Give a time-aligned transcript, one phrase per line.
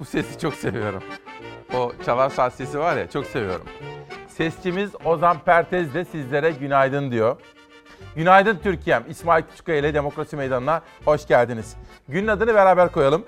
[0.00, 1.02] Bu sesi çok seviyorum.
[1.74, 3.66] O çalar saat sesi var ya çok seviyorum.
[4.28, 7.36] Sesçimiz Ozan Pertez de sizlere günaydın diyor.
[8.16, 9.04] Günaydın Türkiye'm.
[9.08, 11.76] İsmail Küçükkaya ile Demokrasi Meydanı'na hoş geldiniz.
[12.08, 13.24] Günün adını beraber koyalım.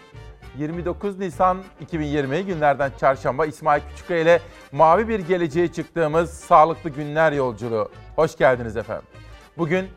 [0.58, 4.40] 29 Nisan 2020 günlerden çarşamba İsmail Küçükkaya ile
[4.72, 7.88] mavi bir geleceğe çıktığımız sağlıklı günler yolculuğu.
[8.16, 9.06] Hoş geldiniz efendim.
[9.58, 9.88] Bugün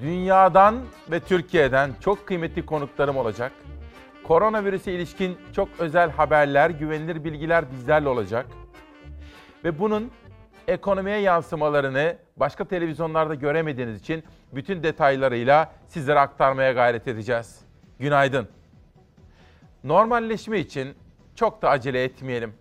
[0.00, 3.52] dünyadan ve Türkiye'den çok kıymetli konuklarım olacak.
[4.24, 8.46] Koronavirüse ilişkin çok özel haberler, güvenilir bilgiler bizlerle olacak.
[9.64, 10.10] Ve bunun
[10.68, 17.60] ekonomiye yansımalarını başka televizyonlarda göremediğiniz için bütün detaylarıyla sizlere aktarmaya gayret edeceğiz.
[17.98, 18.48] Günaydın.
[19.84, 20.94] Normalleşme için
[21.34, 22.54] çok da acele etmeyelim.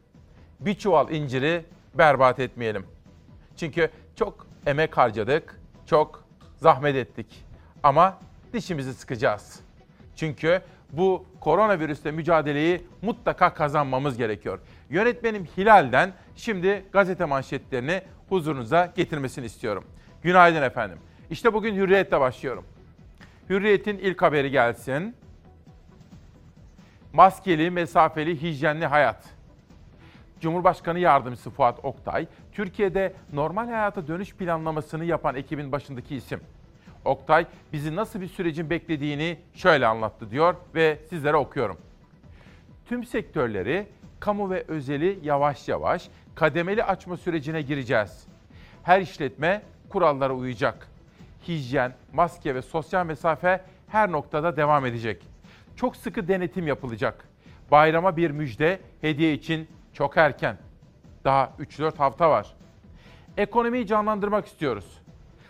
[0.60, 2.86] Bir çuval inciri berbat etmeyelim.
[3.58, 6.24] Çünkü çok emek harcadık, çok
[6.58, 7.46] zahmet ettik.
[7.84, 8.18] Ama
[8.54, 9.60] dişimizi sıkacağız.
[10.16, 14.60] Çünkü bu koronavirüsle mücadeleyi mutlaka kazanmamız gerekiyor.
[14.90, 19.84] Yönetmenim Hilal'den şimdi gazete manşetlerini huzurunuza getirmesini istiyorum.
[20.24, 20.98] Günaydın efendim.
[21.30, 22.66] İşte bugün Hürriyet'le başlıyorum.
[23.50, 25.16] Hürriyet'in ilk haberi gelsin.
[27.14, 29.24] Maskeli, mesafeli, hijyenli hayat.
[30.42, 36.40] Cumhurbaşkanı Yardımcısı Fuat Oktay, Türkiye'de normal hayata dönüş planlamasını yapan ekibin başındaki isim.
[37.06, 41.78] Oktay bizi nasıl bir sürecin beklediğini şöyle anlattı diyor ve sizlere okuyorum.
[42.86, 43.88] Tüm sektörleri,
[44.20, 48.28] kamu ve özeli yavaş yavaş kademeli açma sürecine gireceğiz.
[48.84, 50.88] Her işletme kurallara uyacak.
[51.48, 55.28] Hijyen, maske ve sosyal mesafe her noktada devam edecek.
[55.76, 57.26] Çok sıkı denetim yapılacak.
[57.72, 60.58] Bayrama bir müjde, hediye için çok erken.
[61.24, 62.56] Daha 3-4 hafta var.
[63.38, 65.02] Ekonomiyi canlandırmak istiyoruz.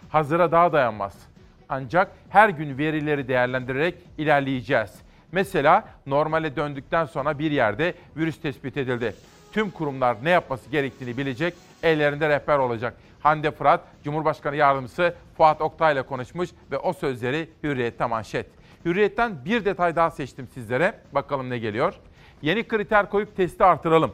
[0.10, 1.29] Hazıra daha dayanmaz.
[1.70, 4.92] Ancak her gün verileri değerlendirerek ilerleyeceğiz.
[5.32, 9.16] Mesela normale döndükten sonra bir yerde virüs tespit edildi.
[9.52, 11.54] Tüm kurumlar ne yapması gerektiğini bilecek,
[11.84, 12.94] ellerinde rehber olacak.
[13.20, 18.46] Hande Fırat, Cumhurbaşkanı Yardımcısı Fuat Oktay ile konuşmuş ve o sözleri Hürriyet'te manşet.
[18.86, 20.94] Hürriyet'ten bir detay daha seçtim sizlere.
[21.12, 21.94] Bakalım ne geliyor.
[22.42, 24.12] Yeni kriter koyup testi artıralım.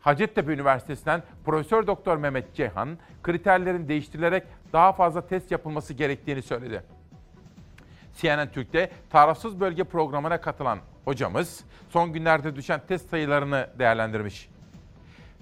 [0.00, 6.82] Hacettepe Üniversitesi'nden Profesör Doktor Mehmet Ceyhan kriterlerin değiştirilerek daha fazla test yapılması gerektiğini söyledi.
[8.16, 14.48] CNN Türk'te tarafsız bölge programına katılan hocamız son günlerde düşen test sayılarını değerlendirmiş.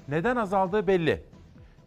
[0.08, 1.22] Neden azaldığı belli.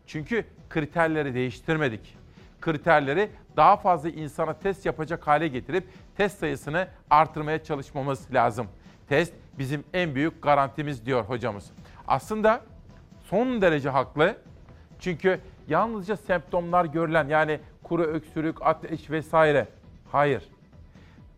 [0.08, 2.18] Çünkü kriterleri değiştirmedik.
[2.62, 8.68] Kriterleri daha fazla insana test yapacak hale getirip test sayısını artırmaya çalışmamız lazım.
[9.10, 11.72] Test bizim en büyük garantimiz diyor hocamız.
[12.08, 12.62] Aslında
[13.24, 14.36] son derece haklı.
[15.00, 19.68] Çünkü yalnızca semptomlar görülen yani kuru öksürük, ateş vesaire.
[20.12, 20.50] Hayır.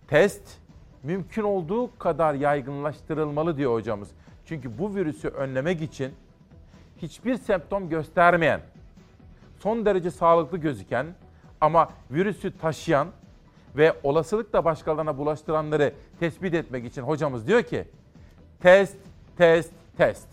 [0.07, 0.57] Test
[1.03, 4.09] mümkün olduğu kadar yaygınlaştırılmalı diyor hocamız.
[4.45, 6.13] Çünkü bu virüsü önlemek için
[6.97, 8.61] hiçbir semptom göstermeyen,
[9.59, 11.05] son derece sağlıklı gözüken
[11.61, 13.07] ama virüsü taşıyan
[13.75, 17.85] ve olasılıkla başkalarına bulaştıranları tespit etmek için hocamız diyor ki
[18.61, 18.97] test,
[19.37, 20.27] test, test.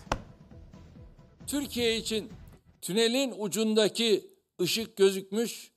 [1.51, 2.33] Türkiye için
[2.83, 5.73] tünelin ucundaki ışık gözükmüş,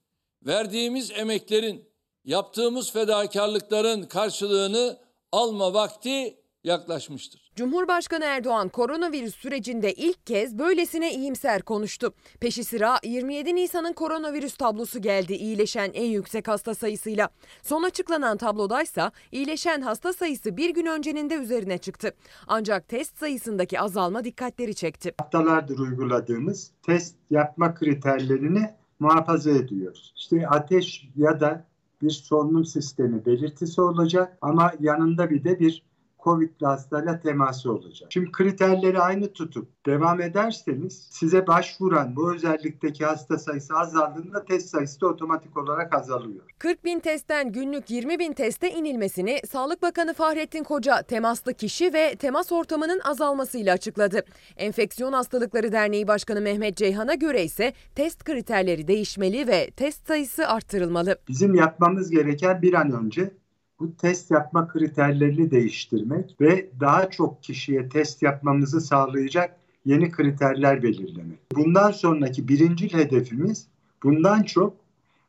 [0.45, 1.89] verdiğimiz emeklerin,
[2.25, 4.99] yaptığımız fedakarlıkların karşılığını
[5.31, 7.42] alma vakti yaklaşmıştır.
[7.55, 12.13] Cumhurbaşkanı Erdoğan koronavirüs sürecinde ilk kez böylesine iyimser konuştu.
[12.39, 17.29] Peşi sıra 27 Nisan'ın koronavirüs tablosu geldi iyileşen en yüksek hasta sayısıyla.
[17.63, 22.13] Son açıklanan tablodaysa iyileşen hasta sayısı bir gün öncenin de üzerine çıktı.
[22.47, 25.13] Ancak test sayısındaki azalma dikkatleri çekti.
[25.17, 30.13] Haftalardır uyguladığımız test yapma kriterlerini muhafaza ediyoruz.
[30.17, 31.65] İşte ateş ya da
[32.01, 35.83] bir solunum sistemi belirtisi olacak ama yanında bir de bir
[36.23, 38.09] COVID'li hastayla teması olacak.
[38.13, 45.01] Şimdi kriterleri aynı tutup devam ederseniz size başvuran bu özellikteki hasta sayısı azaldığında test sayısı
[45.01, 46.43] da otomatik olarak azalıyor.
[46.59, 52.15] 40 bin testten günlük 20 bin teste inilmesini Sağlık Bakanı Fahrettin Koca temaslı kişi ve
[52.15, 54.25] temas ortamının azalmasıyla açıkladı.
[54.57, 61.15] Enfeksiyon Hastalıkları Derneği Başkanı Mehmet Ceyhan'a göre ise test kriterleri değişmeli ve test sayısı arttırılmalı.
[61.27, 63.42] Bizim yapmamız gereken bir an önce
[63.79, 71.39] bu test yapma kriterlerini değiştirmek ve daha çok kişiye test yapmamızı sağlayacak yeni kriterler belirlemek.
[71.55, 73.67] Bundan sonraki birincil hedefimiz
[74.03, 74.73] bundan çok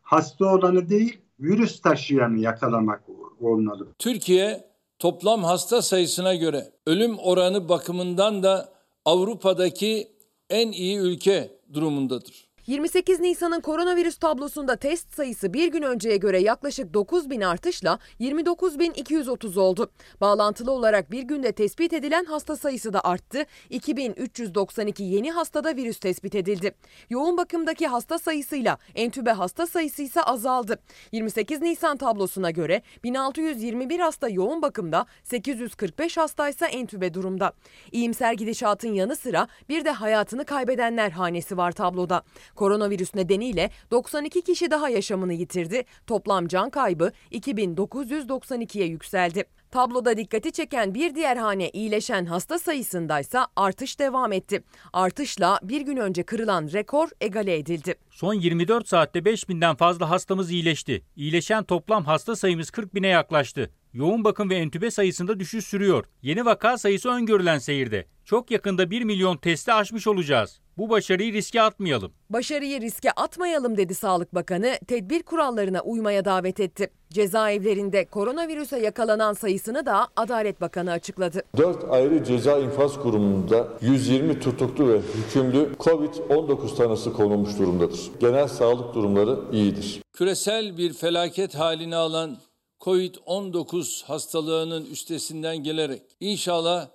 [0.02, 3.02] hasta olanı değil virüs taşıyanı yakalamak
[3.40, 3.88] olmalı.
[3.98, 4.64] Türkiye
[4.98, 8.68] toplam hasta sayısına göre ölüm oranı bakımından da
[9.04, 10.08] Avrupa'daki
[10.50, 12.43] en iyi ülke durumundadır.
[12.66, 19.60] 28 Nisan'ın koronavirüs tablosunda test sayısı bir gün önceye göre yaklaşık 9 bin artışla 29.230
[19.60, 19.90] oldu.
[20.20, 23.46] Bağlantılı olarak bir günde tespit edilen hasta sayısı da arttı.
[23.70, 26.74] 2392 yeni hastada virüs tespit edildi.
[27.10, 30.78] Yoğun bakımdaki hasta sayısıyla entübe hasta sayısı ise azaldı.
[31.12, 37.52] 28 Nisan tablosuna göre 1621 hasta yoğun bakımda, 845 hastaysa entübe durumda.
[37.92, 42.22] İyimser gidişatın yanı sıra bir de hayatını kaybedenler hanesi var tabloda.
[42.54, 45.84] Koronavirüs nedeniyle 92 kişi daha yaşamını yitirdi.
[46.06, 49.44] Toplam can kaybı 2992'ye yükseldi.
[49.70, 54.64] Tabloda dikkati çeken bir diğer hane iyileşen hasta sayısındaysa artış devam etti.
[54.92, 57.94] Artışla bir gün önce kırılan rekor egale edildi.
[58.10, 61.02] Son 24 saatte 5000'den fazla hastamız iyileşti.
[61.16, 63.70] İyileşen toplam hasta sayımız 40 bine yaklaştı.
[63.92, 66.04] Yoğun bakım ve entübe sayısında düşüş sürüyor.
[66.22, 68.06] Yeni vaka sayısı öngörülen seyirde.
[68.24, 70.60] Çok yakında 1 milyon testi aşmış olacağız.
[70.78, 72.12] Bu başarıyı riske atmayalım.
[72.30, 76.90] Başarıyı riske atmayalım dedi Sağlık Bakanı, tedbir kurallarına uymaya davet etti.
[77.10, 81.42] Cezaevlerinde koronavirüse yakalanan sayısını da Adalet Bakanı açıkladı.
[81.56, 88.00] 4 ayrı ceza infaz kurumunda 120 tutuklu ve hükümlü COVID-19 tanısı konulmuş durumdadır.
[88.20, 90.00] Genel sağlık durumları iyidir.
[90.12, 92.36] Küresel bir felaket halini alan
[92.80, 96.88] COVID-19 hastalığının üstesinden gelerek inşallah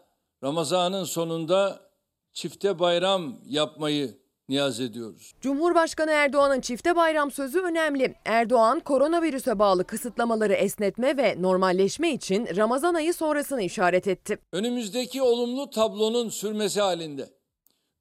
[0.43, 1.88] Ramazan'ın sonunda
[2.39, 4.17] çifte bayram yapmayı
[4.49, 5.33] niyaz ediyoruz.
[5.41, 8.15] Cumhurbaşkanı Erdoğan'ın çifte bayram sözü önemli.
[8.25, 14.39] Erdoğan koronavirüse bağlı kısıtlamaları esnetme ve normalleşme için Ramazan ayı sonrasını işaret etti.
[14.51, 17.29] Önümüzdeki olumlu tablonun sürmesi halinde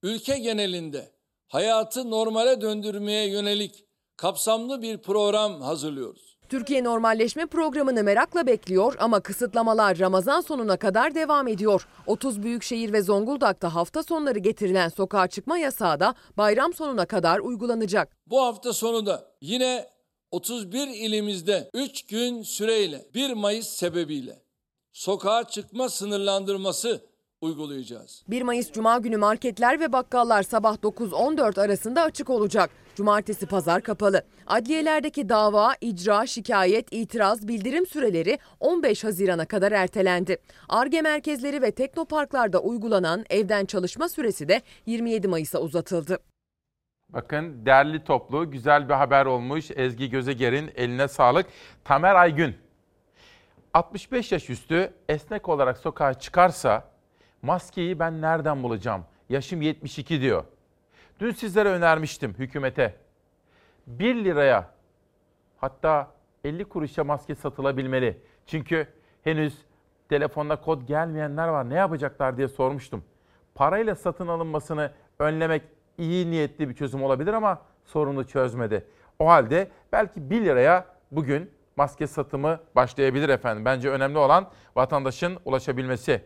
[0.02, 1.10] ülke genelinde
[1.48, 3.84] hayatı normale döndürmeye yönelik
[4.16, 6.27] kapsamlı bir program hazırlıyoruz.
[6.48, 11.88] Türkiye normalleşme programını merakla bekliyor ama kısıtlamalar Ramazan sonuna kadar devam ediyor.
[12.06, 18.16] 30 büyükşehir ve Zonguldak'ta hafta sonları getirilen sokağa çıkma yasağı da bayram sonuna kadar uygulanacak.
[18.26, 19.86] Bu hafta sonu da yine
[20.30, 24.42] 31 ilimizde 3 gün süreyle 1 Mayıs sebebiyle
[24.92, 27.00] sokağa çıkma sınırlandırması
[27.40, 28.22] uygulayacağız.
[28.28, 32.70] 1 Mayıs Cuma günü marketler ve bakkallar sabah 9-14 arasında açık olacak.
[32.98, 34.22] Cumartesi pazar kapalı.
[34.46, 40.36] Adliyelerdeki dava, icra, şikayet, itiraz, bildirim süreleri 15 Haziran'a kadar ertelendi.
[40.68, 46.18] ARGE merkezleri ve teknoparklarda uygulanan evden çalışma süresi de 27 Mayıs'a uzatıldı.
[47.08, 49.70] Bakın derli toplu güzel bir haber olmuş.
[49.70, 51.46] Ezgi Gözeger'in eline sağlık.
[51.84, 52.56] Tamer Aygün
[53.74, 56.84] 65 yaş üstü esnek olarak sokağa çıkarsa
[57.42, 59.04] maskeyi ben nereden bulacağım?
[59.28, 60.44] Yaşım 72 diyor.
[61.20, 62.94] Dün sizlere önermiştim hükümete.
[63.86, 64.70] 1 liraya
[65.56, 66.10] hatta
[66.44, 68.20] 50 kuruşa maske satılabilmeli.
[68.46, 68.86] Çünkü
[69.22, 69.58] henüz
[70.08, 71.70] telefonda kod gelmeyenler var.
[71.70, 73.04] Ne yapacaklar diye sormuştum.
[73.54, 75.62] Parayla satın alınmasını önlemek
[75.98, 78.84] iyi niyetli bir çözüm olabilir ama sorunu çözmedi.
[79.18, 83.64] O halde belki 1 liraya bugün maske satımı başlayabilir efendim.
[83.64, 86.22] Bence önemli olan vatandaşın ulaşabilmesi.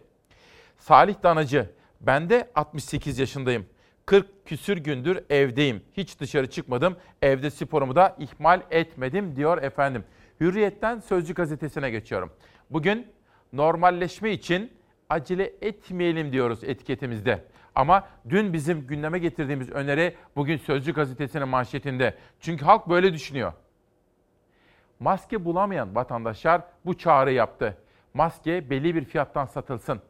[0.79, 3.67] Salih Danacı, ben de 68 yaşındayım.
[4.07, 5.83] 40 küsür gündür evdeyim.
[5.97, 6.97] Hiç dışarı çıkmadım.
[7.23, 10.05] Evde sporumu da ihmal etmedim diyor efendim.
[10.41, 12.33] Hürriyetten Sözcü gazetesine geçiyorum.
[12.71, 13.07] Bugün
[13.53, 14.73] normalleşme için
[15.11, 17.45] acele etmeyelim diyoruz etiketimizde.
[17.75, 22.19] Ama dün bizim gündeme getirdiğimiz öneri bugün Sözcü gazetesinin manşetinde.
[22.41, 23.53] Çünkü halk böyle düşünüyor.
[25.01, 27.77] Maske bulamayan vatandaşlar bu çağrı yaptı.
[28.15, 30.01] Maske belli bir fiyattan satılsın.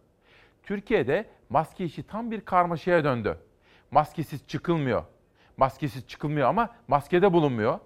[0.62, 3.38] Türkiye'de maske işi tam bir karmaşaya döndü.
[3.92, 5.04] Maskesiz çıkılmıyor.
[5.56, 7.78] Maskesiz çıkılmıyor ama maskede bulunmuyor.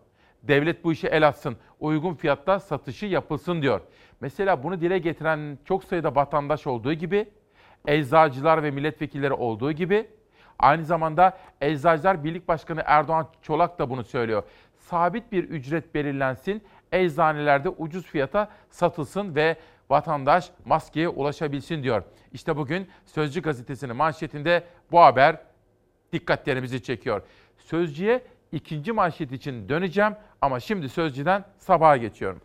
[0.42, 3.80] Devlet bu işe el atsın, uygun fiyatta satışı yapılsın diyor.
[4.20, 7.28] Mesela bunu dile getiren çok sayıda vatandaş olduğu gibi,
[7.86, 10.10] eczacılar ve milletvekilleri olduğu gibi,
[10.58, 14.42] aynı zamanda Eczacılar Birlik Başkanı Erdoğan Çolak da bunu söylüyor.
[14.78, 19.56] Sabit bir ücret belirlensin, eczanelerde ucuz fiyata satılsın ve
[19.90, 22.02] vatandaş maskeye ulaşabilsin diyor.
[22.32, 25.36] İşte bugün Sözcü gazetesinin manşetinde bu haber
[26.12, 27.22] dikkatlerimizi çekiyor.
[27.58, 28.22] Sözcüye
[28.52, 32.40] ikinci manşet için döneceğim ama şimdi Sözcü'den sabaha geçiyorum.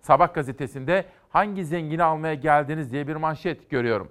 [0.00, 4.10] Sabah gazetesinde hangi zengini almaya geldiniz diye bir manşet görüyorum.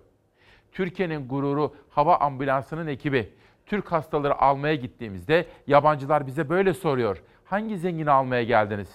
[0.72, 3.34] Türkiye'nin gururu hava ambulansının ekibi.
[3.66, 7.24] Türk hastaları almaya gittiğimizde yabancılar bize böyle soruyor.
[7.46, 8.90] Hangi zengini almaya geldiniz?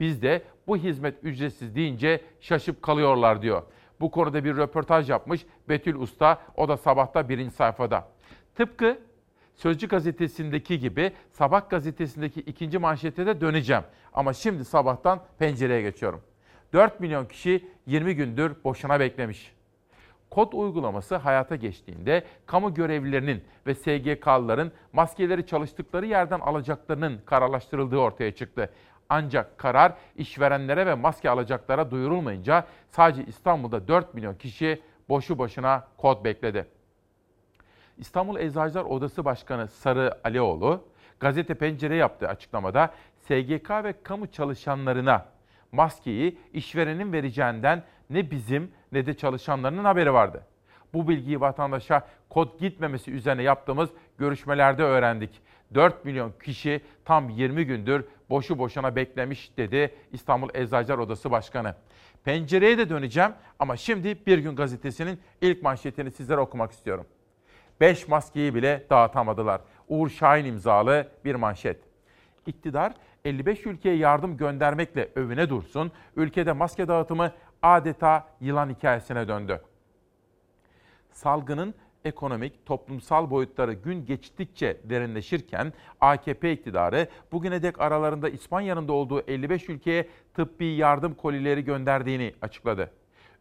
[0.00, 3.62] Biz de bu hizmet ücretsiz deyince şaşıp kalıyorlar diyor.
[4.00, 8.08] Bu konuda bir röportaj yapmış Betül Usta, o da sabahta birinci sayfada.
[8.54, 8.98] Tıpkı
[9.56, 13.82] Sözcü gazetesindeki gibi Sabah gazetesindeki ikinci manşete de döneceğim.
[14.12, 16.20] Ama şimdi sabahtan pencereye geçiyorum.
[16.72, 19.52] 4 milyon kişi 20 gündür boşuna beklemiş.
[20.30, 28.70] Kod uygulaması hayata geçtiğinde kamu görevlilerinin ve SGK'lıların maskeleri çalıştıkları yerden alacaklarının kararlaştırıldığı ortaya çıktı.
[29.08, 36.24] Ancak karar işverenlere ve maske alacaklara duyurulmayınca sadece İstanbul'da 4 milyon kişi boşu boşuna kod
[36.24, 36.75] bekledi.
[37.98, 40.84] İstanbul Eczacılar Odası Başkanı Sarı Alioğlu,
[41.20, 45.26] gazete pencere yaptığı açıklamada SGK ve kamu çalışanlarına
[45.72, 50.42] maskeyi işverenin vereceğinden ne bizim ne de çalışanlarının haberi vardı.
[50.94, 55.40] Bu bilgiyi vatandaşa kod gitmemesi üzerine yaptığımız görüşmelerde öğrendik.
[55.74, 61.74] 4 milyon kişi tam 20 gündür boşu boşuna beklemiş dedi İstanbul Eczacılar Odası Başkanı.
[62.24, 67.06] Pencereye de döneceğim ama şimdi Bir Gün Gazetesi'nin ilk manşetini sizlere okumak istiyorum.
[67.80, 69.60] 5 maskeyi bile dağıtamadılar.
[69.88, 71.80] Uğur Şahin imzalı bir manşet.
[72.46, 72.92] İktidar
[73.24, 79.60] 55 ülkeye yardım göndermekle övüne dursun, ülkede maske dağıtımı adeta yılan hikayesine döndü.
[81.12, 89.20] Salgının ekonomik, toplumsal boyutları gün geçtikçe derinleşirken AKP iktidarı bugüne dek aralarında İspanya'nın da olduğu
[89.20, 92.90] 55 ülkeye tıbbi yardım kolileri gönderdiğini açıkladı.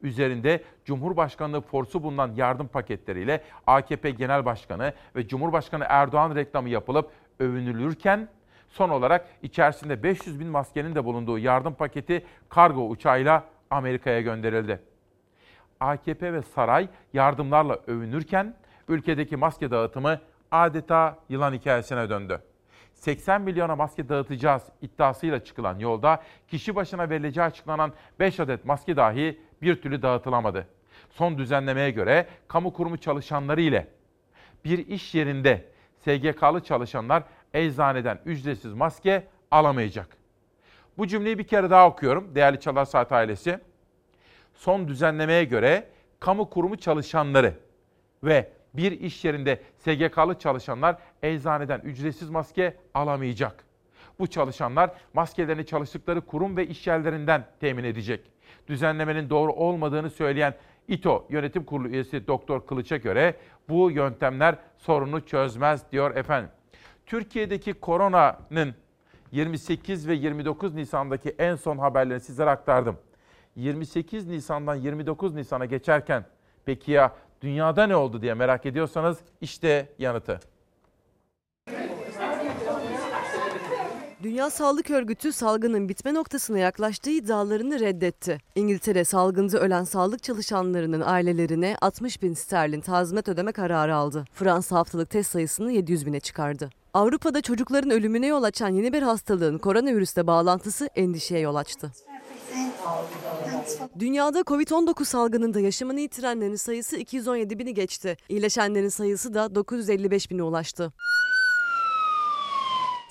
[0.05, 7.09] Üzerinde Cumhurbaşkanlığı forsu bulunan yardım paketleriyle AKP Genel Başkanı ve Cumhurbaşkanı Erdoğan reklamı yapılıp
[7.39, 8.27] övünülürken
[8.67, 14.81] son olarak içerisinde 500 bin maskenin de bulunduğu yardım paketi kargo uçağıyla Amerika'ya gönderildi.
[15.79, 18.55] AKP ve saray yardımlarla övünürken
[18.87, 20.19] ülkedeki maske dağıtımı
[20.51, 22.41] adeta yılan hikayesine döndü.
[22.93, 29.39] 80 milyona maske dağıtacağız iddiasıyla çıkılan yolda kişi başına verileceği açıklanan 5 adet maske dahi
[29.65, 30.67] bir türlü dağıtılamadı.
[31.09, 33.87] Son düzenlemeye göre kamu kurumu çalışanları ile
[34.65, 35.65] bir iş yerinde
[35.99, 40.17] SGK'lı çalışanlar eczaneden ücretsiz maske alamayacak.
[40.97, 43.59] Bu cümleyi bir kere daha okuyorum değerli Çalar Saat ailesi.
[44.53, 45.87] Son düzenlemeye göre
[46.19, 47.53] kamu kurumu çalışanları
[48.23, 53.63] ve bir iş yerinde SGK'lı çalışanlar eczaneden ücretsiz maske alamayacak.
[54.19, 58.34] Bu çalışanlar maskelerini çalıştıkları kurum ve iş yerlerinden temin edecek.
[58.67, 60.53] Düzenlemenin doğru olmadığını söyleyen
[60.87, 63.35] İTO Yönetim Kurulu üyesi Doktor Kılıç'a göre
[63.69, 66.49] bu yöntemler sorunu çözmez diyor efendim.
[67.05, 68.75] Türkiye'deki koronanın
[69.31, 72.97] 28 ve 29 Nisan'daki en son haberlerini sizlere aktardım.
[73.55, 76.25] 28 Nisan'dan 29 Nisan'a geçerken
[76.65, 80.39] peki ya dünyada ne oldu diye merak ediyorsanız işte yanıtı.
[84.25, 88.37] Dünya Sağlık Örgütü salgının bitme noktasına yaklaştığı iddialarını reddetti.
[88.55, 94.25] İngiltere salgında ölen sağlık çalışanlarının ailelerine 60 bin sterlin tazminat ödeme kararı aldı.
[94.33, 96.69] Fransa haftalık test sayısını 700 bine çıkardı.
[96.93, 101.91] Avrupa'da çocukların ölümüne yol açan yeni bir hastalığın koronavirüsle bağlantısı endişeye yol açtı.
[103.99, 108.17] Dünyada Covid-19 salgınında yaşamını yitirenlerin sayısı 217 bini geçti.
[108.29, 110.93] İyileşenlerin sayısı da 955 bine ulaştı.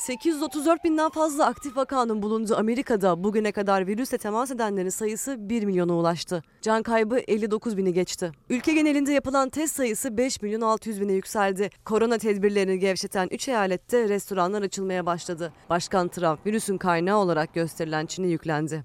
[0.04, 5.94] 834 binden fazla aktif vakanın bulunduğu Amerika'da bugüne kadar virüsle temas edenlerin sayısı 1 milyona
[5.94, 6.42] ulaştı.
[6.62, 8.32] Can kaybı 59 bini geçti.
[8.50, 11.70] Ülke genelinde yapılan test sayısı 5 milyon 600 bine yükseldi.
[11.84, 15.52] Korona tedbirlerini gevşeten 3 eyalette restoranlar açılmaya başladı.
[15.70, 18.82] Başkan Trump virüsün kaynağı olarak gösterilen Çin'e yüklendi.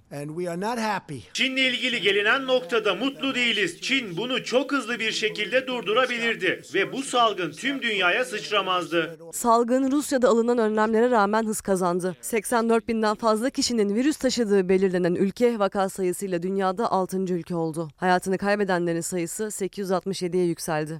[1.33, 3.81] Çin'le ilgili gelinen noktada mutlu değiliz.
[3.81, 9.19] Çin bunu çok hızlı bir şekilde durdurabilirdi ve bu salgın tüm dünyaya sıçramazdı.
[9.33, 12.15] Salgın Rusya'da alınan önlemlere rağmen hız kazandı.
[12.21, 17.17] 84 binden fazla kişinin virüs taşıdığı belirlenen ülke vaka sayısıyla dünyada 6.
[17.17, 17.89] ülke oldu.
[17.97, 20.99] Hayatını kaybedenlerin sayısı 867'ye yükseldi.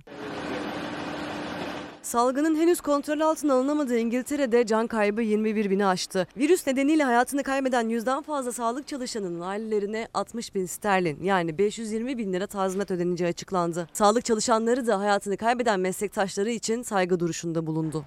[2.02, 6.28] Salgının henüz kontrol altına alınamadığı İngiltere'de can kaybı 21 bini aştı.
[6.38, 12.34] Virüs nedeniyle hayatını kaybeden yüzden fazla sağlık çalışanının ailelerine 60 bin sterlin yani 520 bin
[12.34, 13.88] lira tazminat ödeneceği açıklandı.
[13.94, 18.06] Sağlık çalışanları da hayatını kaybeden meslektaşları için saygı duruşunda bulundu.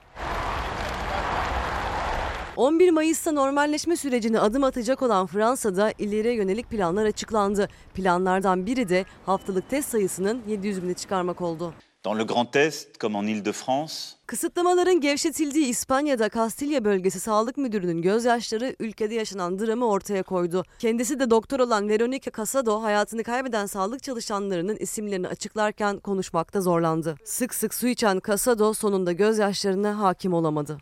[2.57, 7.69] 11 Mayıs'ta normalleşme sürecine adım atacak olan Fransa'da ileriye yönelik planlar açıklandı.
[7.95, 11.75] Planlardan biri de haftalık test sayısının 700 bini çıkarmak oldu.
[12.05, 13.95] Dans le Grand Est, comme en Ile-de-France,
[14.27, 20.65] Kısıtlamaların gevşetildiği İspanya'da Kastilya bölgesi sağlık müdürünün gözyaşları ülkede yaşanan dramı ortaya koydu.
[20.79, 27.17] Kendisi de doktor olan Veronica Casado hayatını kaybeden sağlık çalışanlarının isimlerini açıklarken konuşmakta zorlandı.
[27.25, 30.79] Sık sık su içen Casado sonunda gözyaşlarına hakim olamadı.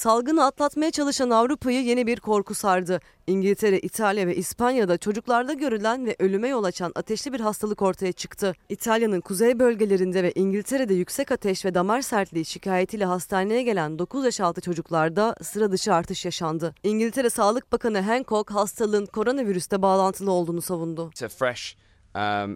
[0.00, 3.00] Salgını atlatmaya çalışan Avrupa'yı yeni bir korku sardı.
[3.26, 8.54] İngiltere, İtalya ve İspanya'da çocuklarda görülen ve ölüme yol açan ateşli bir hastalık ortaya çıktı.
[8.68, 14.40] İtalya'nın kuzey bölgelerinde ve İngiltere'de yüksek ateş ve damar sertliği şikayetiyle hastaneye gelen 9 yaş
[14.40, 16.74] altı çocuklarda sıra dışı artış yaşandı.
[16.82, 21.10] İngiltere Sağlık Bakanı Hancock hastalığın koronavirüste bağlantılı olduğunu savundu.
[22.14, 22.54] Um,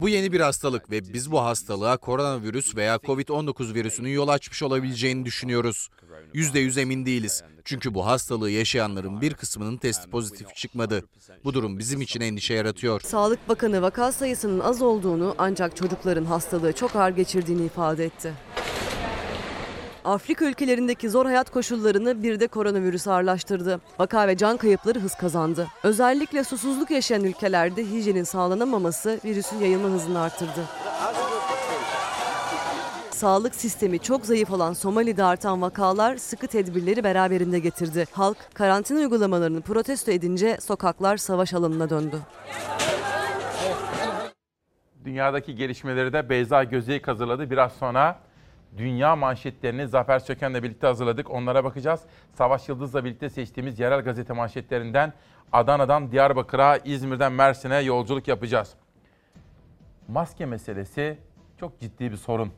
[0.00, 5.24] bu yeni bir hastalık ve biz bu hastalığa koronavirüs veya COVID-19 virüsünün yol açmış olabileceğini
[5.24, 5.88] düşünüyoruz.
[6.34, 7.42] %100 emin değiliz.
[7.64, 11.04] Çünkü bu hastalığı yaşayanların bir kısmının testi pozitif çıkmadı.
[11.44, 13.00] Bu durum bizim için endişe yaratıyor.
[13.00, 18.32] Sağlık Bakanı vaka sayısının az olduğunu ancak çocukların hastalığı çok ağır geçirdiğini ifade etti.
[20.04, 23.80] Afrika ülkelerindeki zor hayat koşullarını bir de koronavirüs ağırlaştırdı.
[23.98, 25.68] Vaka ve can kayıpları hız kazandı.
[25.82, 30.64] Özellikle susuzluk yaşayan ülkelerde hijyenin sağlanamaması virüsün yayılma hızını arttırdı.
[33.18, 38.04] Sağlık sistemi çok zayıf olan Somali'de artan vakalar sıkı tedbirleri beraberinde getirdi.
[38.12, 42.16] Halk karantina uygulamalarını protesto edince sokaklar savaş alanına döndü.
[45.04, 47.50] Dünyadaki gelişmeleri de Beyza Gözeyik hazırladı.
[47.50, 48.18] Biraz sonra
[48.76, 51.30] dünya manşetlerini Zafer Söken'le birlikte hazırladık.
[51.30, 52.00] Onlara bakacağız.
[52.34, 55.12] Savaş Yıldız'la birlikte seçtiğimiz yerel gazete manşetlerinden
[55.52, 58.74] Adana'dan Diyarbakır'a, İzmir'den Mersin'e yolculuk yapacağız.
[60.08, 61.18] Maske meselesi
[61.60, 62.52] çok ciddi bir sorun.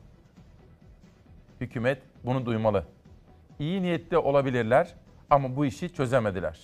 [1.61, 2.85] Hükümet bunu duymalı.
[3.59, 4.95] İyi niyetli olabilirler
[5.29, 6.59] ama bu işi çözemediler.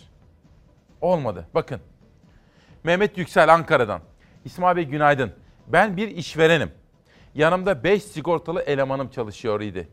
[1.02, 1.48] Olmadı.
[1.56, 1.82] Bakın.
[2.84, 4.02] Mehmet Yüksel Ankara'dan.
[4.46, 5.32] İsmail Bey günaydın.
[5.68, 6.72] Ben bir işverenim.
[7.36, 9.88] Yanımda 5 sigortalı elemanım çalışıyor idi.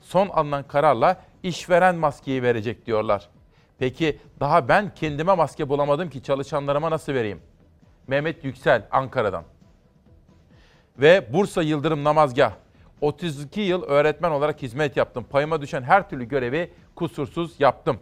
[0.00, 3.28] Son alınan kararla işveren maskeyi verecek diyorlar.
[3.78, 7.40] Peki daha ben kendime maske bulamadım ki çalışanlarıma nasıl vereyim?
[8.06, 9.44] Mehmet Yüksel Ankara'dan.
[10.98, 12.52] Ve Bursa Yıldırım Namazgah.
[13.04, 15.24] 32 yıl öğretmen olarak hizmet yaptım.
[15.30, 17.98] Payıma düşen her türlü görevi kusursuz yaptım.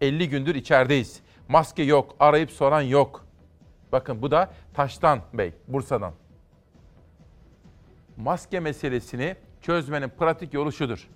[0.00, 1.20] 50 gündür içerideyiz.
[1.48, 3.24] Maske yok, arayıp soran yok.
[3.92, 6.12] Bakın bu da Taştan Bey, Bursa'dan.
[8.16, 11.08] Maske meselesini çözmenin pratik yolu şudur.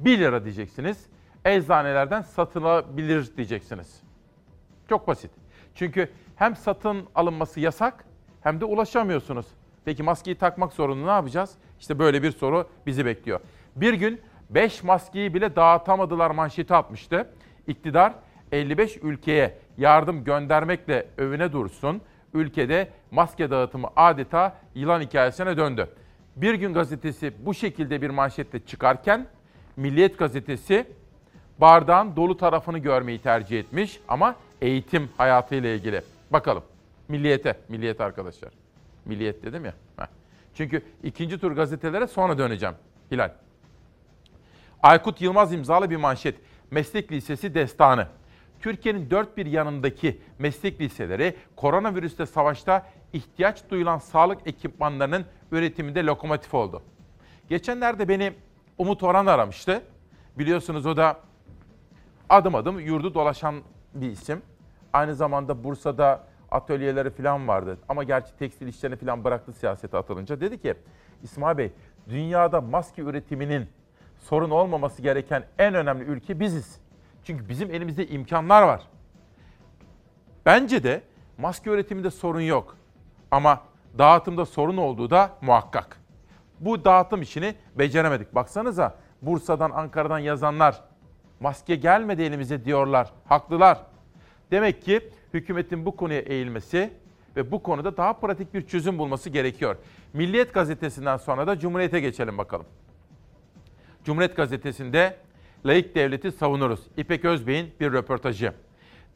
[0.00, 1.06] 1 lira diyeceksiniz,
[1.44, 4.02] eczanelerden satın alabilir diyeceksiniz.
[4.88, 5.30] Çok basit.
[5.74, 8.04] Çünkü hem satın alınması yasak
[8.40, 9.46] hem de ulaşamıyorsunuz.
[9.84, 11.54] Peki maskeyi takmak zorunda ne yapacağız?
[11.80, 13.40] İşte böyle bir soru bizi bekliyor.
[13.76, 14.20] Bir gün
[14.50, 17.30] 5 maskeyi bile dağıtamadılar manşeti atmıştı.
[17.66, 18.12] İktidar
[18.52, 22.00] 55 ülkeye yardım göndermekle övüne dursun.
[22.34, 25.88] Ülkede maske dağıtımı adeta yılan hikayesine döndü.
[26.36, 29.26] Bir gün gazetesi bu şekilde bir manşetle çıkarken
[29.78, 30.86] Milliyet gazetesi
[31.58, 36.02] bardağın dolu tarafını görmeyi tercih etmiş ama eğitim hayatıyla ilgili.
[36.30, 36.62] Bakalım.
[37.08, 38.50] Milliyete, milliyet arkadaşlar.
[39.08, 39.74] Milliyet dedim ya.
[40.54, 42.74] Çünkü ikinci tur gazetelere sonra döneceğim.
[43.10, 43.30] Hilal.
[44.82, 46.34] Aykut Yılmaz imzalı bir manşet.
[46.70, 48.06] Meslek Lisesi destanı.
[48.60, 56.82] Türkiye'nin dört bir yanındaki meslek liseleri koronavirüste savaşta ihtiyaç duyulan sağlık ekipmanlarının üretiminde lokomotif oldu.
[57.48, 58.32] Geçenlerde beni
[58.78, 59.82] Umut Orhan aramıştı.
[60.38, 61.20] Biliyorsunuz o da
[62.28, 63.54] adım adım yurdu dolaşan
[63.94, 64.42] bir isim.
[64.92, 67.78] Aynı zamanda Bursa'da atölyeleri falan vardı.
[67.88, 70.40] Ama gerçi tekstil işlerini falan bıraktı siyasete atılınca.
[70.40, 70.74] Dedi ki
[71.22, 71.72] İsmail Bey
[72.08, 73.66] dünyada maske üretiminin
[74.18, 76.80] sorun olmaması gereken en önemli ülke biziz.
[77.24, 78.82] Çünkü bizim elimizde imkanlar var.
[80.46, 81.02] Bence de
[81.38, 82.76] maske üretiminde sorun yok.
[83.30, 83.62] Ama
[83.98, 85.96] dağıtımda sorun olduğu da muhakkak.
[86.60, 88.34] Bu dağıtım işini beceremedik.
[88.34, 90.80] Baksanıza Bursa'dan, Ankara'dan yazanlar
[91.40, 93.12] maske gelmedi elimize diyorlar.
[93.24, 93.78] Haklılar.
[94.50, 96.90] Demek ki hükümetin bu konuya eğilmesi
[97.36, 99.76] ve bu konuda daha pratik bir çözüm bulması gerekiyor.
[100.12, 102.66] Milliyet gazetesinden sonra da Cumhuriyet'e geçelim bakalım.
[104.04, 105.16] Cumhuriyet gazetesinde
[105.66, 106.80] laik devleti savunuruz.
[106.96, 108.52] İpek Özbey'in bir röportajı.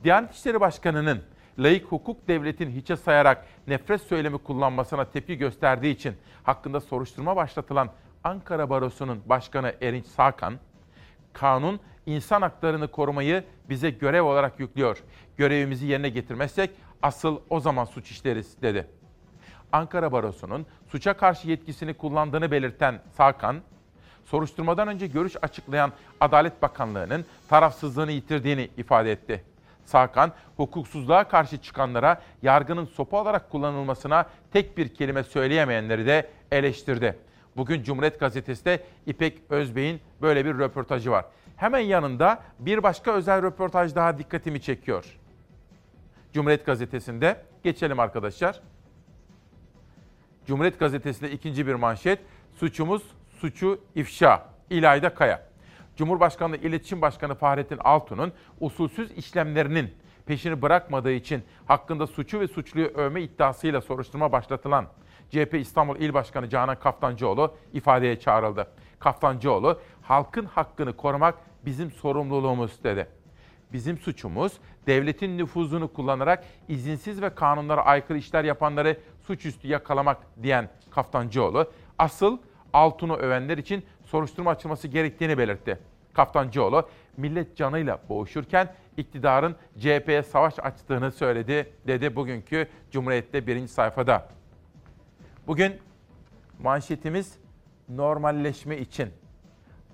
[0.05, 1.23] Diyanet İşleri Başkanı'nın
[1.59, 7.91] laik hukuk devletini hiçe sayarak nefret söylemi kullanmasına tepki gösterdiği için hakkında soruşturma başlatılan
[8.25, 10.55] Ankara Barosu'nun başkanı Erinç Sakan,
[11.33, 14.99] kanun insan haklarını korumayı bize görev olarak yüklüyor.
[15.37, 16.71] Görevimizi yerine getirmezsek
[17.03, 18.87] asıl o zaman suç işleriz dedi.
[19.73, 23.57] Ankara Barosu'nun suça karşı yetkisini kullandığını belirten Sakan,
[24.25, 29.45] soruşturmadan önce görüş açıklayan Adalet Bakanlığı'nın tarafsızlığını yitirdiğini ifade etti.
[29.85, 37.19] Sakan, hukuksuzluğa karşı çıkanlara yargının sopa olarak kullanılmasına tek bir kelime söyleyemeyenleri de eleştirdi.
[37.57, 41.25] Bugün Cumhuriyet Gazetesi'de İpek Özbey'in böyle bir röportajı var.
[41.63, 45.19] Hemen yanında bir başka özel röportaj daha dikkatimi çekiyor.
[46.33, 48.61] Cumhuriyet Gazetesi'nde geçelim arkadaşlar.
[50.47, 52.19] Cumhuriyet Gazetesi'nde ikinci bir manşet.
[52.55, 54.47] Suçumuz suçu ifşa.
[54.71, 55.47] İlayda Kaya.
[55.97, 59.95] Cumhurbaşkanlığı İletişim Başkanı Fahrettin Altun'un usulsüz işlemlerinin
[60.27, 64.87] peşini bırakmadığı için hakkında suçu ve suçluyu övme iddiasıyla soruşturma başlatılan
[65.31, 68.67] CHP İstanbul İl Başkanı Canan Kaftancıoğlu ifadeye çağrıldı.
[68.99, 73.09] Kaftancıoğlu, halkın hakkını korumak bizim sorumluluğumuz dedi.
[73.73, 74.53] Bizim suçumuz
[74.87, 78.97] devletin nüfuzunu kullanarak izinsiz ve kanunlara aykırı işler yapanları
[79.27, 82.39] suçüstü yakalamak diyen Kaftancıoğlu, asıl
[82.73, 85.79] Altun'u övenler için soruşturma açılması gerektiğini belirtti.
[86.13, 94.29] Kaftancıoğlu, millet canıyla boğuşurken iktidarın CHP'ye savaş açtığını söyledi, dedi bugünkü Cumhuriyet'te birinci sayfada.
[95.47, 95.73] Bugün
[96.63, 97.39] manşetimiz
[97.89, 99.09] normalleşme için.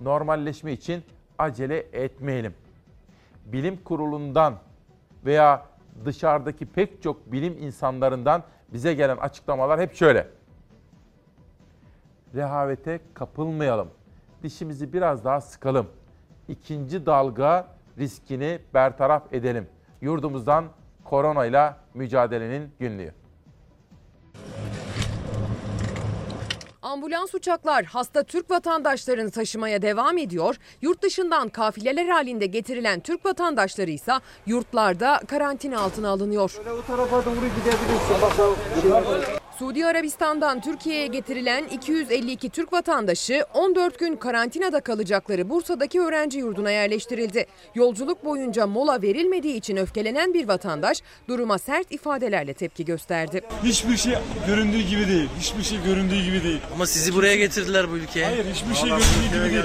[0.00, 1.04] Normalleşme için
[1.38, 2.54] acele etmeyelim.
[3.44, 4.54] Bilim kurulundan
[5.24, 5.66] veya
[6.04, 10.26] dışarıdaki pek çok bilim insanlarından bize gelen açıklamalar hep şöyle.
[12.34, 13.88] Rehavete kapılmayalım.
[14.42, 15.86] Dişimizi biraz daha sıkalım.
[16.48, 17.66] İkinci dalga
[17.98, 19.68] riskini bertaraf edelim.
[20.00, 20.64] Yurdumuzdan
[21.04, 23.12] koronayla mücadelenin günlüğü.
[26.98, 30.56] Ambulans uçaklar hasta Türk vatandaşlarını taşımaya devam ediyor.
[30.82, 34.12] Yurt dışından kafileler halinde getirilen Türk vatandaşları ise
[34.46, 36.54] yurtlarda karantina altına alınıyor.
[36.70, 38.14] o tarafa doğru gidebilirsin.
[39.58, 47.46] Suudi Arabistan'dan Türkiye'ye getirilen 252 Türk vatandaşı 14 gün karantinada kalacakları Bursa'daki öğrenci yurduna yerleştirildi.
[47.74, 53.40] Yolculuk boyunca mola verilmediği için öfkelenen bir vatandaş duruma sert ifadelerle tepki gösterdi.
[53.64, 54.14] Hiçbir şey
[54.46, 55.28] göründüğü gibi değil.
[55.40, 56.60] Hiçbir şey göründüğü gibi değil.
[56.74, 58.24] Ama sizi buraya getirdiler bu ülkeye.
[58.26, 59.64] Hayır hiçbir şey göründüğü gibi değil.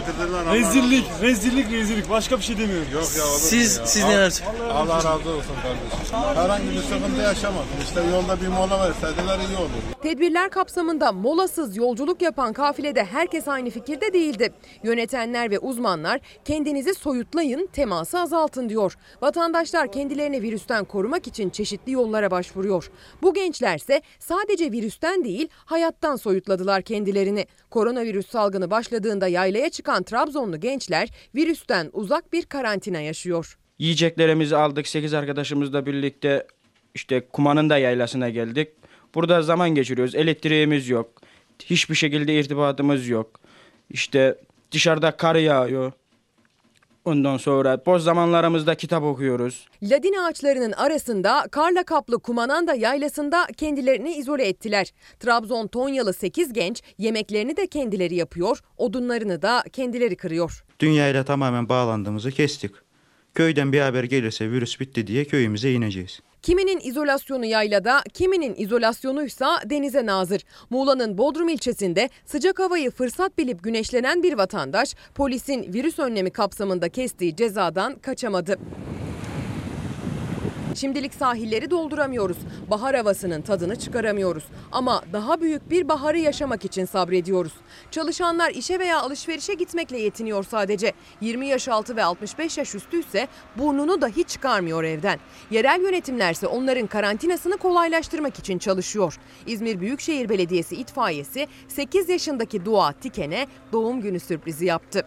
[0.53, 2.09] Rezillik, rezillik, rezillik.
[2.09, 2.87] Başka bir şey demiyorum.
[2.93, 3.85] Yok ya olur Siz, ya.
[3.85, 4.41] siz Allah- neler
[4.73, 6.17] Allah razı olsun kardeşim.
[6.35, 7.67] Herhangi bir sıkıntı yaşamadım.
[7.83, 9.82] İşte yolda bir mola verseydiler iyi olur.
[10.03, 14.53] Tedbirler kapsamında molasız yolculuk yapan kafilede herkes aynı fikirde değildi.
[14.83, 18.97] Yönetenler ve uzmanlar kendinizi soyutlayın, teması azaltın diyor.
[19.21, 22.91] Vatandaşlar kendilerini virüsten korumak için çeşitli yollara başvuruyor.
[23.21, 27.45] Bu gençlerse sadece virüsten değil hayattan soyutladılar kendilerini.
[27.69, 33.57] Koronavirüs salgını başladığında yaylaya çıkan Trabzonlu gençler virüsten uzak bir karantina yaşıyor.
[33.79, 36.47] Yiyeceklerimizi aldık 8 arkadaşımızla birlikte
[36.95, 38.82] işte Kuma'nın da yaylasına geldik.
[39.15, 40.15] Burada zaman geçiriyoruz.
[40.15, 41.09] Elektriğimiz yok.
[41.65, 43.39] Hiçbir şekilde irtibatımız yok.
[43.89, 44.37] İşte
[44.71, 45.91] dışarıda kar yağıyor.
[47.05, 49.67] Ondan sonra boş zamanlarımızda kitap okuyoruz.
[49.83, 54.93] Ladin ağaçlarının arasında karla kaplı Kumananda yaylasında kendilerini izole ettiler.
[55.19, 60.63] Trabzon Tonyalı 8 genç yemeklerini de kendileri yapıyor, odunlarını da kendileri kırıyor.
[60.79, 62.71] Dünyayla tamamen bağlandığımızı kestik.
[63.35, 66.19] Köyden bir haber gelirse virüs bitti diye köyümüze ineceğiz.
[66.43, 70.41] Kiminin izolasyonu yaylada, kiminin izolasyonuysa denize nazır.
[70.69, 77.35] Muğla'nın Bodrum ilçesinde sıcak havayı fırsat bilip güneşlenen bir vatandaş polisin virüs önlemi kapsamında kestiği
[77.35, 78.57] cezadan kaçamadı.
[80.75, 82.37] Şimdilik sahilleri dolduramıyoruz.
[82.71, 84.43] Bahar havasının tadını çıkaramıyoruz.
[84.71, 87.53] Ama daha büyük bir baharı yaşamak için sabrediyoruz.
[87.91, 90.93] Çalışanlar işe veya alışverişe gitmekle yetiniyor sadece.
[91.21, 95.19] 20 yaş altı ve 65 yaş üstü ise burnunu dahi çıkarmıyor evden.
[95.51, 99.19] Yerel yönetimlerse onların karantinasını kolaylaştırmak için çalışıyor.
[99.45, 105.05] İzmir Büyükşehir Belediyesi itfaiyesi 8 yaşındaki Dua Tiken'e doğum günü sürprizi yaptı.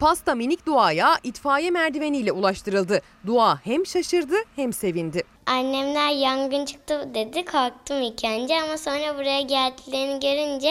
[0.00, 3.00] Pasta minik Dua'ya itfaiye merdiveniyle ulaştırıldı.
[3.26, 5.22] Dua hem şaşırdı hem sevindi.
[5.46, 7.44] Annemler yangın çıktı dedi.
[7.44, 10.70] Korktum ilk önce ama sonra buraya geldiklerini görünce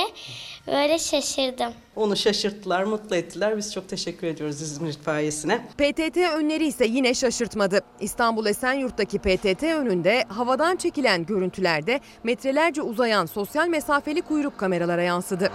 [0.67, 1.73] böyle şaşırdım.
[1.95, 3.57] Onu şaşırttılar, mutlu ettiler.
[3.57, 5.57] Biz çok teşekkür ediyoruz İzmir itfaiyesine.
[5.77, 7.81] PTT önleri ise yine şaşırtmadı.
[7.99, 15.51] İstanbul Esenyurt'taki PTT önünde havadan çekilen görüntülerde metrelerce uzayan sosyal mesafeli kuyruk kameralara yansıdı.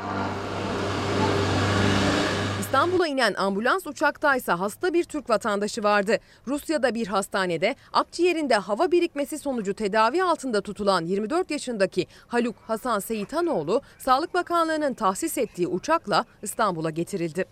[2.71, 6.17] İstanbul'a inen ambulans uçaktaysa hasta bir Türk vatandaşı vardı.
[6.47, 13.83] Rusya'da bir hastanede akciğerinde hava birikmesi sonucu tedavi altında tutulan 24 yaşındaki Haluk Hasan Seyitanoğlu,
[13.99, 17.45] Sağlık Bakanlığı'nın tahsis ettiği uçakla İstanbul'a getirildi.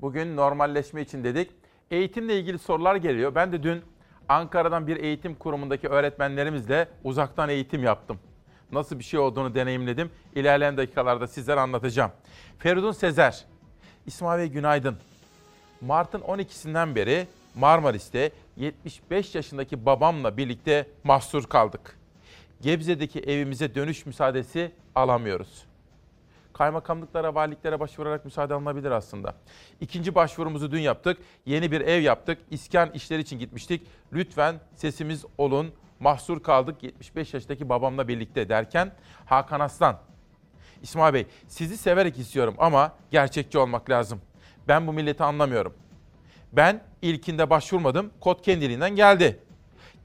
[0.00, 1.50] Bugün normalleşme için dedik.
[1.90, 3.34] Eğitimle ilgili sorular geliyor.
[3.34, 3.82] Ben de dün
[4.28, 8.18] Ankara'dan bir eğitim kurumundaki öğretmenlerimizle uzaktan eğitim yaptım.
[8.72, 10.10] Nasıl bir şey olduğunu deneyimledim.
[10.34, 12.10] İlerleyen dakikalarda sizlere anlatacağım.
[12.58, 13.44] Feridun Sezer,
[14.06, 14.96] İsmail Bey günaydın.
[15.80, 21.98] Mart'ın 12'sinden beri Marmaris'te 75 yaşındaki babamla birlikte mahsur kaldık.
[22.62, 25.64] Gebze'deki evimize dönüş müsaadesi alamıyoruz.
[26.52, 29.34] Kaymakamlıklara, valiliklere başvurarak müsaade alınabilir aslında.
[29.80, 31.18] İkinci başvurumuzu dün yaptık.
[31.46, 32.38] Yeni bir ev yaptık.
[32.50, 33.86] İskan işleri için gitmiştik.
[34.12, 35.72] Lütfen sesimiz olun.
[36.00, 38.92] Mahsur kaldık 75 yaşındaki babamla birlikte derken
[39.26, 39.98] Hakan Aslan
[40.84, 44.20] İsmail Bey sizi severek istiyorum ama gerçekçi olmak lazım.
[44.68, 45.74] Ben bu milleti anlamıyorum.
[46.52, 48.10] Ben ilkinde başvurmadım.
[48.20, 49.40] Kod kendiliğinden geldi.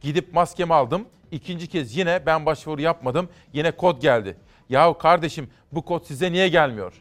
[0.02, 1.06] Gidip maskemi aldım.
[1.32, 3.30] İkinci kez yine ben başvuru yapmadım.
[3.54, 4.38] Yine kod geldi.
[4.70, 6.94] Yahu kardeşim bu kod size niye gelmiyor?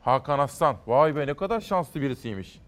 [0.00, 0.76] Hakan Aslan.
[0.86, 2.60] Vay be ne kadar şanslı birisiymiş.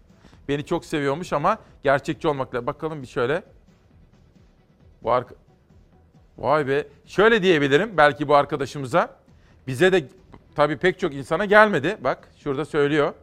[0.47, 2.65] Beni çok seviyormuş ama gerçekçi olmakla.
[2.65, 3.43] Bakalım bir şöyle.
[5.03, 5.35] Bu arka...
[6.37, 6.87] Vay be.
[7.05, 9.22] Şöyle diyebilirim belki bu arkadaşımıza.
[9.67, 10.07] Bize de
[10.55, 11.97] tabii pek çok insana gelmedi.
[12.01, 13.13] Bak şurada söylüyor.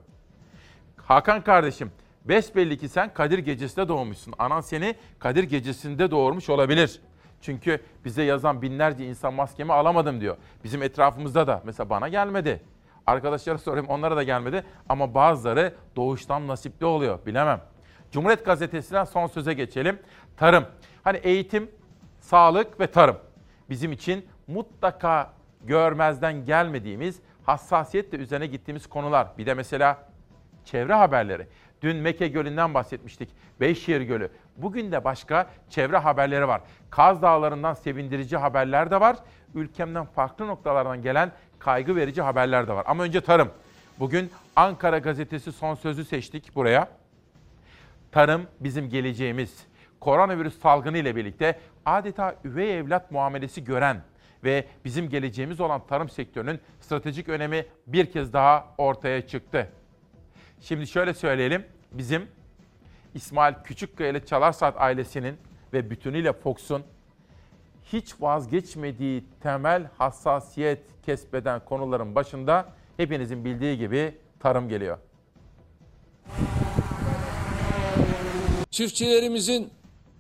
[0.97, 1.93] Hakan kardeşim
[2.25, 4.35] besbelli ki sen Kadir Gecesi'nde doğmuşsun.
[4.39, 7.01] Anan seni Kadir Gecesi'nde doğurmuş olabilir.
[7.41, 10.37] Çünkü bize yazan binlerce insan maskemi alamadım diyor.
[10.65, 12.63] Bizim etrafımızda da mesela bana gelmedi.
[13.07, 14.65] Arkadaşlara soruyorum onlara da gelmedi.
[14.89, 17.61] Ama bazıları doğuştan nasipli oluyor bilemem.
[18.13, 19.99] Cumhuriyet Gazetesi'nden son söze geçelim.
[20.37, 20.65] Tarım.
[21.05, 21.71] Hani eğitim,
[22.21, 23.17] sağlık ve tarım.
[23.71, 25.33] Bizim için mutlaka
[25.65, 29.29] görmezden gelmediğimiz, hassasiyetle üzerine gittiğimiz konular.
[29.39, 29.99] Bir de mesela
[30.65, 31.47] çevre haberleri.
[31.83, 33.29] Dün Meke Gölü'nden bahsetmiştik.
[33.61, 34.31] Beyşehir Gölü.
[34.57, 36.61] Bugün de başka çevre haberleri var.
[36.91, 39.17] Kaz Dağları'ndan sevindirici haberler de var.
[39.55, 42.85] Ülkemden farklı noktalardan gelen kaygı verici haberler de var.
[42.89, 43.51] Ama önce tarım.
[43.99, 46.89] Bugün Ankara Gazetesi son sözü seçtik buraya.
[48.13, 49.67] Tarım bizim geleceğimiz.
[50.01, 54.03] Koronavirüs salgını ile birlikte adeta üvey evlat muamelesi gören
[54.45, 59.69] ve bizim geleceğimiz olan tarım sektörünün stratejik önemi bir kez daha ortaya çıktı.
[60.61, 61.65] Şimdi şöyle söyleyelim.
[61.93, 62.29] Bizim
[63.15, 65.37] İsmail Küçükkaya ile Çalar Saat ailesinin
[65.73, 66.83] ve bütünüyle Fox'un
[67.93, 74.99] hiç vazgeçmediği temel hassasiyet kesbeden konuların başında hepinizin bildiği gibi tarım geliyor.
[78.71, 79.71] Çiftçilerimizin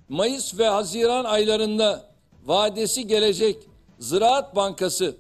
[0.08, 2.04] Mayıs ve Haziran aylarında
[2.44, 3.56] vadesi gelecek
[4.00, 5.16] Ziraat Bankası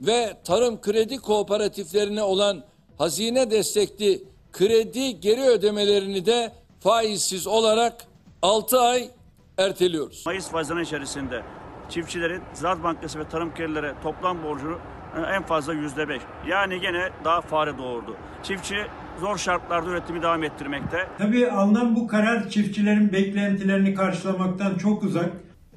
[0.00, 2.62] ve tarım kredi kooperatiflerine olan
[2.98, 8.04] hazine destekli kredi geri ödemelerini de faizsiz olarak
[8.42, 9.08] 6 ay
[9.58, 10.22] erteliyoruz.
[10.26, 11.42] Mayıs Haziran içerisinde
[11.88, 14.78] çiftçilerin Ziraat Bankası ve tarım kredilere toplam borcunu
[15.34, 16.22] en fazla yüzde beş.
[16.48, 18.16] Yani gene daha fare doğurdu.
[18.42, 18.76] Çiftçi
[19.20, 21.08] zor şartlarda üretimi devam ettirmekte.
[21.18, 25.30] Tabii alınan bu karar çiftçilerin beklentilerini karşılamaktan çok uzak.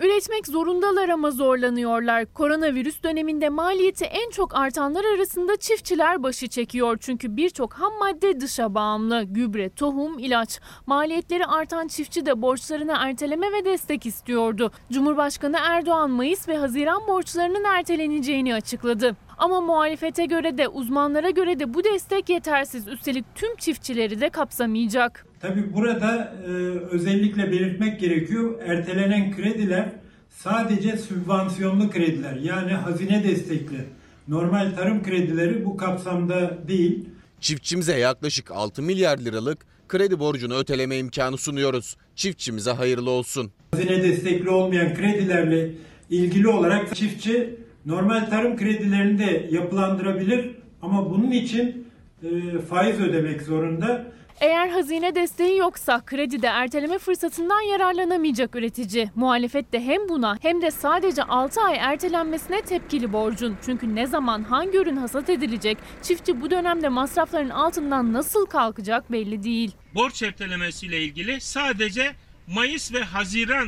[0.04, 2.34] Üretmek zorundalar ama zorlanıyorlar.
[2.34, 6.98] Koronavirüs döneminde maliyeti en çok artanlar arasında çiftçiler başı çekiyor.
[7.02, 9.24] Çünkü birçok ham madde dışa bağımlı.
[9.24, 10.60] Gübre, tohum, ilaç.
[10.86, 14.72] Maliyetleri artan çiftçi de borçlarını erteleme ve destek istiyordu.
[14.92, 19.16] Cumhurbaşkanı Erdoğan Mayıs ve Haziran borçlarının erteleneceğini açıkladı.
[19.44, 22.88] Ama muhalefete göre de uzmanlara göre de bu destek yetersiz.
[22.88, 25.26] Üstelik tüm çiftçileri de kapsamayacak.
[25.40, 26.50] Tabii burada e,
[26.92, 28.60] özellikle belirtmek gerekiyor.
[28.66, 29.90] Ertelenen krediler
[30.30, 33.86] sadece sübvansiyonlu krediler yani hazine destekli.
[34.28, 37.10] Normal tarım kredileri bu kapsamda değil.
[37.40, 41.98] Çiftçimize yaklaşık 6 milyar liralık kredi borcunu öteleme imkanı sunuyoruz.
[42.16, 43.52] Çiftçimize hayırlı olsun.
[43.72, 45.72] Hazine destekli olmayan kredilerle
[46.10, 51.88] ilgili olarak çiftçi normal tarım kredilerini de yapılandırabilir ama bunun için
[52.24, 54.14] e, faiz ödemek zorunda.
[54.42, 59.12] Eğer hazine desteği yoksa kredide erteleme fırsatından yararlanamayacak üretici.
[59.16, 63.58] Muhalefet de hem buna hem de sadece 6 ay ertelenmesine tepkili borcun.
[63.66, 69.44] Çünkü ne zaman hangi ürün hasat edilecek, çiftçi bu dönemde masrafların altından nasıl kalkacak belli
[69.44, 69.72] değil.
[69.96, 72.12] Borç ertelemesiyle ilgili sadece
[72.48, 73.68] Mayıs ve Haziran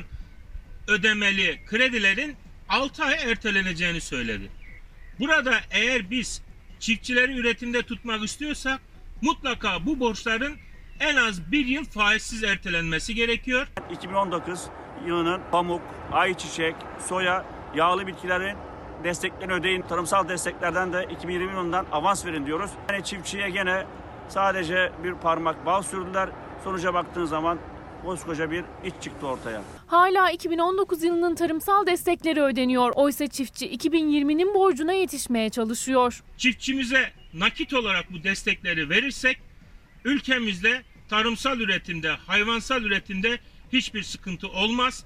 [0.88, 2.36] ödemeli kredilerin
[2.69, 4.51] 6 ay erteleneceğini söyledi.
[5.19, 6.41] Burada eğer biz
[6.80, 8.82] çiftçileri üretimde tutmak istiyorsak
[9.21, 10.58] mutlaka bu borçların
[10.99, 13.67] en az bir yıl faizsiz ertelenmesi gerekiyor.
[13.91, 14.63] 2019
[15.08, 16.75] yılının pamuk, ayçiçek,
[17.08, 18.58] soya, yağlı bitkilerin
[19.04, 19.82] desteklerini ödeyin.
[19.82, 22.71] Tarımsal desteklerden de 2020 yılından avans verin diyoruz.
[22.89, 23.86] Yani çiftçiye gene
[24.30, 26.30] sadece bir parmak bal sürdüler.
[26.63, 27.60] Sonuca baktığın zaman
[28.06, 29.62] koskoca bir iç çıktı ortaya.
[29.88, 32.91] Hala 2019 yılının tarımsal destekleri ödeniyor.
[32.96, 36.24] Oysa çiftçi 2020'nin borcuna yetişmeye çalışıyor.
[36.38, 39.38] Çiftçimize nakit olarak bu destekleri verirsek
[40.06, 43.39] ülkemizde tarımsal üretimde, hayvansal üretimde
[43.74, 45.06] hiçbir sıkıntı olmaz.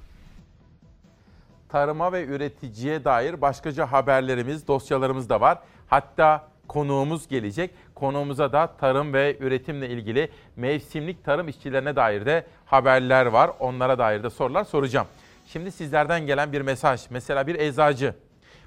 [1.69, 5.57] Tarıma ve üreticiye dair başkaca haberlerimiz, dosyalarımız da var.
[5.87, 7.71] Hatta konuğumuz gelecek.
[7.95, 13.51] Konuğumuza da tarım ve üretimle ilgili mevsimlik tarım işçilerine dair de haberler var.
[13.59, 15.07] Onlara dair de sorular soracağım.
[15.45, 17.01] Şimdi sizlerden gelen bir mesaj.
[17.09, 18.15] Mesela bir eczacı.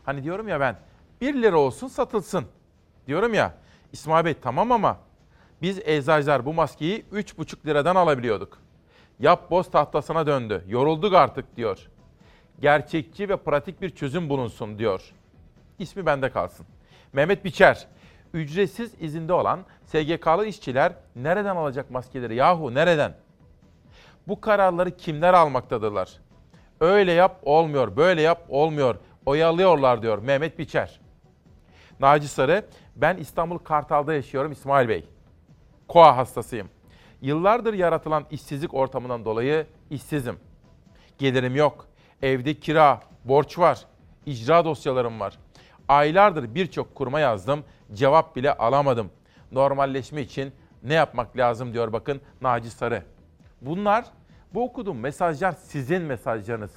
[0.04, 0.76] Hani diyorum ya ben
[1.20, 2.44] 1 lira olsun satılsın.
[3.06, 3.54] Diyorum ya
[3.92, 4.98] İsmail Bey tamam ama
[5.62, 8.58] biz eczacılar bu maskeyi 3,5 liradan alabiliyorduk.
[9.20, 10.64] Yap boz tahtasına döndü.
[10.68, 11.88] Yorulduk artık diyor.
[12.60, 15.12] Gerçekçi ve pratik bir çözüm bulunsun diyor.
[15.78, 16.66] İsmi bende kalsın.
[17.12, 17.86] Mehmet Biçer,
[18.32, 23.14] ücretsiz izinde olan SGK'lı işçiler nereden alacak maskeleri yahu nereden?
[24.28, 26.20] Bu kararları kimler almaktadırlar?
[26.80, 28.96] Öyle yap olmuyor, böyle yap olmuyor.
[29.26, 31.00] Oyalıyorlar diyor Mehmet Biçer.
[32.00, 35.08] Naci Sarı, ben İstanbul Kartal'da yaşıyorum İsmail Bey.
[35.88, 36.68] Koa hastasıyım.
[37.20, 40.36] Yıllardır yaratılan işsizlik ortamından dolayı işsizim.
[41.18, 41.86] Gelirim yok.
[42.22, 43.84] Evde kira, borç var.
[44.26, 45.38] icra dosyalarım var.
[45.92, 47.64] Aylardır birçok kuruma yazdım.
[47.92, 49.10] Cevap bile alamadım.
[49.52, 50.52] Normalleşme için
[50.82, 53.02] ne yapmak lazım diyor bakın Naci Sarı.
[53.60, 54.04] Bunlar,
[54.54, 56.70] bu okuduğum mesajlar sizin mesajlarınız.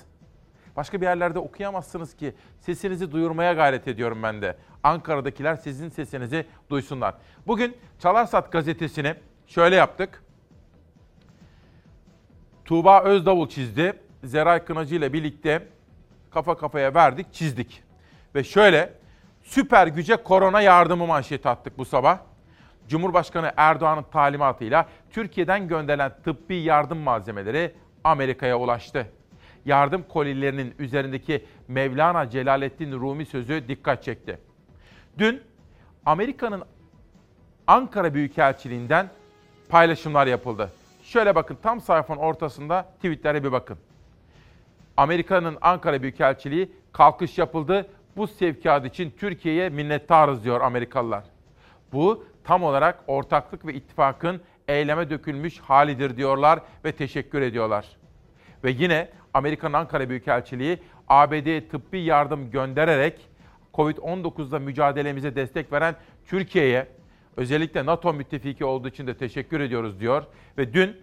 [0.76, 2.36] Başka bir yerlerde okuyamazsınız ki.
[2.60, 4.58] Sesinizi duyurmaya gayret ediyorum ben de.
[4.84, 7.16] Ankara'dakiler sizin sesinizi duysunlar.
[7.48, 9.16] Bugün Çalarsat gazetesini
[9.48, 10.24] şöyle yaptık.
[12.66, 13.94] Tuğba Özdavul çizdi.
[14.24, 15.68] Zeray Kınacı ile birlikte
[16.32, 17.84] kafa kafaya verdik, çizdik.
[18.36, 19.05] Ve şöyle
[19.46, 22.18] süper güce korona yardımı manşeti attık bu sabah.
[22.88, 29.08] Cumhurbaşkanı Erdoğan'ın talimatıyla Türkiye'den gönderilen tıbbi yardım malzemeleri Amerika'ya ulaştı.
[29.66, 34.40] Yardım kolilerinin üzerindeki Mevlana Celaleddin Rumi sözü dikkat çekti.
[35.18, 35.42] Dün
[36.06, 36.64] Amerika'nın
[37.68, 39.10] Ankara Büyükelçiliğinden
[39.70, 40.72] paylaşımlar yapıldı.
[41.04, 43.78] Şöyle bakın tam sayfanın ortasında tweetlere bir bakın.
[44.98, 47.88] Amerika'nın Ankara Büyükelçiliği kalkış yapıldı.
[48.18, 51.24] Bu sevkiyat için Türkiye'ye minnettarız diyor Amerikalılar.
[51.94, 57.86] Bu tam olarak ortaklık ve ittifakın eyleme dökülmüş halidir diyorlar ve teşekkür ediyorlar.
[58.64, 63.30] Ve yine Amerika'nın Ankara Büyükelçiliği ABD'ye tıbbi yardım göndererek
[63.74, 66.88] Covid-19'da mücadelemize destek veren Türkiye'ye
[67.38, 70.24] özellikle NATO müttefiki olduğu için de teşekkür ediyoruz diyor.
[70.58, 70.98] Ve dün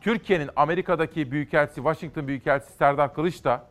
[0.00, 3.66] Türkiye'nin Amerika'daki Büyükelçisi, Washington Büyükelçisi Serdar Kılıç da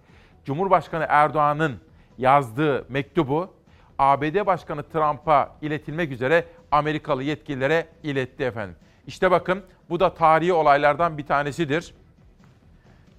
[0.45, 1.79] Cumhurbaşkanı Erdoğan'ın
[2.17, 3.53] yazdığı mektubu
[3.99, 8.75] ABD Başkanı Trump'a iletilmek üzere Amerikalı yetkililere iletti efendim.
[9.07, 11.93] İşte bakın bu da tarihi olaylardan bir tanesidir.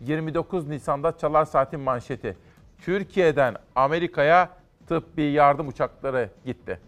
[0.01, 2.37] 29 Nisan'da Çalar Saat'in manşeti.
[2.79, 4.51] Türkiye'den Amerika'ya
[4.89, 6.81] tıbbi yardım uçakları gitti.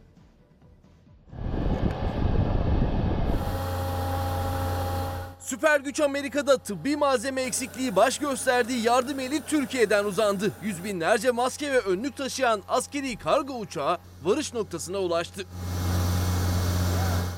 [5.49, 10.53] Süper güç Amerika'da tıbbi malzeme eksikliği baş gösterdiği yardım eli Türkiye'den uzandı.
[10.63, 15.47] Yüz binlerce maske ve önlük taşıyan askeri kargo uçağı varış noktasına ulaştı.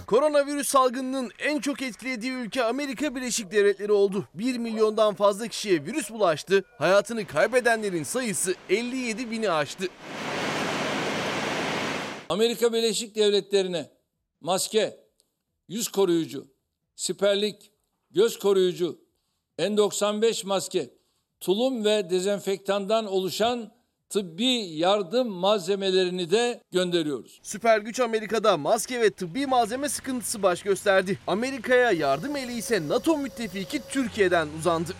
[0.06, 4.28] Koronavirüs salgınının en çok etkilediği ülke Amerika Birleşik Devletleri oldu.
[4.34, 6.64] 1 milyondan fazla kişiye virüs bulaştı.
[6.78, 9.84] Hayatını kaybedenlerin sayısı 57 bini aştı.
[12.28, 13.90] Amerika Birleşik Devletleri'ne
[14.40, 15.00] maske,
[15.68, 16.46] yüz koruyucu,
[16.96, 17.72] siperlik,
[18.10, 18.98] göz koruyucu,
[19.58, 20.90] N95 maske,
[21.40, 23.72] tulum ve dezenfektandan oluşan
[24.08, 27.40] tıbbi yardım malzemelerini de gönderiyoruz.
[27.42, 31.18] Süper güç Amerika'da maske ve tıbbi malzeme sıkıntısı baş gösterdi.
[31.26, 34.92] Amerika'ya yardım eli ise NATO müttefiki Türkiye'den uzandı.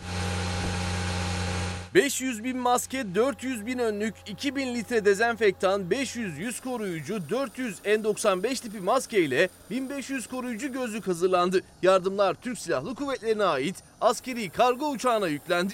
[1.94, 8.80] 500 bin maske, 400 bin önlük, 2000 litre dezenfektan, 500 yüz koruyucu, 400 N95 tipi
[8.80, 11.60] maske ile 1500 koruyucu gözlük hazırlandı.
[11.82, 15.72] Yardımlar Türk Silahlı Kuvvetleri'ne ait askeri kargo uçağına yüklendi.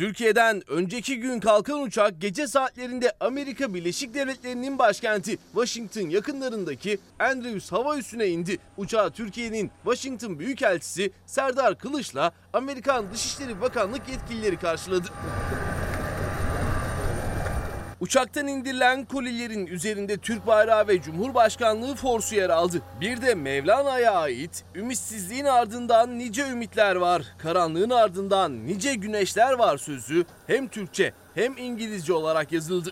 [0.00, 7.98] Türkiye'den önceki gün kalkan uçak gece saatlerinde Amerika Birleşik Devletleri'nin başkenti Washington yakınlarındaki Andrews hava
[7.98, 8.58] üssüne indi.
[8.76, 15.08] Uçağı Türkiye'nin Washington Büyükelçisi Serdar Kılıç'la Amerikan Dışişleri Bakanlık yetkilileri karşıladı.
[18.00, 22.82] Uçaktan indirilen kolilerin üzerinde Türk bayrağı ve Cumhurbaşkanlığı forsu yer aldı.
[23.00, 30.24] Bir de Mevlana'ya ait ümitsizliğin ardından nice ümitler var, karanlığın ardından nice güneşler var sözü
[30.46, 32.90] hem Türkçe hem İngilizce olarak yazıldı.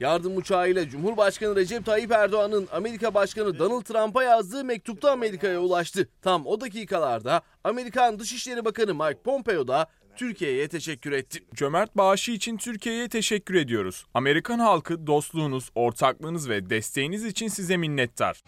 [0.00, 6.08] Yardım uçağıyla Cumhurbaşkanı Recep Tayyip Erdoğan'ın Amerika Başkanı Donald Trump'a yazdığı mektupta Amerika'ya ulaştı.
[6.22, 11.38] Tam o dakikalarda Amerikan Dışişleri Bakanı Mike Pompeo da Türkiye'ye teşekkür etti.
[11.54, 14.06] Cömert bağışı için Türkiye'ye teşekkür ediyoruz.
[14.14, 18.42] Amerikan halkı dostluğunuz, ortaklığınız ve desteğiniz için size minnettar.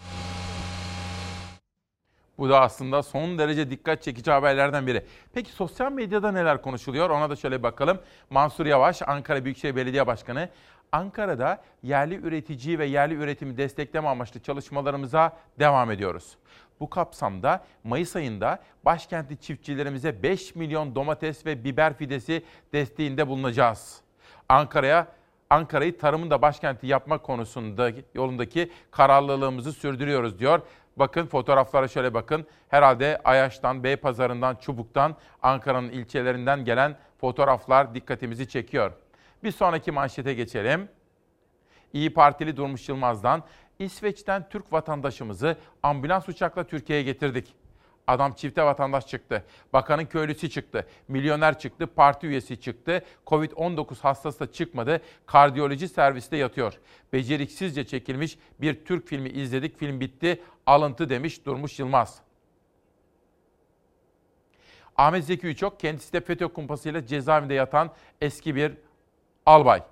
[2.39, 5.05] Bu da aslında son derece dikkat çekici haberlerden biri.
[5.35, 7.11] Peki sosyal medyada neler konuşuluyor?
[7.11, 8.01] Ona da şöyle bakalım.
[8.31, 10.49] Mansur Yavaş, Ankara Büyükşehir Belediye Başkanı.
[10.93, 16.37] Ankara'da yerli üreticiyi ve yerli üretimi destekleme amaçlı çalışmalarımıza devam ediyoruz.
[16.81, 24.01] Bu kapsamda Mayıs ayında başkentli çiftçilerimize 5 milyon domates ve biber fidesi desteğinde bulunacağız.
[24.49, 25.07] Ankara'ya
[25.51, 30.61] Ankara'yı tarımın da başkenti yapmak konusunda yolundaki kararlılığımızı sürdürüyoruz diyor.
[30.97, 32.47] Bakın fotoğraflara şöyle bakın.
[32.69, 38.93] Herhalde Ayaş'tan, Beypazarı'ndan, Çubuk'tan, Ankara'nın ilçelerinden gelen fotoğraflar dikkatimizi çekiyor.
[39.45, 40.89] Bir sonraki manşete geçelim.
[41.93, 43.43] İyi Partili Durmuş Yılmaz'dan
[43.79, 47.55] İsveç'ten Türk vatandaşımızı ambulans uçakla Türkiye'ye getirdik.
[48.07, 49.45] Adam çifte vatandaş çıktı.
[49.73, 50.87] Bakanın köylüsü çıktı.
[51.09, 51.87] Milyoner çıktı.
[51.87, 53.05] Parti üyesi çıktı.
[53.27, 55.01] Covid-19 hastası da çıkmadı.
[55.27, 56.79] Kardiyoloji serviste yatıyor.
[57.13, 59.79] Beceriksizce çekilmiş bir Türk filmi izledik.
[59.79, 60.43] Film bitti.
[60.67, 62.21] Alıntı demiş Durmuş Yılmaz.
[64.97, 68.73] Ahmet Zeki Üçok kendisi de FETÖ kumpasıyla cezaevinde yatan eski bir
[69.47, 69.83] albay.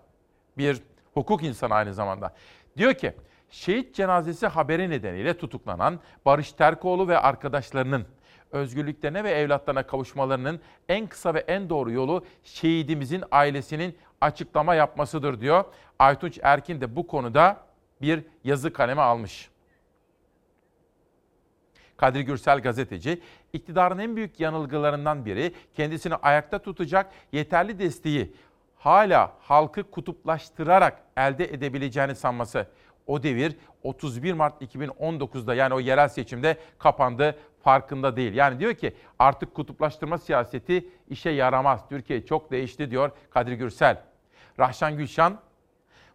[0.58, 0.82] Bir
[1.14, 2.34] hukuk insanı aynı zamanda.
[2.76, 3.12] Diyor ki
[3.50, 8.06] şehit cenazesi haberi nedeniyle tutuklanan Barış Terkoğlu ve arkadaşlarının
[8.52, 15.64] özgürlüklerine ve evlatlarına kavuşmalarının en kısa ve en doğru yolu şehidimizin ailesinin açıklama yapmasıdır diyor.
[15.98, 17.56] Aytunç Erkin de bu konuda
[18.02, 19.50] bir yazı kaleme almış.
[21.96, 23.22] Kadir Gürsel gazeteci,
[23.52, 28.34] iktidarın en büyük yanılgılarından biri kendisini ayakta tutacak yeterli desteği
[28.78, 32.66] hala halkı kutuplaştırarak elde edebileceğini sanması.
[33.06, 38.34] O devir 31 Mart 2019'da yani o yerel seçimde kapandı farkında değil.
[38.34, 41.88] Yani diyor ki artık kutuplaştırma siyaseti işe yaramaz.
[41.88, 44.02] Türkiye çok değişti diyor Kadir Gürsel.
[44.58, 45.38] Rahşan Gülşan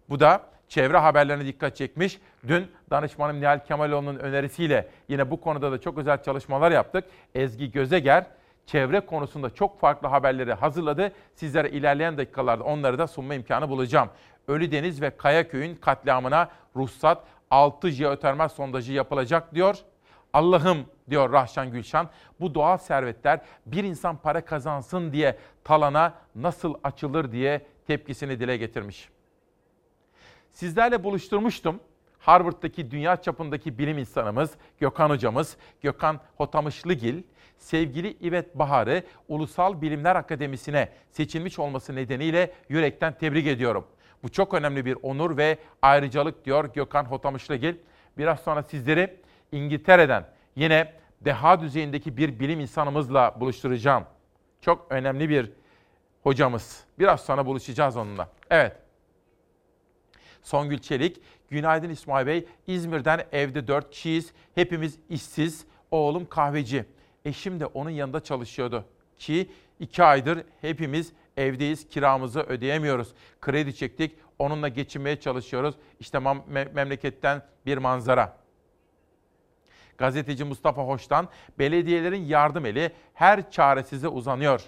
[0.09, 2.19] bu da çevre haberlerine dikkat çekmiş.
[2.47, 7.03] Dün danışmanım Nihal Kemaloğlu'nun önerisiyle yine bu konuda da çok özel çalışmalar yaptık.
[7.35, 8.25] Ezgi Gözeger
[8.65, 11.11] çevre konusunda çok farklı haberleri hazırladı.
[11.35, 14.09] Sizlere ilerleyen dakikalarda onları da sunma imkanı bulacağım.
[14.47, 19.75] Ölüdeniz ve Kayaköy'ün katliamına ruhsat 6 jeotermal sondajı yapılacak diyor.
[20.33, 27.31] Allah'ım diyor Rahşan Gülşan bu doğal servetler bir insan para kazansın diye talana nasıl açılır
[27.31, 29.09] diye tepkisini dile getirmiş.
[30.53, 31.79] Sizlerle buluşturmuştum.
[32.19, 37.23] Harvard'daki dünya çapındaki bilim insanımız Gökhan hocamız, Gökhan Hotamışlıgil,
[37.57, 43.87] sevgili İvet Bahar'ı Ulusal Bilimler Akademisi'ne seçilmiş olması nedeniyle yürekten tebrik ediyorum.
[44.23, 47.75] Bu çok önemli bir onur ve ayrıcalık diyor Gökhan Hotamışlıgil.
[48.17, 49.17] Biraz sonra sizleri
[49.51, 54.05] İngiltere'den yine deha düzeyindeki bir bilim insanımızla buluşturacağım.
[54.61, 55.51] Çok önemli bir
[56.23, 56.83] hocamız.
[56.99, 58.29] Biraz sonra buluşacağız onunla.
[58.49, 58.77] Evet.
[60.41, 62.45] Songül Çelik, günaydın İsmail Bey.
[62.67, 64.33] İzmir'den evde dört kişiyiz.
[64.55, 65.65] Hepimiz işsiz.
[65.91, 66.85] Oğlum kahveci.
[67.25, 68.85] Eşim de onun yanında çalışıyordu.
[69.17, 71.87] Ki iki aydır hepimiz evdeyiz.
[71.87, 73.13] Kiramızı ödeyemiyoruz.
[73.41, 74.15] Kredi çektik.
[74.39, 75.75] Onunla geçinmeye çalışıyoruz.
[75.99, 78.37] İşte mem- memleketten bir manzara.
[79.97, 81.27] Gazeteci Mustafa Hoş'tan
[81.59, 84.61] belediyelerin yardım eli her çaresize uzanıyor.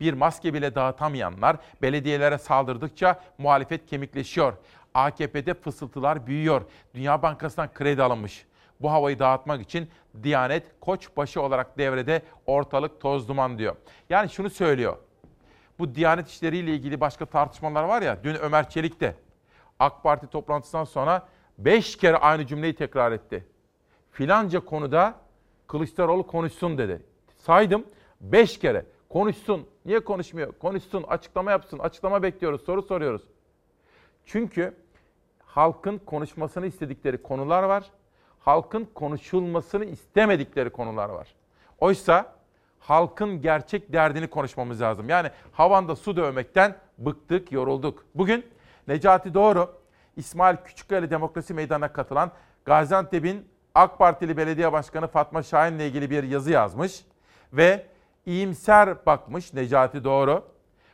[0.00, 4.56] Bir maske bile dağıtamayanlar belediyelere saldırdıkça muhalefet kemikleşiyor.
[4.94, 6.62] AKP'de fısıltılar büyüyor.
[6.94, 8.46] Dünya Bankası'ndan kredi alınmış.
[8.80, 9.90] Bu havayı dağıtmak için
[10.22, 13.76] Diyanet koçbaşı olarak devrede ortalık toz duman diyor.
[14.10, 14.96] Yani şunu söylüyor.
[15.78, 18.24] Bu Diyanet işleriyle ilgili başka tartışmalar var ya.
[18.24, 19.14] Dün Ömer Çelik de
[19.78, 23.46] AK Parti toplantısından sonra 5 kere aynı cümleyi tekrar etti.
[24.10, 25.14] Filanca konuda
[25.66, 27.02] Kılıçdaroğlu konuşsun dedi.
[27.36, 27.84] Saydım
[28.20, 28.86] 5 kere.
[29.08, 29.66] Konuşsun.
[29.84, 30.52] Niye konuşmuyor?
[30.52, 31.78] Konuşsun, açıklama yapsın.
[31.78, 33.22] Açıklama bekliyoruz, soru soruyoruz.
[34.24, 34.74] Çünkü
[35.44, 37.84] halkın konuşmasını istedikleri konular var.
[38.40, 41.34] Halkın konuşulmasını istemedikleri konular var.
[41.78, 42.33] Oysa
[42.86, 45.08] halkın gerçek derdini konuşmamız lazım.
[45.08, 48.04] Yani havanda su dövmekten bıktık, yorulduk.
[48.14, 48.46] Bugün
[48.88, 49.72] Necati Doğru,
[50.16, 52.30] İsmail Küçükkaya Demokrasi Meydanı'na katılan
[52.64, 57.04] Gaziantep'in AK Partili Belediye Başkanı Fatma Şahin'le ilgili bir yazı yazmış
[57.52, 57.86] ve
[58.26, 60.44] iyimser bakmış Necati Doğru.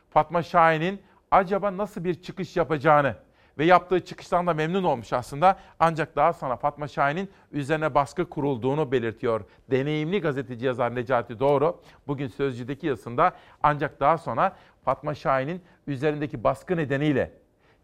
[0.09, 3.15] Fatma Şahin'in acaba nasıl bir çıkış yapacağını
[3.61, 5.59] ve yaptığı çıkıştan da memnun olmuş aslında.
[5.79, 9.41] Ancak daha sonra Fatma Şahin'in üzerine baskı kurulduğunu belirtiyor.
[9.71, 13.31] Deneyimli gazeteci yazar Necati Doğru bugün Sözcü'deki yazısında
[13.63, 14.55] ancak daha sonra
[14.85, 17.33] Fatma Şahin'in üzerindeki baskı nedeniyle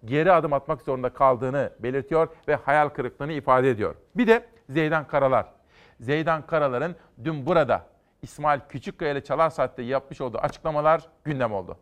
[0.06, 3.96] geri adım atmak zorunda kaldığını belirtiyor ve hayal kırıklığını ifade ediyor.
[4.16, 5.46] Bir de Zeydan Karalar.
[6.00, 7.86] Zeydan Karalar'ın dün burada
[8.22, 11.78] İsmail Küçükkaya ile Çalar Saat'te yapmış olduğu açıklamalar gündem oldu.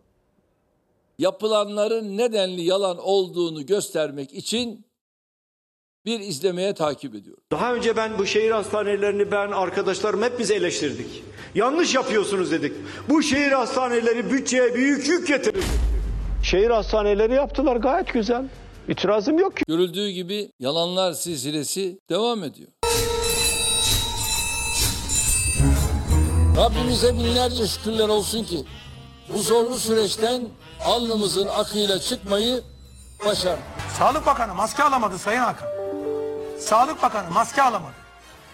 [1.18, 4.86] Yapılanların nedenli yalan olduğunu göstermek için
[6.06, 7.44] bir izlemeye takip ediyorum.
[7.52, 11.24] Daha önce ben bu şehir hastanelerini ben arkadaşlarım hep biz eleştirdik.
[11.56, 12.74] Yanlış yapıyorsunuz dedik.
[13.10, 15.64] Bu şehir hastaneleri bütçeye büyük yük getirir.
[16.44, 18.46] Şehir hastaneleri yaptılar gayet güzel.
[18.88, 19.64] İtirazım yok ki.
[19.68, 22.70] Görüldüğü gibi yalanlar silsilesi devam ediyor.
[26.58, 28.58] Rabbimize binlerce şükürler olsun ki
[29.34, 30.42] bu zorlu süreçten
[30.86, 32.62] alnımızın akıyla çıkmayı
[33.26, 33.64] başardık.
[33.98, 35.68] Sağlık Bakanı maske alamadı Sayın Hakan.
[36.60, 37.94] Sağlık Bakanı maske alamadı.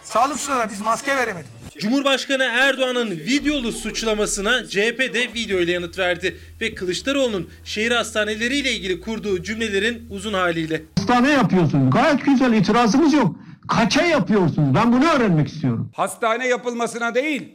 [0.03, 1.51] Sağlıkçılara biz maske veremedik.
[1.79, 9.01] Cumhurbaşkanı Erdoğan'ın videolu suçlamasına CHP de video ile yanıt verdi ve Kılıçdaroğlu'nun şehir hastaneleriyle ilgili
[9.01, 10.81] kurduğu cümlelerin uzun haliyle.
[10.99, 11.93] Hastane yapıyorsunuz.
[11.93, 13.35] Gayet güzel itirazımız yok.
[13.67, 14.75] Kaça yapıyorsunuz?
[14.75, 15.91] Ben bunu öğrenmek istiyorum.
[15.95, 17.49] Hastane yapılmasına değil,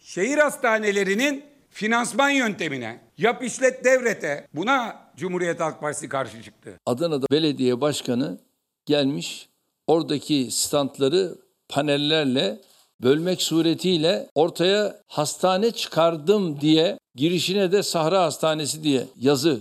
[0.00, 6.78] şehir hastanelerinin finansman yöntemine, yap işlet devrete buna Cumhuriyet Halk Partisi karşı çıktı.
[6.86, 8.38] Adana'da belediye başkanı
[8.86, 9.48] gelmiş
[9.86, 11.34] oradaki standları
[11.68, 12.60] panellerle
[13.02, 19.60] bölmek suretiyle ortaya hastane çıkardım diye girişine de Sahra Hastanesi diye yazı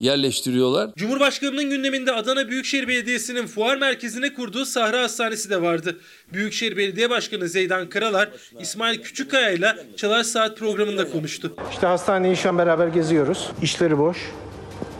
[0.00, 0.90] yerleştiriyorlar.
[0.96, 6.00] Cumhurbaşkanının gündeminde Adana Büyükşehir Belediyesi'nin fuar merkezine kurduğu Sahra Hastanesi de vardı.
[6.32, 8.28] Büyükşehir Belediye Başkanı Zeydan Karalar,
[8.60, 11.54] İsmail Küçükkaya ile Çalar Saat programında konuştu.
[11.70, 13.50] İşte hastaneyi şu an beraber geziyoruz.
[13.62, 14.16] İşleri boş,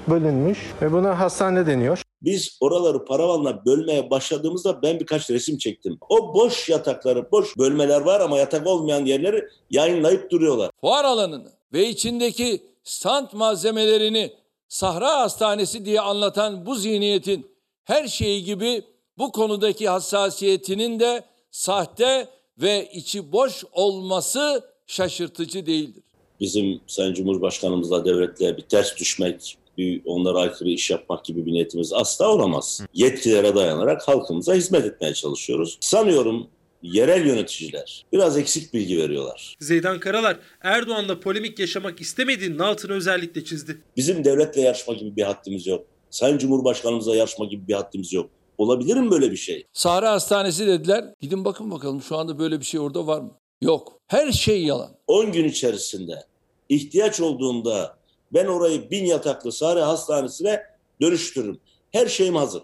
[0.09, 2.03] bölünmüş ve buna hastane deniyor.
[2.23, 5.99] Biz oraları paravanla bölmeye başladığımızda ben birkaç resim çektim.
[6.09, 10.71] O boş yatakları, boş bölmeler var ama yatak olmayan yerleri yayınlayıp duruyorlar.
[10.81, 14.33] Fuar alanını ve içindeki stand malzemelerini
[14.71, 17.47] Sahra Hastanesi diye anlatan bu zihniyetin
[17.85, 18.83] her şeyi gibi
[19.18, 26.03] bu konudaki hassasiyetinin de sahte ve içi boş olması şaşırtıcı değildir.
[26.41, 31.93] Bizim Sayın Cumhurbaşkanımızla devletle bir ters düşmek, bir onlara aykırı iş yapmak gibi bir niyetimiz
[31.93, 32.81] asla olamaz.
[32.95, 35.79] Yetkilere dayanarak halkımıza hizmet etmeye çalışıyoruz.
[35.81, 36.47] Sanıyorum
[36.83, 39.57] yerel yöneticiler biraz eksik bilgi veriyorlar.
[39.61, 43.83] Zeydan Karalar Erdoğan'la polemik yaşamak istemediğinin altını özellikle çizdi.
[43.97, 45.87] Bizim devletle yarışma gibi bir haddimiz yok.
[46.11, 48.31] Sayın Cumhurbaşkanımıza yarışma gibi bir haddimiz yok.
[48.59, 49.66] Olabilir mi böyle bir şey?
[49.72, 51.05] Sahra Hastanesi dediler.
[51.20, 53.31] Gidin bakın bakalım şu anda böyle bir şey orada var mı?
[53.62, 53.99] Yok.
[54.07, 54.91] Her şey yalan.
[55.07, 56.24] 10 gün içerisinde
[56.68, 57.97] ihtiyaç olduğunda
[58.35, 60.62] ben orayı bin yataklı Sahra Hastanesi'ne
[61.01, 61.59] dönüştürürüm.
[61.93, 62.62] Her şeyim hazır.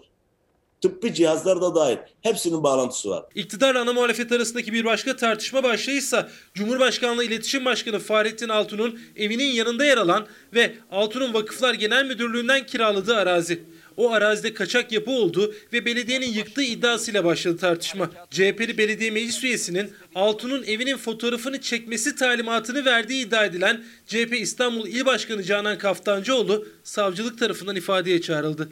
[0.81, 1.97] Tıbbi cihazlar da dahil.
[2.21, 3.25] Hepsinin bağlantısı var.
[3.35, 9.85] İktidarla ana muhalefet arasındaki bir başka tartışma başlığıysa Cumhurbaşkanlığı İletişim Başkanı Fahrettin Altun'un evinin yanında
[9.85, 13.63] yer alan ve Altun'un Vakıflar Genel Müdürlüğü'nden kiraladığı arazi.
[13.97, 18.09] O arazide kaçak yapı oldu ve belediyenin yıktığı iddiasıyla başladı tartışma.
[18.31, 25.05] CHP'li belediye meclis üyesinin Altun'un evinin fotoğrafını çekmesi talimatını verdiği iddia edilen CHP İstanbul İl
[25.05, 28.69] Başkanı Canan Kaftancıoğlu savcılık tarafından ifadeye çağrıldı.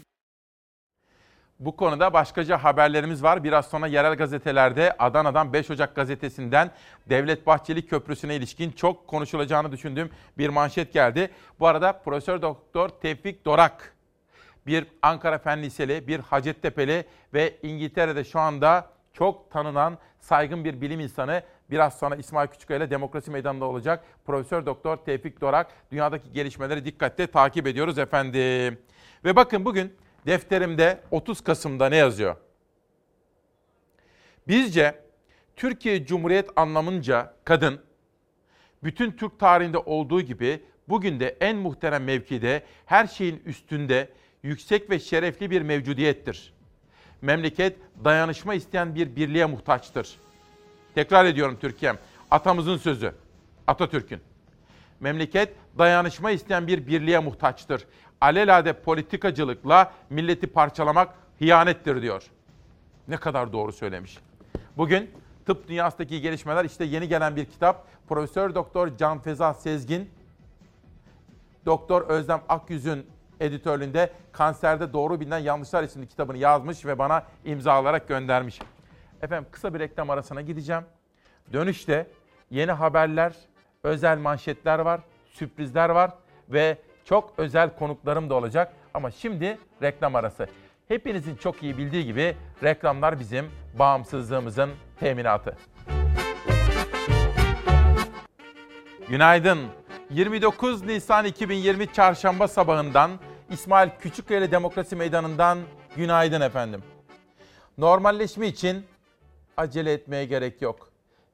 [1.59, 3.43] Bu konuda başkaca haberlerimiz var.
[3.43, 6.71] Biraz sonra yerel gazetelerde Adana'dan 5 Ocak gazetesinden
[7.09, 11.29] Devlet Bahçeli Köprüsü'ne ilişkin çok konuşulacağını düşündüğüm bir manşet geldi.
[11.59, 13.95] Bu arada Profesör Doktor Tevfik Dorak
[14.67, 20.99] bir Ankara Fen Liseli, bir Hacettepe'li ve İngiltere'de şu anda çok tanınan saygın bir bilim
[20.99, 21.43] insanı.
[21.69, 24.03] Biraz sonra İsmail Küçükkaya ile Demokrasi Meydanı'nda olacak.
[24.25, 28.79] Profesör Doktor Tevfik Dorak dünyadaki gelişmeleri dikkatle takip ediyoruz efendim.
[29.25, 29.93] Ve bakın bugün
[30.25, 32.35] defterimde 30 Kasım'da ne yazıyor?
[34.47, 34.99] Bizce
[35.55, 37.81] Türkiye Cumhuriyet anlamınca kadın
[38.83, 44.09] bütün Türk tarihinde olduğu gibi bugün de en muhterem mevkide, her şeyin üstünde
[44.43, 46.53] yüksek ve şerefli bir mevcudiyettir.
[47.21, 50.17] Memleket dayanışma isteyen bir birliğe muhtaçtır.
[50.95, 51.97] Tekrar ediyorum Türkiye'm.
[52.31, 53.15] Atamızın sözü.
[53.67, 54.21] Atatürk'ün.
[55.05, 57.87] Memleket dayanışma isteyen bir birliğe muhtaçtır.
[58.21, 61.09] Alelade politikacılıkla milleti parçalamak
[61.41, 62.23] hiyanettir diyor.
[63.07, 64.17] Ne kadar doğru söylemiş.
[64.77, 65.11] Bugün
[65.45, 67.87] tıp dünyasındaki gelişmeler işte yeni gelen bir kitap.
[68.09, 70.09] Profesör Doktor Can Feza Sezgin,
[71.65, 73.05] Doktor Özlem Akyüz'ün
[73.39, 78.59] editörlüğünde Kanserde Doğru Bilinen Yanlışlar isimli kitabını yazmış ve bana imzalarak göndermiş.
[79.21, 80.83] Efendim kısa bir reklam arasına gideceğim.
[81.53, 82.07] Dönüşte
[82.51, 83.35] yeni haberler,
[83.85, 86.11] özel manşetler var, sürprizler var
[86.49, 88.73] ve çok özel konuklarım da olacak.
[88.93, 90.47] Ama şimdi reklam arası.
[90.87, 93.45] Hepinizin çok iyi bildiği gibi reklamlar bizim
[93.79, 94.69] bağımsızlığımızın
[94.99, 95.57] teminatı.
[99.09, 99.59] Günaydın.
[100.09, 103.11] 29 Nisan 2020 Çarşamba sabahından
[103.49, 105.59] İsmail Küçükkaya Demokrasi Meydanı'ndan
[105.95, 106.83] günaydın efendim.
[107.77, 108.85] Normalleşme için
[109.57, 110.89] acele etmeye gerek yok.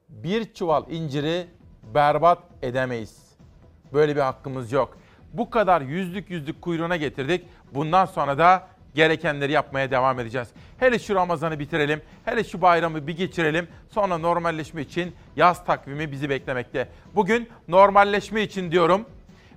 [0.09, 1.47] Bir çuval inciri
[1.83, 3.21] berbat edemeyiz.
[3.93, 4.97] Böyle bir hakkımız yok.
[5.33, 7.45] Bu kadar yüzlük yüzlük kuyruğuna getirdik.
[7.73, 10.47] Bundan sonra da gerekenleri yapmaya devam edeceğiz.
[10.77, 13.67] Hele şu Ramazan'ı bitirelim, hele şu bayramı bir geçirelim.
[13.89, 16.87] Sonra normalleşme için yaz takvimi bizi beklemekte.
[17.15, 19.05] Bugün normalleşme için diyorum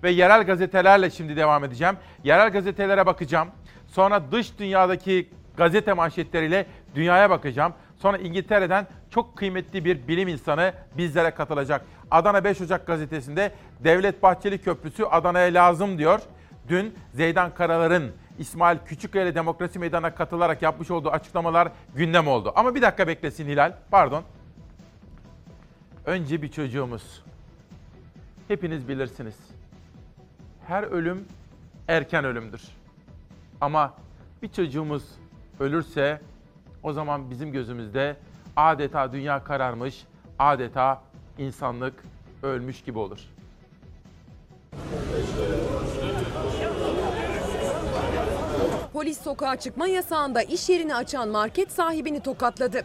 [0.03, 1.97] ve yerel gazetelerle şimdi devam edeceğim.
[2.25, 3.49] Yerel gazetelere bakacağım.
[3.87, 7.75] Sonra dış dünyadaki gazete manşetleriyle dünyaya bakacağım.
[7.97, 11.85] Sonra İngiltere'den çok kıymetli bir bilim insanı bizlere katılacak.
[12.15, 13.53] Adana 5 Ocak gazetesinde
[13.85, 16.21] Devlet Bahçeli Köprüsü Adana'ya lazım diyor.
[16.69, 22.53] Dün Zeydan Karalar'ın İsmail Küçükkaya ile Demokrasi Meydanı'na katılarak yapmış olduğu açıklamalar gündem oldu.
[22.57, 24.25] Ama bir dakika beklesin Hilal, pardon.
[26.07, 27.23] Önce bir çocuğumuz.
[28.49, 29.37] Hepiniz bilirsiniz.
[30.67, 31.25] Her ölüm
[31.89, 32.63] erken ölümdür.
[33.61, 33.95] Ama
[34.43, 35.05] bir çocuğumuz
[35.61, 36.21] ölürse
[36.83, 38.17] o zaman bizim gözümüzde
[38.57, 40.05] adeta dünya kararmış,
[40.39, 41.03] adeta
[41.39, 41.95] insanlık
[42.43, 43.19] ölmüş gibi olur.
[48.93, 52.85] Polis sokağa çıkma yasağında iş yerini açan market sahibini tokatladı.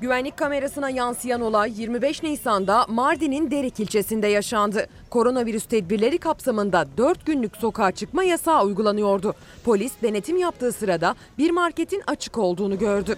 [0.00, 4.86] Güvenlik kamerasına yansıyan olay 25 Nisan'da Mardin'in Derik ilçesinde yaşandı.
[5.10, 9.34] Koronavirüs tedbirleri kapsamında 4 günlük sokağa çıkma yasağı uygulanıyordu.
[9.64, 13.16] Polis denetim yaptığı sırada bir marketin açık olduğunu gördü.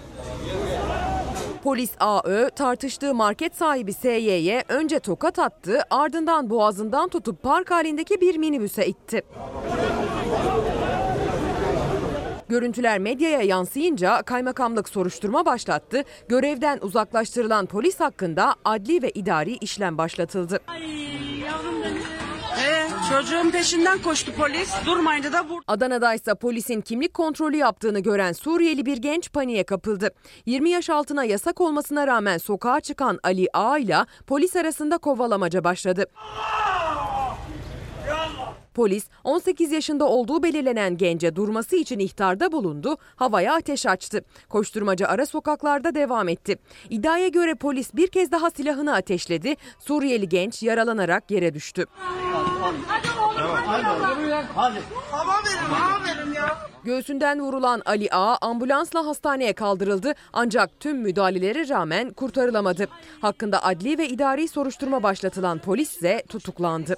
[1.62, 8.36] Polis AÖ tartıştığı market sahibi SY'ye önce tokat attı ardından boğazından tutup park halindeki bir
[8.36, 9.22] minibüse itti.
[12.48, 16.04] Görüntüler medyaya yansıyınca kaymakamlık soruşturma başlattı.
[16.28, 20.60] Görevden uzaklaştırılan polis hakkında adli ve idari işlem başlatıldı.
[22.58, 24.72] Ee, çocuğun peşinden koştu polis.
[24.86, 25.64] Durmayınca da vurdu.
[25.68, 30.10] Adana'da ise polisin kimlik kontrolü yaptığını gören Suriyeli bir genç paniğe kapıldı.
[30.46, 33.96] 20 yaş altına yasak olmasına rağmen sokağa çıkan Ali A ile
[34.26, 36.06] polis arasında kovalamaca başladı.
[38.74, 44.24] Polis 18 yaşında olduğu belirlenen gence durması için ihtarda bulundu, havaya ateş açtı.
[44.48, 46.58] Koşturmaca ara sokaklarda devam etti.
[46.90, 49.56] İddiaya göre polis bir kez daha silahını ateşledi.
[49.78, 51.86] Suriyeli genç yaralanarak yere düştü.
[56.84, 62.88] Göğsünden vurulan Ali A ambulansla hastaneye kaldırıldı ancak tüm müdahalelere rağmen kurtarılamadı.
[63.20, 66.96] Hakkında adli ve idari soruşturma başlatılan polis ise tutuklandı.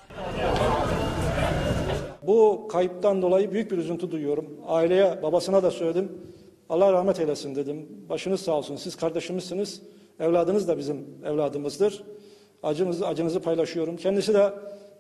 [2.27, 4.47] Bu kayıptan dolayı büyük bir üzüntü duyuyorum.
[4.67, 6.13] Aileye, babasına da söyledim.
[6.69, 7.89] Allah rahmet eylesin dedim.
[8.09, 8.77] Başınız sağ olsun.
[8.77, 9.83] Siz kardeşimizsiniz.
[10.21, 12.05] Evladınız da bizim evladımızdır.
[12.63, 13.97] Acınızı, acınızı paylaşıyorum.
[13.97, 14.53] Kendisi de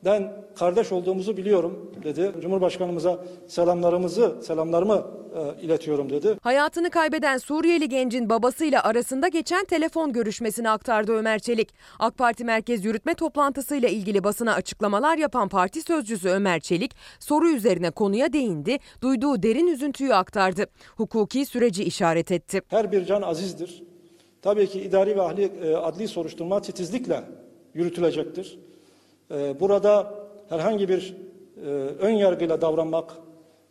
[0.04, 2.32] ben kardeş olduğumuzu biliyorum dedi.
[2.42, 6.36] Cumhurbaşkanımıza selamlarımızı, selamlarımı e, iletiyorum dedi.
[6.42, 11.68] Hayatını kaybeden Suriyeli gencin babasıyla arasında geçen telefon görüşmesini aktardı Ömer Çelik.
[11.98, 17.90] AK Parti Merkez Yürütme toplantısıyla ilgili basına açıklamalar yapan parti sözcüsü Ömer Çelik soru üzerine
[17.90, 20.66] konuya değindi, duyduğu derin üzüntüyü aktardı.
[20.96, 22.62] Hukuki süreci işaret etti.
[22.68, 23.82] Her bir can azizdir.
[24.42, 27.24] Tabii ki idari ve ahli, e, adli soruşturma titizlikle
[27.74, 28.58] yürütülecektir.
[29.30, 30.14] E, burada
[30.48, 31.16] herhangi bir
[31.56, 31.68] e,
[31.98, 33.12] ön yargıyla davranmak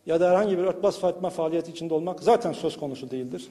[0.06, 3.48] ya da herhangi bir örtbas fatma faaliyeti içinde olmak zaten söz konusu değildir.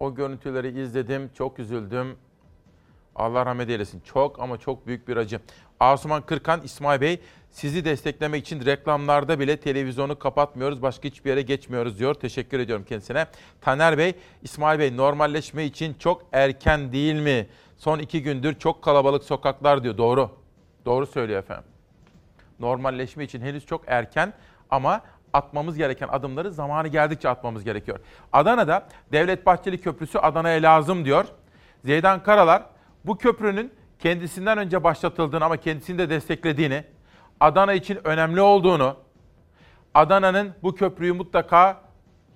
[0.00, 2.16] O görüntüleri izledim, çok üzüldüm.
[3.16, 4.00] Allah rahmet eylesin.
[4.00, 5.40] Çok ama çok büyük bir acı.
[5.80, 11.98] Asuman Kırkan, İsmail Bey sizi desteklemek için reklamlarda bile televizyonu kapatmıyoruz, başka hiçbir yere geçmiyoruz
[11.98, 12.14] diyor.
[12.14, 13.26] Teşekkür ediyorum kendisine.
[13.60, 17.46] Taner Bey, İsmail Bey normalleşme için çok erken değil mi?
[17.76, 19.98] Son iki gündür çok kalabalık sokaklar diyor.
[19.98, 20.30] Doğru.
[20.88, 21.64] Doğru söylüyor efendim.
[22.60, 24.32] Normalleşme için henüz çok erken
[24.70, 25.00] ama
[25.32, 27.98] atmamız gereken adımları zamanı geldikçe atmamız gerekiyor.
[28.32, 31.24] Adana'da Devlet Bahçeli Köprüsü Adana'ya lazım diyor.
[31.84, 32.62] Zeydan Karalar
[33.04, 36.84] bu köprünün kendisinden önce başlatıldığını ama kendisini de desteklediğini,
[37.40, 38.96] Adana için önemli olduğunu,
[39.94, 41.80] Adana'nın bu köprüyü mutlaka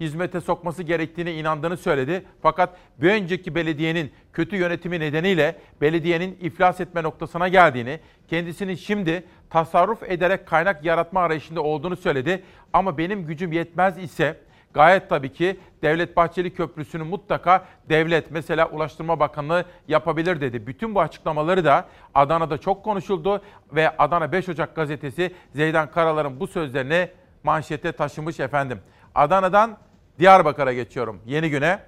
[0.02, 2.24] hizmete sokması gerektiğine inandığını söyledi.
[2.42, 10.02] Fakat bir önceki belediyenin kötü yönetimi nedeniyle belediyenin iflas etme noktasına geldiğini, kendisinin şimdi tasarruf
[10.02, 12.42] ederek kaynak yaratma arayışında olduğunu söyledi.
[12.72, 14.36] Ama benim gücüm yetmez ise
[14.74, 20.66] gayet tabii ki Devlet Bahçeli Köprüsü'nü mutlaka devlet mesela Ulaştırma Bakanlığı yapabilir dedi.
[20.66, 23.42] Bütün bu açıklamaları da Adana'da çok konuşuldu
[23.72, 27.08] ve Adana 5 Ocak gazetesi Zeydan Karalar'ın bu sözlerini
[27.44, 28.80] manşete taşımış efendim.
[29.14, 29.78] Adana'dan
[30.18, 31.80] Diyarbakır'a geçiyorum yeni güne.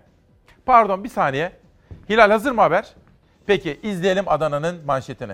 [0.67, 1.53] Pardon bir saniye.
[2.09, 2.95] Hilal hazır mı haber?
[3.47, 5.33] Peki izleyelim Adana'nın manşetini.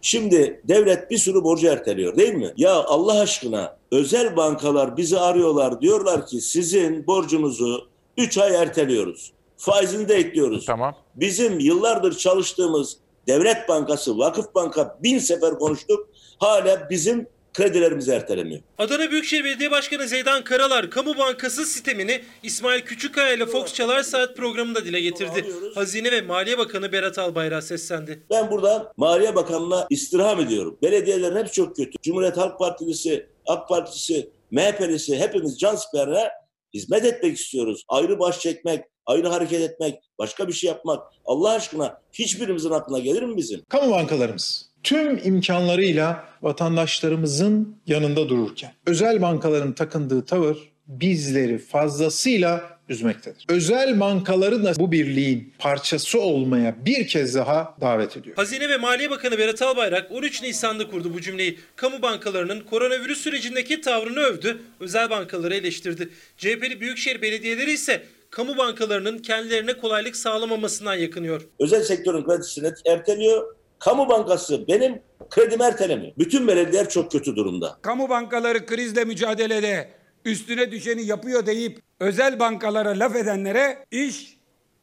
[0.00, 2.52] Şimdi devlet bir sürü borcu erteliyor değil mi?
[2.56, 9.32] Ya Allah aşkına özel bankalar bizi arıyorlar diyorlar ki sizin borcunuzu 3 ay erteliyoruz.
[9.56, 10.66] Faizini de ekliyoruz.
[10.66, 10.96] Tamam.
[11.14, 12.96] Bizim yıllardır çalıştığımız
[13.26, 16.08] Devlet Bankası, Vakıf Banka bin sefer konuştuk.
[16.38, 18.60] Hala bizim kredilerimizi ertelemiyor.
[18.78, 24.36] Adana Büyükşehir Belediye Başkanı Zeydan Karalar kamu bankası sistemini İsmail Küçükkaya ile Fox Çalar Saat
[24.36, 25.46] programında dile getirdi.
[25.74, 28.22] Hazine ve Maliye Bakanı Berat Albayrak seslendi.
[28.30, 30.78] Ben buradan Maliye Bakanı'na istirham ediyorum.
[30.82, 31.90] Belediyelerin hepsi çok kötü.
[32.02, 36.28] Cumhuriyet Halk Partisi, AK Partisi, MHP'lisi hepimiz can siperine
[36.74, 37.84] hizmet etmek istiyoruz.
[37.88, 41.02] Ayrı baş çekmek, ayrı hareket etmek, başka bir şey yapmak.
[41.24, 43.62] Allah aşkına hiçbirimizin aklına gelir mi bizim?
[43.68, 50.56] Kamu bankalarımız tüm imkanlarıyla vatandaşlarımızın yanında dururken özel bankaların takındığı tavır
[50.86, 53.46] bizleri fazlasıyla üzmektedir.
[53.48, 58.36] Özel bankaları da bu birliğin parçası olmaya bir kez daha davet ediyor.
[58.36, 61.58] Hazine ve Maliye Bakanı Berat Albayrak 13 Nisan'da kurdu bu cümleyi.
[61.76, 66.08] Kamu bankalarının koronavirüs sürecindeki tavrını övdü, özel bankaları eleştirdi.
[66.36, 71.42] CHP'li büyükşehir belediyeleri ise kamu bankalarının kendilerine kolaylık sağlamamasından yakınıyor.
[71.60, 73.54] Özel sektörün kredisini erteliyor.
[73.84, 76.12] Kamu bankası benim kredimi ertelemiyor.
[76.18, 77.78] Bütün belediyeler çok kötü durumda.
[77.82, 79.90] Kamu bankaları krizle mücadelede
[80.24, 84.38] üstüne düşeni yapıyor deyip özel bankalara laf edenlere iş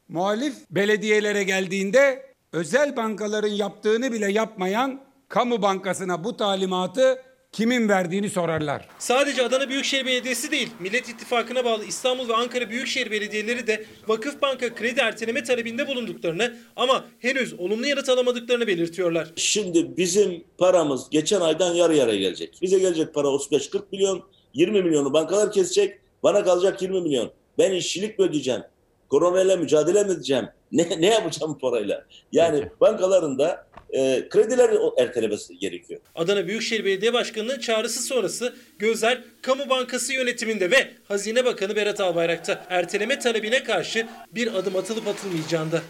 [0.07, 8.87] muhalif belediyelere geldiğinde özel bankaların yaptığını bile yapmayan kamu bankasına bu talimatı kimin verdiğini sorarlar.
[8.99, 14.41] Sadece Adana Büyükşehir Belediyesi değil, Millet İttifakı'na bağlı İstanbul ve Ankara Büyükşehir Belediyeleri de Vakıf
[14.41, 19.27] Banka kredi erteleme talebinde bulunduklarını ama henüz olumlu yanıt alamadıklarını belirtiyorlar.
[19.35, 22.59] Şimdi bizim paramız geçen aydan yarı yarıya gelecek.
[22.61, 24.23] Bize gelecek para 35-40 milyon,
[24.53, 27.31] 20 milyonu bankalar kesecek, bana kalacak 20 milyon.
[27.57, 28.61] Ben işçilik mi ödeyeceğim?
[29.09, 30.45] Koronayla mücadele mi edeceğim?
[30.81, 32.05] Ne, ne yapacağım parayla?
[32.31, 36.01] Yani bankaların da e, krediler ertelemesi gerekiyor.
[36.15, 42.65] Adana Büyükşehir Belediye Başkanı'nın çağrısı sonrası gözler Kamu Bankası yönetiminde ve Hazine Bakanı Berat Albayrak'ta
[42.69, 45.81] erteleme talebine karşı bir adım atılıp atılmayacağında.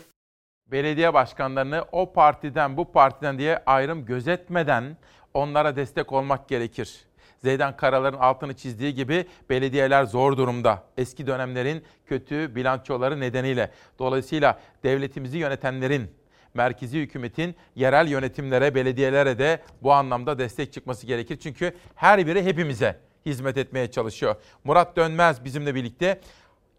[0.67, 4.97] Belediye başkanlarını o partiden bu partiden diye ayrım gözetmeden
[5.33, 7.10] onlara destek olmak gerekir.
[7.43, 10.83] Zeydan Karalar'ın altını çizdiği gibi belediyeler zor durumda.
[10.97, 13.71] Eski dönemlerin kötü bilançoları nedeniyle.
[13.99, 16.11] Dolayısıyla devletimizi yönetenlerin,
[16.53, 21.39] merkezi hükümetin yerel yönetimlere, belediyelere de bu anlamda destek çıkması gerekir.
[21.39, 24.35] Çünkü her biri hepimize hizmet etmeye çalışıyor.
[24.63, 26.21] Murat Dönmez bizimle birlikte.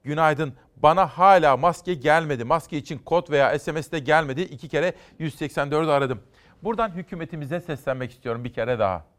[0.04, 0.54] Günaydın.
[0.76, 2.44] Bana hala maske gelmedi.
[2.44, 4.42] Maske için kod veya SMS de gelmedi.
[4.42, 6.22] İki kere 184'ü aradım.
[6.62, 9.11] Buradan hükümetimize seslenmek istiyorum bir kere daha.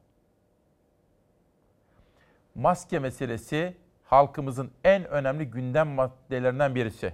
[2.56, 7.14] Maske meselesi halkımızın en önemli gündem maddelerinden birisi.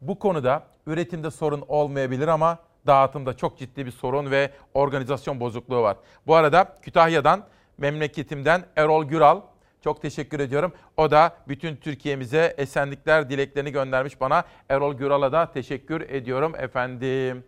[0.00, 5.96] Bu konuda üretimde sorun olmayabilir ama dağıtımda çok ciddi bir sorun ve organizasyon bozukluğu var.
[6.26, 7.44] Bu arada Kütahya'dan,
[7.78, 9.40] memleketimden Erol Güral
[9.84, 10.72] çok teşekkür ediyorum.
[10.96, 14.44] O da bütün Türkiye'mize esenlikler dileklerini göndermiş bana.
[14.68, 17.44] Erol Güral'a da teşekkür ediyorum efendim.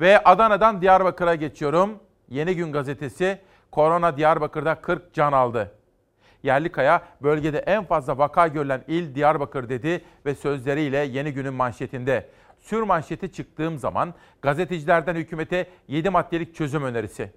[0.00, 1.98] Ve Adana'dan Diyarbakır'a geçiyorum.
[2.28, 5.72] Yeni Gün gazetesi korona Diyarbakır'da 40 can aldı.
[6.46, 12.28] Yerlikaya bölgede en fazla vaka görülen il Diyarbakır dedi ve sözleriyle Yeni Gün'ün manşetinde.
[12.60, 17.32] Sür manşeti çıktığım zaman gazetecilerden hükümete 7 maddelik çözüm önerisi.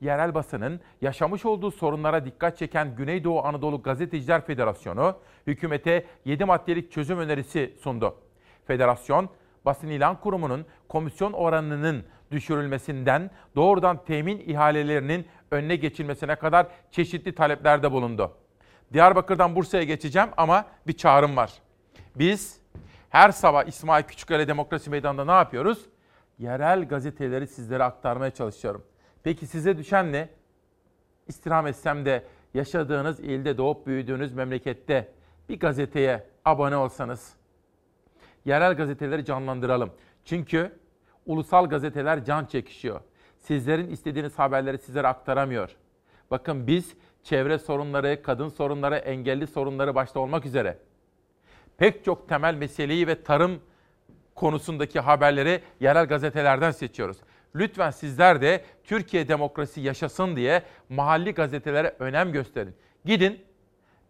[0.00, 7.18] Yerel basının yaşamış olduğu sorunlara dikkat çeken Güneydoğu Anadolu Gazeteciler Federasyonu hükümete 7 maddelik çözüm
[7.18, 8.16] önerisi sundu.
[8.66, 9.28] Federasyon,
[9.64, 18.41] basın ilan kurumunun komisyon oranının düşürülmesinden doğrudan temin ihalelerinin önüne geçilmesine kadar çeşitli taleplerde bulundu.
[18.92, 21.52] Diyarbakır'dan Bursa'ya geçeceğim ama bir çağrım var.
[22.16, 22.60] Biz
[23.10, 25.86] her sabah İsmail Küçükkale Demokrasi Meydanı'nda ne yapıyoruz?
[26.38, 28.84] Yerel gazeteleri sizlere aktarmaya çalışıyorum.
[29.22, 30.28] Peki size düşen ne?
[31.28, 32.24] İstirham etsem de
[32.54, 35.12] yaşadığınız ilde doğup büyüdüğünüz memlekette
[35.48, 37.32] bir gazeteye abone olsanız.
[38.44, 39.90] Yerel gazeteleri canlandıralım.
[40.24, 40.72] Çünkü
[41.26, 43.00] ulusal gazeteler can çekişiyor.
[43.38, 45.76] Sizlerin istediğiniz haberleri sizlere aktaramıyor.
[46.30, 50.78] Bakın biz çevre sorunları, kadın sorunları, engelli sorunları başta olmak üzere
[51.82, 53.60] pek çok temel meseleyi ve tarım
[54.34, 57.16] konusundaki haberleri yerel gazetelerden seçiyoruz.
[57.54, 62.74] Lütfen sizler de Türkiye demokrasi yaşasın diye mahalli gazetelere önem gösterin.
[63.04, 63.44] Gidin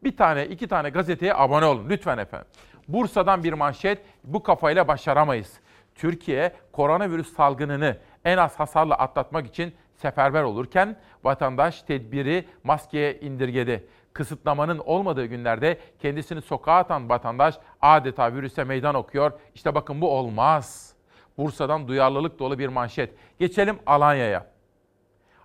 [0.05, 2.49] bir tane iki tane gazeteye abone olun lütfen efendim.
[2.89, 5.61] Bursa'dan bir manşet bu kafayla başaramayız.
[5.95, 13.87] Türkiye koronavirüs salgınını en az hasarla atlatmak için seferber olurken vatandaş tedbiri maskeye indirgedi.
[14.13, 19.33] Kısıtlamanın olmadığı günlerde kendisini sokağa atan vatandaş adeta virüse meydan okuyor.
[19.55, 20.95] İşte bakın bu olmaz.
[21.39, 23.15] Bursa'dan duyarlılık dolu bir manşet.
[23.39, 24.47] Geçelim Alanya'ya.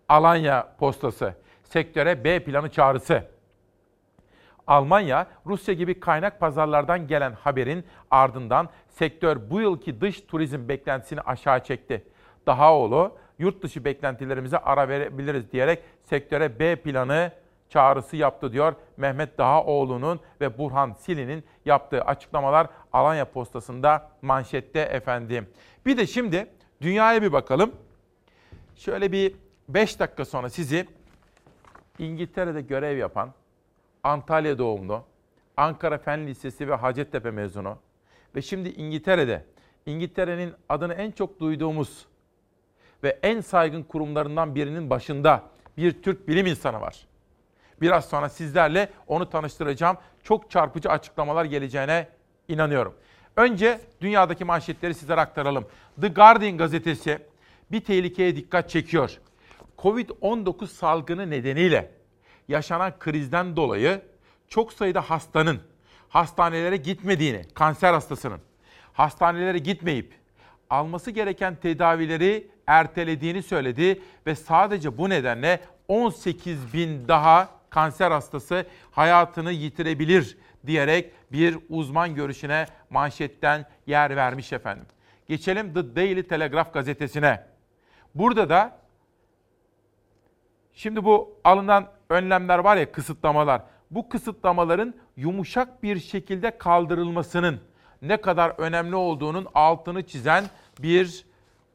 [0.10, 1.34] Alanya postası.
[1.64, 3.24] Sektöre B planı çağrısı.
[4.68, 11.64] Almanya, Rusya gibi kaynak pazarlardan gelen haberin ardından sektör bu yılki dış turizm beklentisini aşağı
[11.64, 12.04] çekti.
[12.48, 17.32] Dahaoğlu, yurt dışı beklentilerimize ara verebiliriz diyerek sektöre B planı
[17.70, 25.48] çağrısı yaptı diyor Mehmet Dahaoğlu'nun ve Burhan Sili'nin yaptığı açıklamalar Alanya Postası'nda manşette efendim.
[25.86, 26.48] Bir de şimdi
[26.82, 27.72] dünyaya bir bakalım.
[28.76, 29.36] Şöyle bir
[29.70, 30.88] 5 dakika sonra sizi
[32.00, 33.34] İngiltere'de görev yapan
[34.04, 35.04] Antalya doğumlu,
[35.58, 37.78] Ankara Fen Lisesi ve Hacettepe mezunu
[38.36, 39.46] ve şimdi İngiltere'de
[39.86, 42.06] İngiltere'nin adını en çok duyduğumuz
[43.04, 45.44] ve en saygın kurumlarından birinin başında
[45.78, 47.08] bir Türk bilim insanı var.
[47.82, 49.98] Biraz sonra sizlerle onu tanıştıracağım.
[50.24, 52.08] Çok çarpıcı açıklamalar geleceğine
[52.48, 52.96] İnanıyorum.
[53.36, 55.68] Önce dünyadaki manşetleri sizlere aktaralım.
[56.02, 57.20] The Guardian gazetesi
[57.72, 59.18] bir tehlikeye dikkat çekiyor.
[59.78, 61.92] Covid-19 salgını nedeniyle
[62.48, 64.02] yaşanan krizden dolayı
[64.48, 65.62] çok sayıda hastanın
[66.10, 68.40] hastanelere gitmediğini, kanser hastasının
[68.94, 70.14] hastanelere gitmeyip
[70.70, 79.52] alması gereken tedavileri ertelediğini söyledi ve sadece bu nedenle 18 bin daha kanser hastası hayatını
[79.52, 84.86] yitirebilir diyerek bir uzman görüşüne manşetten yer vermiş efendim.
[85.28, 87.44] Geçelim The Daily Telegraph gazetesine.
[88.16, 88.80] Burada da
[90.74, 93.62] şimdi bu alınan önlemler var ya kısıtlamalar.
[93.92, 97.60] Bu kısıtlamaların yumuşak bir şekilde kaldırılmasının
[98.02, 100.44] ne kadar önemli olduğunun altını çizen
[100.80, 101.26] bir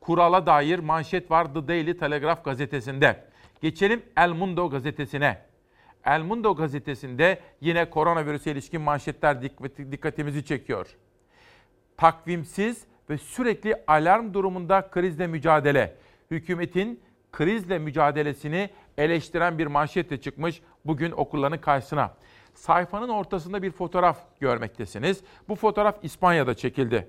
[0.03, 3.25] kurala dair manşet var The Daily Telegraph gazetesinde.
[3.61, 5.39] Geçelim El Mundo gazetesine.
[6.05, 9.43] El Mundo gazetesinde yine koronavirüse ilişkin manşetler
[9.93, 10.87] dikkatimizi çekiyor.
[11.97, 15.97] Takvimsiz ve sürekli alarm durumunda krizle mücadele.
[16.31, 17.01] Hükümetin
[17.33, 22.15] krizle mücadelesini eleştiren bir manşetle çıkmış bugün okulların karşısına.
[22.55, 25.21] Sayfanın ortasında bir fotoğraf görmektesiniz.
[25.49, 27.09] Bu fotoğraf İspanya'da çekildi.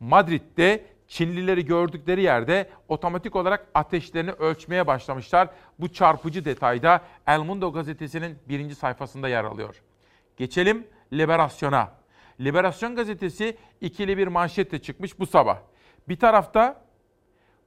[0.00, 5.48] Madrid'de Çinlileri gördükleri yerde otomatik olarak ateşlerini ölçmeye başlamışlar.
[5.78, 9.82] Bu çarpıcı detayda El Mundo gazetesinin birinci sayfasında yer alıyor.
[10.36, 11.92] Geçelim Liberasyon'a.
[12.40, 15.58] Liberasyon gazetesi ikili bir manşetle çıkmış bu sabah.
[16.08, 16.82] Bir tarafta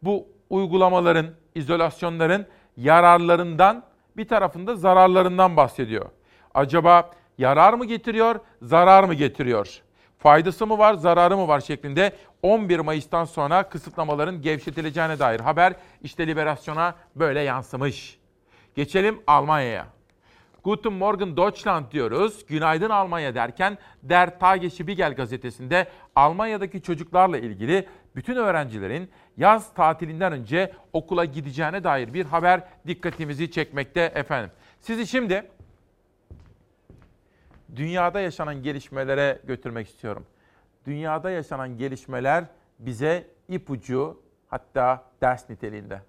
[0.01, 3.83] bu uygulamaların, izolasyonların yararlarından
[4.17, 6.09] bir tarafında zararlarından bahsediyor.
[6.53, 9.81] Acaba yarar mı getiriyor, zarar mı getiriyor?
[10.19, 16.27] Faydası mı var, zararı mı var şeklinde 11 Mayıs'tan sonra kısıtlamaların gevşetileceğine dair haber işte
[16.27, 18.19] Liberasyon'a böyle yansımış.
[18.75, 19.87] Geçelim Almanya'ya.
[20.63, 22.45] Guten Morgen Deutschland diyoruz.
[22.45, 31.25] Günaydın Almanya derken Der Tagesspiegel gazetesinde Almanya'daki çocuklarla ilgili bütün öğrencilerin yaz tatilinden önce okula
[31.25, 34.51] gideceğine dair bir haber dikkatimizi çekmekte efendim.
[34.81, 35.51] Sizi şimdi
[37.75, 40.25] dünyada yaşanan gelişmelere götürmek istiyorum.
[40.85, 42.45] Dünyada yaşanan gelişmeler
[42.79, 46.01] bize ipucu hatta ders niteliğinde.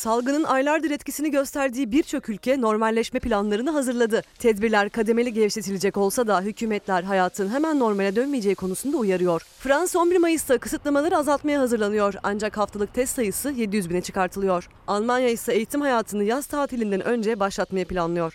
[0.00, 4.22] Salgının aylardır etkisini gösterdiği birçok ülke normalleşme planlarını hazırladı.
[4.38, 9.42] Tedbirler kademeli gevşetilecek olsa da hükümetler hayatın hemen normale dönmeyeceği konusunda uyarıyor.
[9.58, 14.68] Fransa 11 Mayıs'ta kısıtlamaları azaltmaya hazırlanıyor ancak haftalık test sayısı 700 bine çıkartılıyor.
[14.86, 18.34] Almanya ise eğitim hayatını yaz tatilinden önce başlatmayı planlıyor.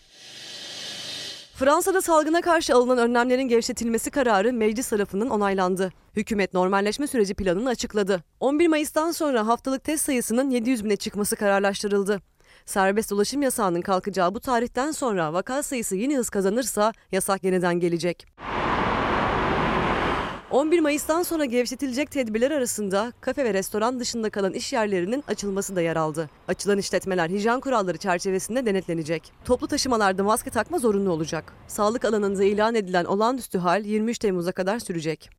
[1.56, 5.92] Fransa'da salgına karşı alınan önlemlerin gevşetilmesi kararı meclis tarafından onaylandı.
[6.16, 8.24] Hükümet normalleşme süreci planını açıkladı.
[8.40, 12.22] 11 Mayıs'tan sonra haftalık test sayısının 700 bine çıkması kararlaştırıldı.
[12.66, 18.28] Serbest dolaşım yasağının kalkacağı bu tarihten sonra vaka sayısı yine hız kazanırsa yasak yeniden gelecek.
[20.52, 25.82] 11 Mayıs'tan sonra gevşetilecek tedbirler arasında kafe ve restoran dışında kalan iş yerlerinin açılması da
[25.82, 26.30] yer aldı.
[26.48, 29.32] Açılan işletmeler hijyen kuralları çerçevesinde denetlenecek.
[29.46, 31.54] Toplu taşımalarda maske takma zorunlu olacak.
[31.68, 35.30] Sağlık alanında ilan edilen olağanüstü hal 23 Temmuz'a kadar sürecek.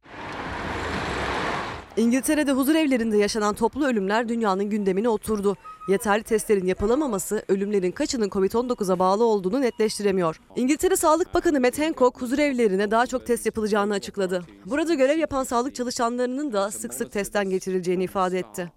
[1.97, 5.57] İngiltere'de huzur evlerinde yaşanan toplu ölümler dünyanın gündemine oturdu.
[5.89, 10.41] Yeterli testlerin yapılamaması ölümlerin kaçının Covid-19'a bağlı olduğunu netleştiremiyor.
[10.57, 14.43] İngiltere Sağlık Bakanı Matt Hancock huzur evlerine daha çok test yapılacağını açıkladı.
[14.67, 18.73] Burada görev yapan sağlık çalışanlarının da sık sık testten geçirileceğini ifade etti.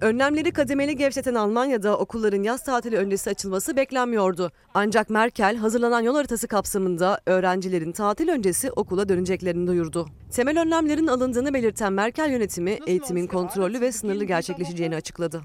[0.00, 4.52] Önlemleri kademeli gevşeten Almanya'da okulların yaz tatili öncesi açılması beklenmiyordu.
[4.74, 10.08] Ancak Merkel hazırlanan yol haritası kapsamında öğrencilerin tatil öncesi okula döneceklerini duyurdu.
[10.32, 15.42] Temel önlemlerin alındığını belirten Merkel yönetimi eğitimin kontrollü ve sınırlı gerçekleşeceğini açıkladı.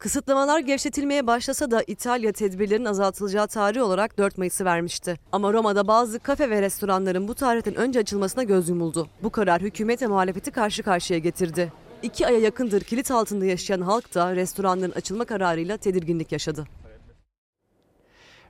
[0.00, 5.16] Kısıtlamalar gevşetilmeye başlasa da İtalya tedbirlerin azaltılacağı tarih olarak 4 Mayıs'ı vermişti.
[5.32, 9.08] Ama Roma'da bazı kafe ve restoranların bu tarihten önce açılmasına göz yumuldu.
[9.22, 11.72] Bu karar hükümet ve muhalefeti karşı karşıya getirdi.
[12.02, 16.66] İki aya yakındır kilit altında yaşayan halk da restoranların açılma kararıyla tedirginlik yaşadı.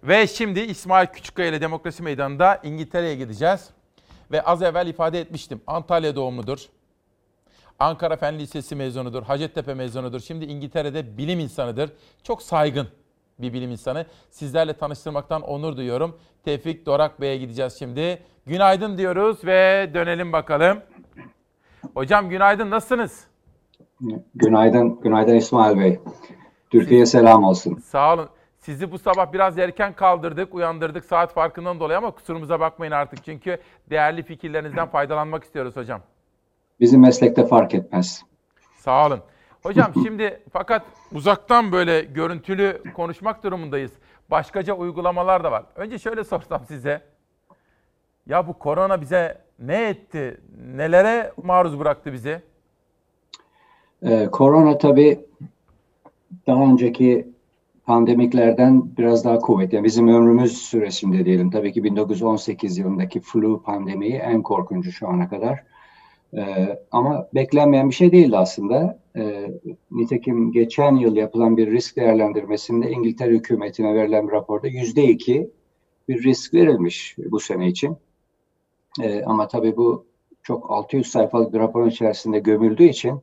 [0.02, 3.60] Ve şimdi İsmail Küçükkaya ile Demokrasi Meydanı'nda İngiltere'ye gideceğiz.
[4.30, 5.60] Ve az evvel ifade etmiştim.
[5.66, 6.58] Antalya doğumludur.
[7.80, 10.20] Ankara Fen Lisesi mezunudur, Hacettepe mezunudur.
[10.20, 11.92] Şimdi İngiltere'de bilim insanıdır.
[12.22, 12.88] Çok saygın
[13.38, 14.06] bir bilim insanı.
[14.30, 16.18] Sizlerle tanıştırmaktan onur duyuyorum.
[16.44, 18.22] Tevfik Dorak Bey'e gideceğiz şimdi.
[18.46, 20.78] Günaydın diyoruz ve dönelim bakalım.
[21.94, 23.24] Hocam günaydın, nasılsınız?
[24.34, 26.00] Günaydın, günaydın İsmail Bey.
[26.70, 27.74] Türkiye'ye selam olsun.
[27.74, 28.28] Sağ olun.
[28.58, 33.24] Sizi bu sabah biraz erken kaldırdık, uyandırdık saat farkından dolayı ama kusurumuza bakmayın artık.
[33.24, 33.58] Çünkü
[33.90, 36.00] değerli fikirlerinizden faydalanmak istiyoruz hocam.
[36.80, 38.22] Bizim meslekte fark etmez.
[38.76, 39.20] Sağ olun.
[39.62, 43.92] Hocam şimdi fakat uzaktan böyle görüntülü konuşmak durumundayız.
[44.30, 45.64] Başkaca uygulamalar da var.
[45.76, 47.02] Önce şöyle sorsam size.
[48.26, 50.40] Ya bu korona bize ne etti?
[50.76, 52.42] Nelere maruz bıraktı bizi?
[54.02, 55.20] Ee, korona tabii
[56.46, 57.28] daha önceki
[57.86, 59.74] pandemiklerden biraz daha kuvvetli.
[59.76, 61.50] Yani bizim ömrümüz süresinde diyelim.
[61.50, 65.64] Tabii ki 1918 yılındaki flu pandemiyi en korkuncu şu ana kadar.
[66.36, 69.00] Ee, ama beklenmeyen bir şey değildi aslında.
[69.16, 69.50] Ee,
[69.90, 75.50] nitekim geçen yıl yapılan bir risk değerlendirmesinde İngiltere hükümetine verilen bir raporda yüzde iki
[76.08, 77.96] bir risk verilmiş bu sene için.
[79.02, 80.06] Ee, ama tabii bu
[80.42, 83.20] çok 600 sayfalık bir raporun içerisinde gömüldüğü için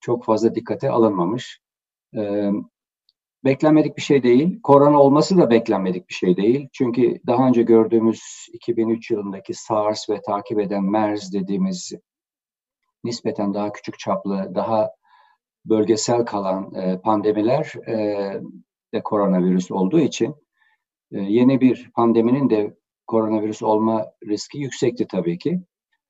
[0.00, 1.60] çok fazla dikkate alınmamış.
[2.16, 2.50] Ee,
[3.44, 4.60] beklenmedik bir şey değil.
[4.62, 6.68] Korona olması da beklenmedik bir şey değil.
[6.72, 8.22] Çünkü daha önce gördüğümüz
[8.52, 11.92] 2003 yılındaki SARS ve takip eden MERS dediğimiz
[13.04, 14.90] nispeten daha küçük çaplı, daha
[15.64, 17.96] bölgesel kalan e, pandemiler e,
[18.94, 20.34] de koronavirüs olduğu için
[21.12, 22.76] e, yeni bir pandeminin de
[23.06, 25.60] koronavirüs olma riski yüksekti tabii ki.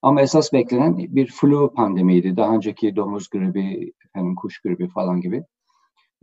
[0.03, 2.37] Ama esas beklenen bir flu pandemiydi.
[2.37, 5.45] Daha önceki domuz gribi, efendim, kuş gribi falan gibi.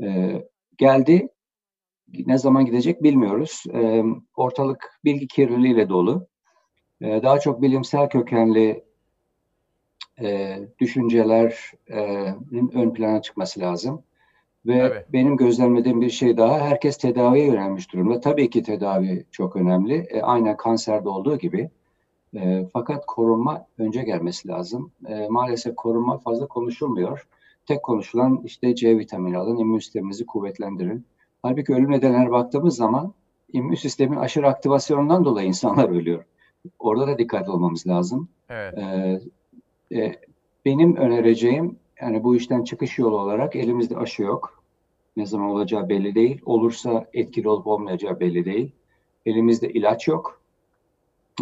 [0.03, 0.34] E,
[0.78, 1.28] geldi.
[2.26, 3.63] Ne zaman gidecek bilmiyoruz.
[3.74, 4.03] E,
[4.36, 6.28] ortalık bilgi kirliliğiyle dolu.
[7.01, 8.89] E, daha çok bilimsel kökenli
[10.22, 14.03] e, düşüncelerin ön plana çıkması lazım.
[14.65, 15.05] Ve evet.
[15.13, 18.20] benim gözlemlediğim bir şey daha, herkes tedaviye yönelmiş durumda.
[18.20, 19.95] Tabii ki tedavi çok önemli.
[19.95, 21.70] E, aynen kanserde olduğu gibi.
[22.36, 24.91] E, fakat korunma önce gelmesi lazım.
[25.07, 27.28] E, maalesef korunma fazla konuşulmuyor.
[27.65, 31.05] Tek konuşulan işte C vitamini alın, immün sistemimizi kuvvetlendirin.
[31.41, 33.13] Halbuki ölüm nedenlerine baktığımız zaman
[33.53, 36.26] immün sistemin aşırı aktivasyonundan dolayı insanlar ölüyor.
[36.80, 38.30] Orada da dikkatli olmamız lazım.
[38.49, 38.78] Evet.
[38.78, 39.20] E,
[39.96, 40.16] e,
[40.66, 44.64] benim önereceğim yani bu işten çıkış yolu olarak elimizde aşı yok.
[45.18, 46.42] Ne zaman olacağı belli değil.
[46.46, 48.72] Olursa etkili olup olmayacağı belli değil.
[49.26, 50.42] Elimizde ilaç yok.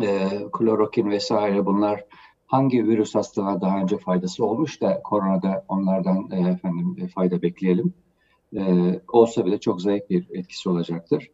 [0.01, 2.05] E, klorokin vesaire bunlar
[2.47, 7.93] hangi virüs hastalığına daha önce faydası olmuş da koronada onlardan e, efendim e, fayda bekleyelim.
[8.55, 8.61] E,
[9.07, 11.29] olsa bile çok zayıf bir etkisi olacaktır.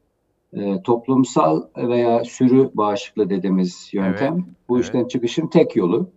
[0.54, 4.86] E, toplumsal veya sürü bağışıklığı dediğimiz yöntem evet, bu evet.
[4.86, 6.10] işten çıkışın tek yolu.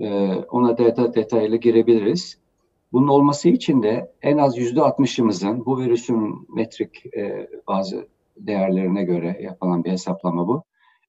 [0.00, 2.38] E, ona deta, detaylı girebiliriz.
[2.92, 9.38] Bunun olması için de en az yüzde altmışımızın bu virüsün metrik e, bazı değerlerine göre
[9.42, 10.62] yapılan bir hesaplama bu.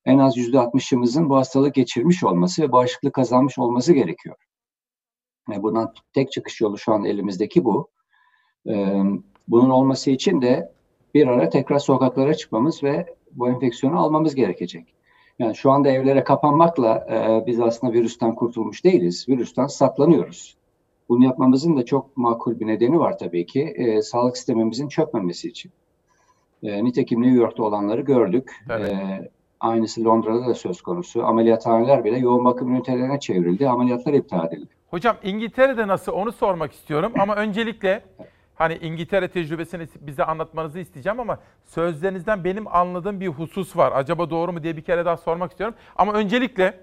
[0.05, 4.35] En az yüzde altmışımızın bu hastalığı geçirmiş olması ve bağışıklık kazanmış olması gerekiyor.
[5.51, 7.89] E, bundan tek çıkış yolu şu an elimizdeki bu.
[8.69, 9.03] E,
[9.47, 10.71] bunun olması için de
[11.13, 14.95] bir ara tekrar sokaklara çıkmamız ve bu enfeksiyonu almamız gerekecek.
[15.41, 19.29] Yani şu anda evlere kapanmakla e, biz aslında virüsten kurtulmuş değiliz.
[19.29, 20.57] Virüsten saklanıyoruz.
[21.09, 23.61] Bunu yapmamızın da çok makul bir nedeni var tabii ki.
[23.61, 25.71] E, sağlık sistemimizin çökmemesi için.
[26.63, 28.51] E, nitekim New York'ta olanları gördük.
[28.69, 28.91] Evet.
[28.91, 29.29] E,
[29.59, 31.23] aynısı Londra'da da söz konusu.
[31.23, 33.69] Ameliyathaneler bile yoğun bakım ünitelerine çevrildi.
[33.69, 34.69] Ameliyatlar iptal edildi.
[34.89, 37.11] Hocam İngiltere'de nasıl onu sormak istiyorum.
[37.19, 38.03] Ama öncelikle
[38.61, 43.91] hani İngiltere tecrübesini bize anlatmanızı isteyeceğim ama sözlerinizden benim anladığım bir husus var.
[43.95, 45.75] Acaba doğru mu diye bir kere daha sormak istiyorum.
[45.95, 46.79] Ama öncelikle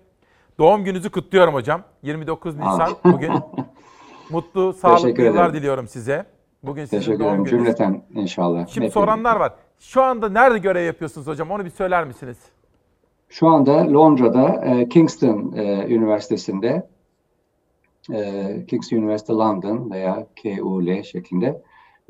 [0.59, 1.83] doğum gününüzü kutluyorum hocam.
[2.03, 3.33] 29 Nisan bugün.
[4.31, 6.26] Mutlu, sağlıklı yıllar diliyorum size.
[6.62, 7.45] Bugün sizin Teşekkür doğum ederim.
[7.45, 7.64] gününüz.
[7.64, 8.66] Cümleten inşallah.
[8.66, 9.53] Şimdi Hep soranlar var.
[9.79, 11.51] Şu anda nerede görev yapıyorsunuz hocam?
[11.51, 12.39] Onu bir söyler misiniz?
[13.29, 16.89] Şu anda Londra'da e, Kingston e, Üniversitesi'nde
[18.12, 21.62] e, Kingston University London veya KUL şeklinde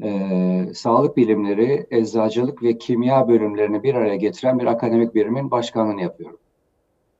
[0.03, 6.39] e, sağlık bilimleri, eczacılık ve kimya bölümlerini bir araya getiren bir akademik birimin başkanlığını yapıyorum.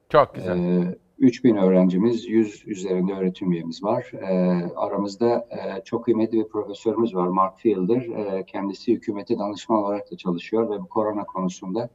[0.09, 0.59] Çok güzel.
[0.59, 4.13] E, 3000 öğrencimiz, 100 üzerinde öğretim üyemiz var.
[4.13, 4.35] E,
[4.77, 8.01] aramızda e, çok kıymetli bir profesörümüz var, Mark Fielder.
[8.01, 11.89] E, kendisi hükümete danışman olarak da çalışıyor ve bu korona konusunda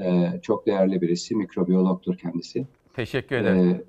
[0.00, 2.66] e, çok değerli birisi, mikrobiyologtur kendisi.
[2.94, 3.70] Teşekkür ederim.
[3.70, 3.82] E,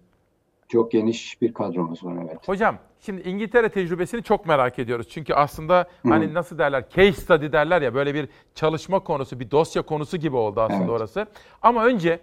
[0.67, 2.47] çok geniş bir kadromuz var evet.
[2.47, 5.09] Hocam şimdi İngiltere tecrübesini çok merak ediyoruz.
[5.09, 6.09] Çünkü aslında Hı.
[6.09, 10.35] hani nasıl derler case study derler ya böyle bir çalışma konusu, bir dosya konusu gibi
[10.35, 10.89] oldu aslında evet.
[10.89, 11.27] orası.
[11.61, 12.19] Ama önce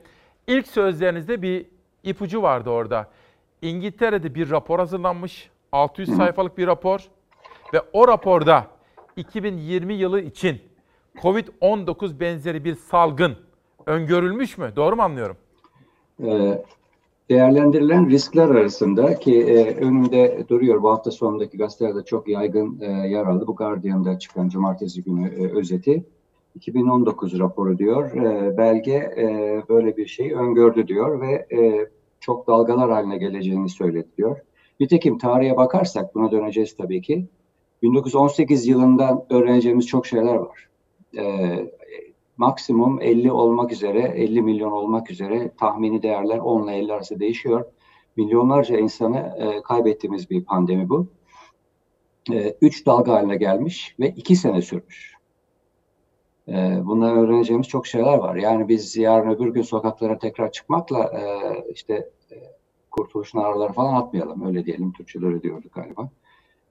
[0.47, 1.66] ilk sözlerinizde bir
[2.03, 3.09] ipucu vardı orada.
[3.62, 5.51] İngiltere'de bir rapor hazırlanmış.
[5.72, 6.16] 600 Hı.
[6.16, 7.01] sayfalık bir rapor
[7.74, 8.66] ve o raporda
[9.16, 10.61] 2020 yılı için
[11.16, 13.37] Covid-19 benzeri bir salgın
[13.87, 14.72] öngörülmüş mü?
[14.77, 15.37] Doğru mu anlıyorum?
[16.24, 16.64] Ee,
[17.31, 23.27] değerlendirilen riskler arasında ki e, önümde duruyor bu hafta sonundaki gazetelerde çok yaygın e, yer
[23.27, 23.47] aldı.
[23.47, 26.05] Bu Guardian'da çıkan cumartesi günü e, özeti.
[26.55, 28.16] 2019 raporu diyor.
[28.16, 31.89] E, belge e, böyle bir şey öngördü diyor ve e,
[32.20, 34.41] çok dalgalar haline geleceğini söyledi diyor.
[34.81, 37.27] Nitekim tarihe bakarsak buna döneceğiz tabii ki.
[37.83, 40.68] 1918 yılından öğreneceğimiz çok şeyler var.
[41.18, 41.22] E,
[42.37, 47.64] maksimum 50 olmak üzere, 50 milyon olmak üzere tahmini değerler 10 ile 50 arası değişiyor.
[48.16, 51.07] Milyonlarca insanı e, kaybettiğimiz bir pandemi bu.
[52.32, 55.16] E, üç dalga haline gelmiş ve iki sene sürmüş.
[56.49, 56.53] E,
[56.84, 58.37] bundan öğreneceğimiz çok şeyler var.
[58.37, 61.22] Yani biz yarın öbür gün sokaklara tekrar çıkmakla e,
[61.72, 62.37] işte e,
[62.91, 64.47] kurtuluşun ağrıları falan atmayalım.
[64.47, 64.93] Öyle diyelim.
[64.93, 66.11] Türkçeler öyle diyorduk galiba.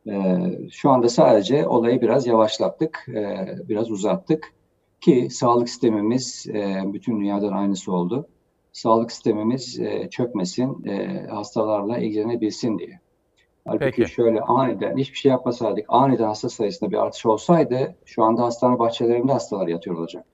[0.07, 0.39] E,
[0.72, 4.53] şu anda sadece olayı biraz yavaşlattık, e, biraz uzattık
[5.02, 8.28] ki sağlık sistemimiz e, bütün dünyadan aynısı oldu.
[8.72, 13.00] Sağlık sistemimiz e, çökmesin, e, hastalarla ilgilenebilsin diye.
[13.68, 14.12] Halbuki Peki.
[14.12, 19.32] şöyle aniden hiçbir şey yapmasaydık, aniden hasta sayısında bir artış olsaydı şu anda hastane bahçelerinde
[19.32, 20.26] hastalar yatıyor olacak.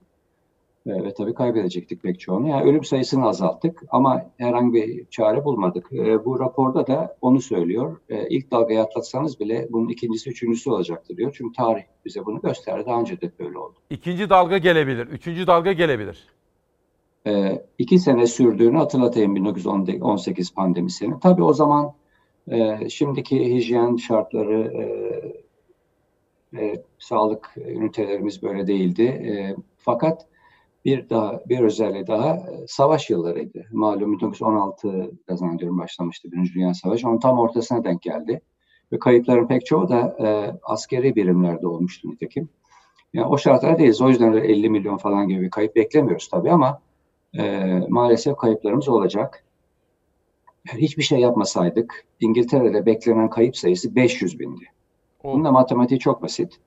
[0.86, 2.48] E, ve tabii kaybedecektik pek çoğunu.
[2.48, 5.94] Yani ölüm sayısını azalttık ama herhangi bir çare bulmadık.
[5.94, 7.98] E, bu raporda da onu söylüyor.
[8.10, 11.36] E, ilk dalgayı atlatsanız bile bunun ikincisi, üçüncüsü olacaktır diyor.
[11.38, 12.84] Çünkü tarih bize bunu gösterdi.
[12.88, 13.76] Daha önce de böyle oldu.
[13.90, 16.28] İkinci dalga gelebilir, üçüncü dalga gelebilir.
[17.28, 21.20] E, iki sene sürdüğünü hatırlatayım 1918 pandemisini.
[21.20, 21.94] Tabii o zaman
[22.48, 24.84] e, şimdiki hijyen şartları, e,
[26.62, 29.04] e, sağlık ünitelerimiz böyle değildi.
[29.04, 30.31] E, fakat
[30.86, 33.66] bir daha bir özelliği daha e, savaş yıllarıydı.
[33.72, 37.10] Malum 1916 zannediyorum başlamıştı Birinci Dünya Savaşı.
[37.10, 38.42] Onun tam ortasına denk geldi.
[38.92, 42.50] Ve kayıpların pek çoğu da e, askeri birimlerde olmuştu nitekim.
[43.14, 44.02] Yani o şartlardayız.
[44.02, 46.82] O yüzden de 50 milyon falan gibi bir kayıp beklemiyoruz tabii ama
[47.38, 49.44] e, maalesef kayıplarımız olacak.
[50.74, 54.64] Hiçbir şey yapmasaydık İngiltere'de beklenen kayıp sayısı 500 bindi.
[55.24, 56.60] Bunun da matematiği çok basit.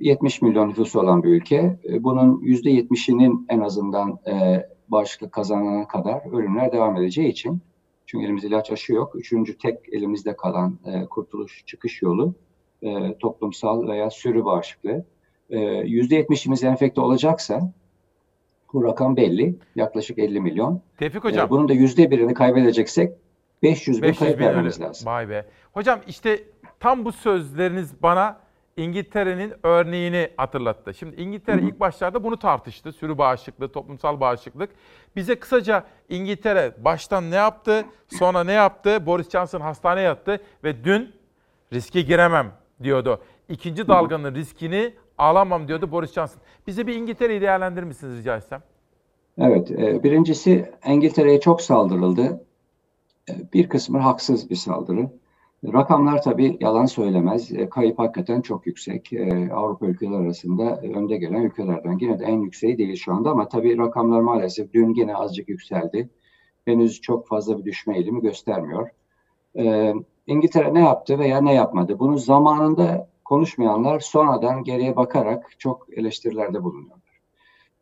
[0.00, 1.78] 70 milyon nüfusu olan bir ülke.
[2.00, 4.18] Bunun %70'inin en azından
[4.88, 7.60] bağışıklık kazanana kadar ölümler devam edeceği için
[8.06, 9.16] çünkü elimizde ilaç aşı yok.
[9.16, 10.78] Üçüncü tek elimizde kalan
[11.10, 12.34] kurtuluş çıkış yolu
[13.20, 15.04] toplumsal veya sürü bağışıklığı.
[15.50, 17.72] %70'imiz enfekte olacaksa
[18.72, 19.54] bu rakam belli.
[19.76, 20.80] Yaklaşık 50 milyon.
[20.98, 21.50] Tevfik Hocam.
[21.50, 23.12] Bunun da yüzde birini kaybedeceksek
[23.62, 25.06] 500 bin 500 kayıp vermemiz lazım.
[25.06, 25.46] Vay be.
[25.72, 26.44] Hocam işte
[26.80, 28.43] tam bu sözleriniz bana
[28.76, 30.94] İngiltere'nin örneğini hatırlattı.
[30.94, 32.92] Şimdi İngiltere ilk başlarda bunu tartıştı.
[32.92, 34.70] Sürü bağışıklığı, toplumsal bağışıklık.
[35.16, 39.06] Bize kısaca İngiltere baştan ne yaptı, sonra ne yaptı?
[39.06, 41.12] Boris Johnson hastaneye yattı ve dün
[41.72, 42.52] riske giremem
[42.82, 43.20] diyordu.
[43.48, 46.42] İkinci dalganın riskini alamam diyordu Boris Johnson.
[46.66, 48.62] Bize bir İngiltere'yi değerlendirir misiniz rica etsem?
[49.38, 52.44] Evet, e, birincisi İngiltere'ye çok saldırıldı.
[53.30, 55.08] E, Bir kısmı haksız bir saldırı.
[55.72, 57.52] Rakamlar tabii yalan söylemez.
[57.52, 59.12] E, Kayıp hakikaten çok yüksek.
[59.12, 61.98] E, Avrupa ülkeleri arasında e, önde gelen ülkelerden.
[62.00, 66.08] Yine de en yükseği değil şu anda ama tabii rakamlar maalesef dün yine azıcık yükseldi.
[66.64, 68.88] Henüz çok fazla bir düşme eğilimi göstermiyor.
[70.26, 71.98] İngiltere ne yaptı veya ne yapmadı?
[71.98, 76.98] Bunu zamanında konuşmayanlar sonradan geriye bakarak çok eleştirilerde bulunuyorlar.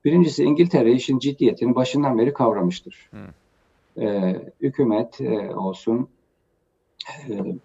[0.04, 3.10] Birincisi İngiltere işin ciddiyetini başından beri kavramıştır.
[4.00, 6.08] E, hükümet e, olsun,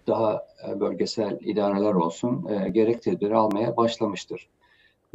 [0.08, 4.48] daha e, bölgesel idareler olsun e, gerek tedbir almaya başlamıştır.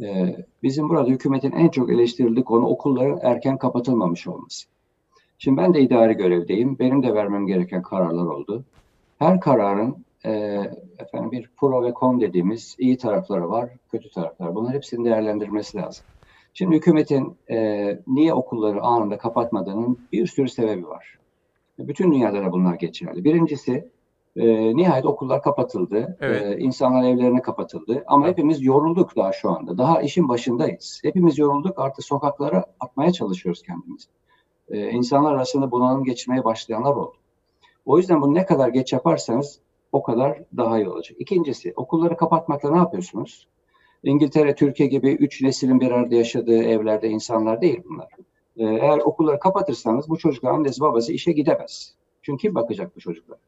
[0.01, 4.67] E, bizim burada hükümetin en çok eleştirildiği konu okulların erken kapatılmamış olması.
[5.37, 6.79] Şimdi ben de idari görevdeyim.
[6.79, 8.63] Benim de vermem gereken kararlar oldu.
[9.19, 10.31] Her kararın e,
[10.99, 14.55] efendim bir pro ve con dediğimiz iyi tarafları var, kötü tarafları.
[14.55, 16.05] Bunların hepsini değerlendirmesi lazım.
[16.53, 21.17] Şimdi hükümetin e, niye okulları anında kapatmadığının bir sürü sebebi var.
[21.79, 23.23] Bütün dünyada da bunlar geçerli.
[23.23, 23.87] Birincisi
[24.35, 26.17] e, nihayet okullar kapatıldı.
[26.21, 26.41] Evet.
[26.41, 28.03] E, insanlar evlerine kapatıldı.
[28.07, 29.77] Ama hepimiz yorulduk daha şu anda.
[29.77, 30.99] Daha işin başındayız.
[31.03, 31.79] Hepimiz yorulduk.
[31.79, 34.07] Artık sokaklara atmaya çalışıyoruz kendimizi.
[34.69, 37.15] E, insanlar arasında bunalım geçirmeye başlayanlar oldu.
[37.85, 39.59] O yüzden bunu ne kadar geç yaparsanız
[39.91, 41.17] o kadar daha iyi olacak.
[41.19, 43.47] İkincisi okulları kapatmakla ne yapıyorsunuz?
[44.03, 48.07] İngiltere, Türkiye gibi üç neslin bir arada yaşadığı evlerde insanlar değil bunlar.
[48.57, 51.95] Ee, Eğer okulları kapatırsanız bu çocuklar annesi babası işe gidemez.
[52.21, 53.39] Çünkü kim bakacak bu çocuklara?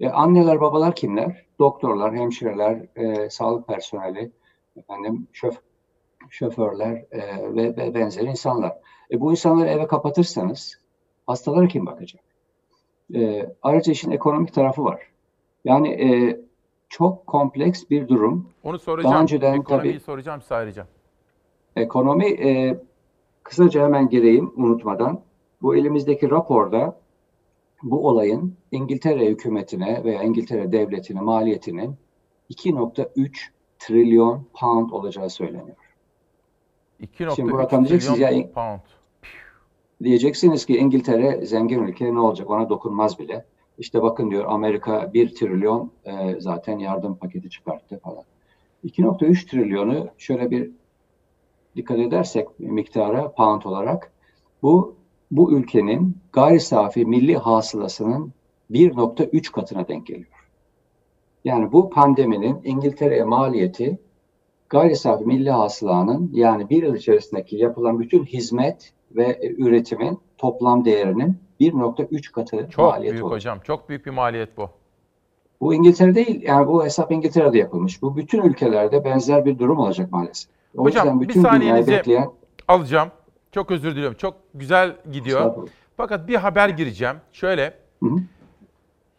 [0.00, 1.44] E, anneler babalar kimler?
[1.58, 4.30] Doktorlar, hemşireler, e, sağlık personeli,
[4.76, 5.58] efendim şöf,
[6.30, 7.20] şoförler e,
[7.54, 8.72] ve, ve benzeri insanlar.
[9.10, 10.80] E, bu insanları eve kapatırsanız
[11.26, 12.22] hastalara kim bakacak?
[13.14, 15.02] E, ayrıca işin ekonomik tarafı var.
[15.64, 16.40] Yani e,
[16.88, 18.48] çok kompleks bir durum.
[18.64, 19.12] Onu soracağım.
[19.14, 20.86] Daha önceden Ekonomiyi tabii soracağım size ayrıca.
[21.76, 22.78] ekonomi e,
[23.42, 25.20] kısaca hemen gireyim unutmadan.
[25.62, 27.00] Bu elimizdeki raporda
[27.82, 31.96] bu olayın İngiltere hükümetine veya İngiltere devletine maliyetinin
[32.50, 33.30] 2.3
[33.78, 35.76] trilyon pound olacağı söyleniyor.
[37.00, 38.80] 2.3 Şimdi bu rakam diyeceksiniz ya pound.
[40.02, 43.44] diyeceksiniz ki İngiltere zengin ülke ne olacak ona dokunmaz bile.
[43.78, 48.24] İşte bakın diyor Amerika 1 trilyon e, zaten yardım paketi çıkarttı falan.
[48.84, 50.70] 2.3 trilyonu şöyle bir
[51.76, 54.12] dikkat edersek miktara pound olarak
[54.62, 54.97] bu
[55.30, 58.32] bu ülkenin gayri safi milli hasılasının
[58.70, 60.48] 1.3 katına denk geliyor.
[61.44, 63.98] Yani bu pandeminin İngiltere'ye maliyeti
[64.68, 71.36] gayri safi milli hasılanın yani bir yıl içerisindeki yapılan bütün hizmet ve üretimin toplam değerinin
[71.60, 73.34] 1.3 katı Çok maliyeti büyük olur.
[73.34, 73.58] hocam.
[73.64, 74.68] Çok büyük bir maliyet bu.
[75.60, 78.02] Bu İngiltere değil, yani bu hesap İngiltere'de yapılmış.
[78.02, 80.50] Bu bütün ülkelerde benzer bir durum olacak maalesef.
[80.76, 82.30] O Hocam yüzden bir bütün dünyayı saniyenizi bekleyen
[82.68, 83.08] alacağım.
[83.58, 84.16] Çok özür diliyorum.
[84.16, 85.68] Çok güzel gidiyor.
[85.96, 87.16] Fakat bir haber gireceğim.
[87.32, 87.74] Şöyle.
[88.02, 88.16] Hı hı.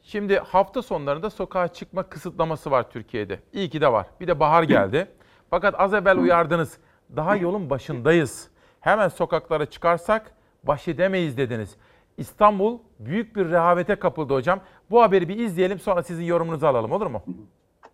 [0.02, 3.40] Şimdi hafta sonlarında sokağa çıkma kısıtlaması var Türkiye'de.
[3.54, 4.08] İyi ki de var.
[4.20, 5.08] Bir de bahar geldi.
[5.50, 6.78] Fakat az evvel uyardınız.
[7.16, 8.50] Daha yolun başındayız.
[8.80, 10.32] Hemen sokaklara çıkarsak
[10.64, 11.76] baş edemeyiz dediniz.
[12.18, 14.60] İstanbul büyük bir rehavete kapıldı hocam.
[14.92, 17.24] Bu haberi bir izleyelim sonra sizin yorumunuzu alalım olur mu?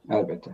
[0.09, 0.51] elbette.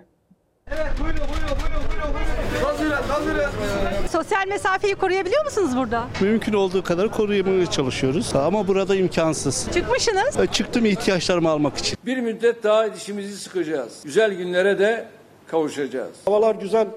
[4.11, 6.03] Sosyal mesafeyi koruyabiliyor musunuz burada?
[6.21, 9.67] Mümkün olduğu kadar koruyamaya çalışıyoruz ama burada imkansız.
[9.73, 10.37] Çıkmışsınız.
[10.39, 11.97] E, Çıktım ihtiyaçlarımı almak için.
[12.05, 14.01] Bir müddet daha dişimizi sıkacağız.
[14.03, 15.05] Güzel günlere de
[15.47, 16.11] kavuşacağız.
[16.25, 16.87] Havalar güzel,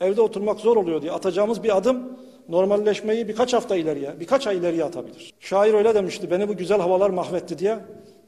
[0.00, 2.02] evde oturmak zor oluyor diye atacağımız bir adım
[2.48, 5.34] normalleşmeyi birkaç hafta ileriye, birkaç ay ileriye atabilir.
[5.40, 7.78] Şair öyle demişti, beni bu güzel havalar mahvetti diye.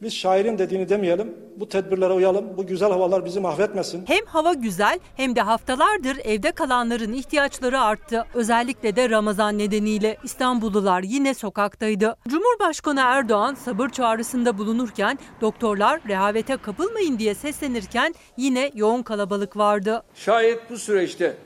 [0.03, 4.05] Biz şairin dediğini demeyelim, bu tedbirlere uyalım, bu güzel havalar bizi mahvetmesin.
[4.07, 8.27] Hem hava güzel hem de haftalardır evde kalanların ihtiyaçları arttı.
[8.35, 12.17] Özellikle de Ramazan nedeniyle İstanbullular yine sokaktaydı.
[12.29, 20.03] Cumhurbaşkanı Erdoğan sabır çağrısında bulunurken doktorlar rehavete kapılmayın diye seslenirken yine yoğun kalabalık vardı.
[20.15, 21.37] Şayet bu süreçte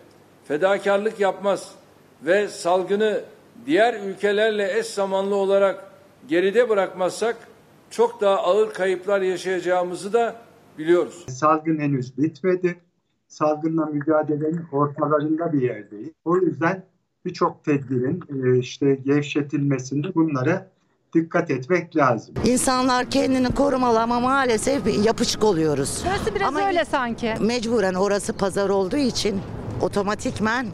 [0.48, 1.68] fedakarlık yapmaz
[2.22, 3.20] ve salgını
[3.66, 5.85] diğer ülkelerle eş zamanlı olarak
[6.28, 7.36] geride bırakmazsak
[7.91, 10.37] çok daha ağır kayıplar yaşayacağımızı da
[10.79, 11.25] biliyoruz.
[11.29, 12.81] Salgın henüz bitmedi.
[13.29, 16.11] Salgınla mücadelenin ortalarında bir yerdeyiz.
[16.25, 16.85] O yüzden
[17.25, 20.71] birçok tedbirin e, işte gevşetilmesinde bunlara
[21.15, 22.35] dikkat etmek lazım.
[22.45, 26.05] İnsanlar kendini korumalı ama maalesef yapışık oluyoruz.
[26.07, 27.35] Burası biraz öyle sanki.
[27.41, 29.41] Mecburen orası pazar olduğu için
[29.81, 30.67] otomatikmen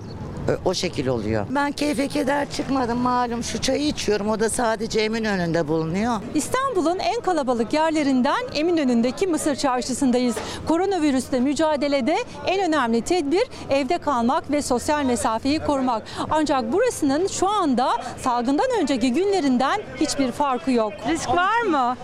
[0.64, 1.46] o şekil oluyor.
[1.50, 6.20] Ben keyfe keder çıkmadım malum şu çayı içiyorum o da sadece Eminönü'nde bulunuyor.
[6.34, 10.36] İstanbul'un en kalabalık yerlerinden Eminönü'ndeki Mısır Çarşısı'ndayız.
[10.68, 12.16] Koronavirüsle mücadelede
[12.46, 16.02] en önemli tedbir evde kalmak ve sosyal mesafeyi korumak.
[16.30, 17.88] Ancak burasının şu anda
[18.22, 20.92] salgından önceki günlerinden hiçbir farkı yok.
[21.08, 21.96] Risk var mı?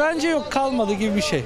[0.00, 1.44] Bence yok kalmadı gibi bir şey.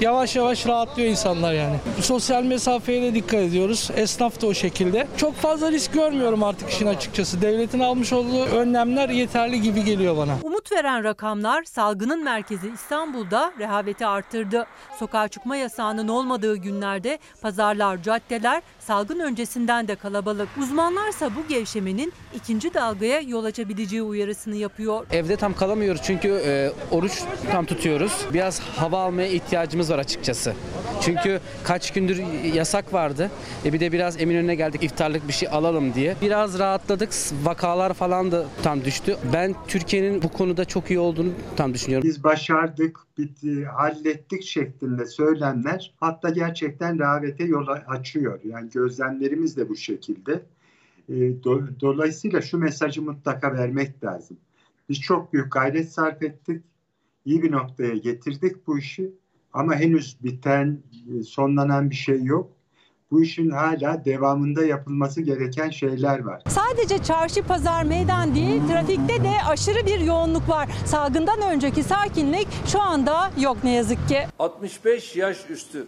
[0.00, 1.76] Yavaş yavaş rahatlıyor insanlar yani.
[2.00, 3.90] Sosyal mesafeye de dikkat ediyoruz.
[3.96, 5.06] Esnaf da o şekilde.
[5.16, 7.42] Çok fazla risk görmüyorum artık işin açıkçası.
[7.42, 10.32] Devletin almış olduğu önlemler yeterli gibi geliyor bana.
[10.42, 14.66] Umut veren rakamlar salgının merkezi İstanbul'da rehaveti arttırdı.
[14.98, 20.48] Sokağa çıkma yasağının olmadığı günlerde pazarlar, caddeler salgın öncesinden de kalabalık.
[20.62, 25.06] Uzmanlarsa bu gevşemenin ikinci dalgaya yol açabileceği uyarısını yapıyor.
[25.10, 27.22] Evde tam kalamıyoruz çünkü e, oruç
[27.52, 28.12] tam tutuyoruz.
[28.32, 29.28] Biraz hava almaya
[29.68, 30.54] ihtiyacımız var açıkçası.
[31.00, 32.22] Çünkü kaç gündür
[32.54, 33.30] yasak vardı.
[33.64, 36.16] E bir de biraz Eminönü'ne geldik iftarlık bir şey alalım diye.
[36.22, 37.10] Biraz rahatladık.
[37.44, 39.16] Vakalar falan da tam düştü.
[39.32, 42.08] Ben Türkiye'nin bu konuda çok iyi olduğunu tam düşünüyorum.
[42.08, 48.40] Biz başardık, bitti, hallettik şeklinde söylemler hatta gerçekten rehavete yol açıyor.
[48.44, 50.32] Yani gözlemlerimiz de bu şekilde.
[51.08, 54.36] E, do- dolayısıyla şu mesajı mutlaka vermek lazım.
[54.88, 56.62] Biz çok büyük gayret sarf ettik.
[57.24, 59.10] İyi bir noktaya getirdik bu işi.
[59.52, 60.78] Ama henüz biten,
[61.18, 62.50] e, sonlanan bir şey yok.
[63.10, 66.42] Bu işin hala devamında yapılması gereken şeyler var.
[66.48, 70.68] Sadece çarşı, pazar, meydan değil, trafikte de aşırı bir yoğunluk var.
[70.86, 74.18] Salgından önceki sakinlik şu anda yok ne yazık ki.
[74.38, 75.86] 65 yaş üstü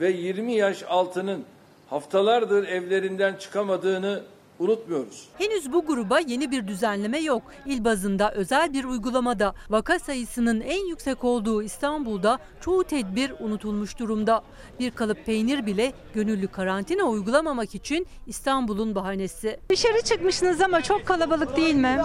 [0.00, 1.44] ve 20 yaş altının
[1.90, 4.22] haftalardır evlerinden çıkamadığını
[4.58, 5.24] unutmuyoruz.
[5.38, 7.42] Henüz bu gruba yeni bir düzenleme yok.
[7.66, 14.42] İl bazında özel bir uygulamada vaka sayısının en yüksek olduğu İstanbul'da çoğu tedbir unutulmuş durumda.
[14.80, 19.60] Bir kalıp peynir bile gönüllü karantina uygulamamak için İstanbul'un bahanesi.
[19.70, 22.00] Dışarı çıkmışsınız ama çok kalabalık değil mi?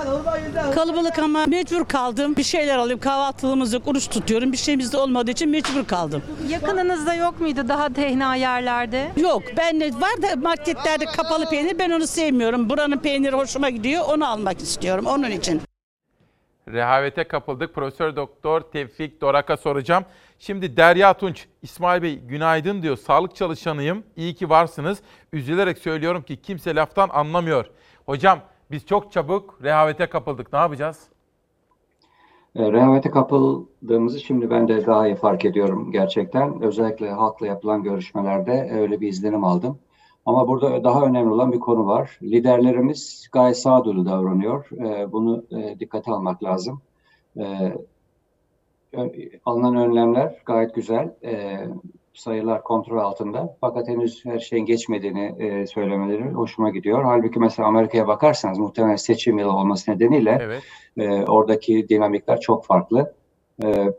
[0.76, 2.36] Kalabalık ama mecbur kaldım.
[2.36, 3.00] Bir şeyler alayım.
[3.00, 3.88] Kahvaltılığımız yok.
[3.88, 4.52] Oruç tutuyorum.
[4.52, 6.24] Bir şeyimiz de olmadığı için mecbur kaldım.
[6.50, 9.12] Yakınınızda yok muydu daha tehna yerlerde?
[9.18, 9.44] Yok.
[9.58, 11.80] Ben de var da marketlerde kapalı peynir.
[11.80, 12.43] Ben onu sevmiyorum.
[12.44, 14.04] Buranın peyniri hoşuma gidiyor.
[14.14, 15.06] Onu almak istiyorum.
[15.06, 15.62] Onun için.
[16.68, 17.76] Rehavete kapıldık.
[17.76, 20.04] Profesör Doktor Tevfik Dorak'a soracağım.
[20.40, 22.98] Şimdi Derya Tunç, İsmail Bey günaydın diyor.
[22.98, 24.04] Sağlık çalışanıyım.
[24.16, 25.02] İyi ki varsınız.
[25.34, 27.66] Üzülerek söylüyorum ki kimse laftan anlamıyor.
[28.06, 28.40] Hocam
[28.72, 30.54] biz çok çabuk rehavete kapıldık.
[30.54, 31.08] Ne yapacağız?
[32.56, 36.62] E, rehavete kapıldığımızı şimdi ben de daha iyi fark ediyorum gerçekten.
[36.62, 39.80] Özellikle halkla yapılan görüşmelerde öyle bir izlenim aldım.
[40.26, 42.20] Ama burada daha önemli olan bir konu var.
[42.24, 44.70] Liderlerimiz gayet sağduyulu davranıyor.
[44.72, 46.82] E, bunu e, dikkate almak lazım.
[47.38, 47.74] E,
[49.46, 51.14] alınan önlemler gayet güzel.
[51.24, 51.60] E,
[52.14, 53.58] sayılar kontrol altında.
[53.62, 57.04] Fakat henüz her şeyin geçmediğini e, söylemeleri hoşuma gidiyor.
[57.04, 60.64] Halbuki mesela Amerika'ya bakarsanız muhtemelen seçim yılı olması nedeniyle Evet.
[60.98, 63.14] e, oradaki dinamikler çok farklı.
[63.64, 63.94] E,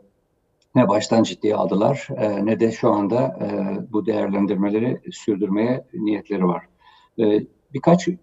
[0.75, 3.47] ne baştan ciddiye aldılar e, ne de şu anda e,
[3.93, 6.65] bu değerlendirmeleri sürdürmeye niyetleri var.
[7.19, 7.23] E,
[7.73, 8.17] birkaç e,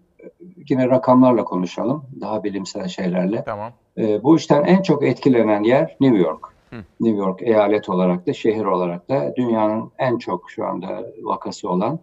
[0.69, 2.03] yine rakamlarla konuşalım.
[2.21, 3.43] Daha bilimsel şeylerle.
[3.45, 3.71] Tamam.
[3.97, 6.53] E, bu işten en çok etkilenen yer New York.
[6.69, 6.83] Hı.
[6.99, 11.99] New York eyalet olarak da şehir olarak da dünyanın en çok şu anda vakası olan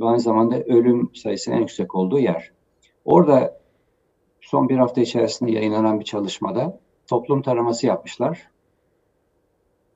[0.00, 2.50] ve aynı zamanda ölüm sayısının en yüksek olduğu yer.
[3.04, 3.60] Orada
[4.40, 8.48] son bir hafta içerisinde yayınlanan bir çalışmada toplum taraması yapmışlar.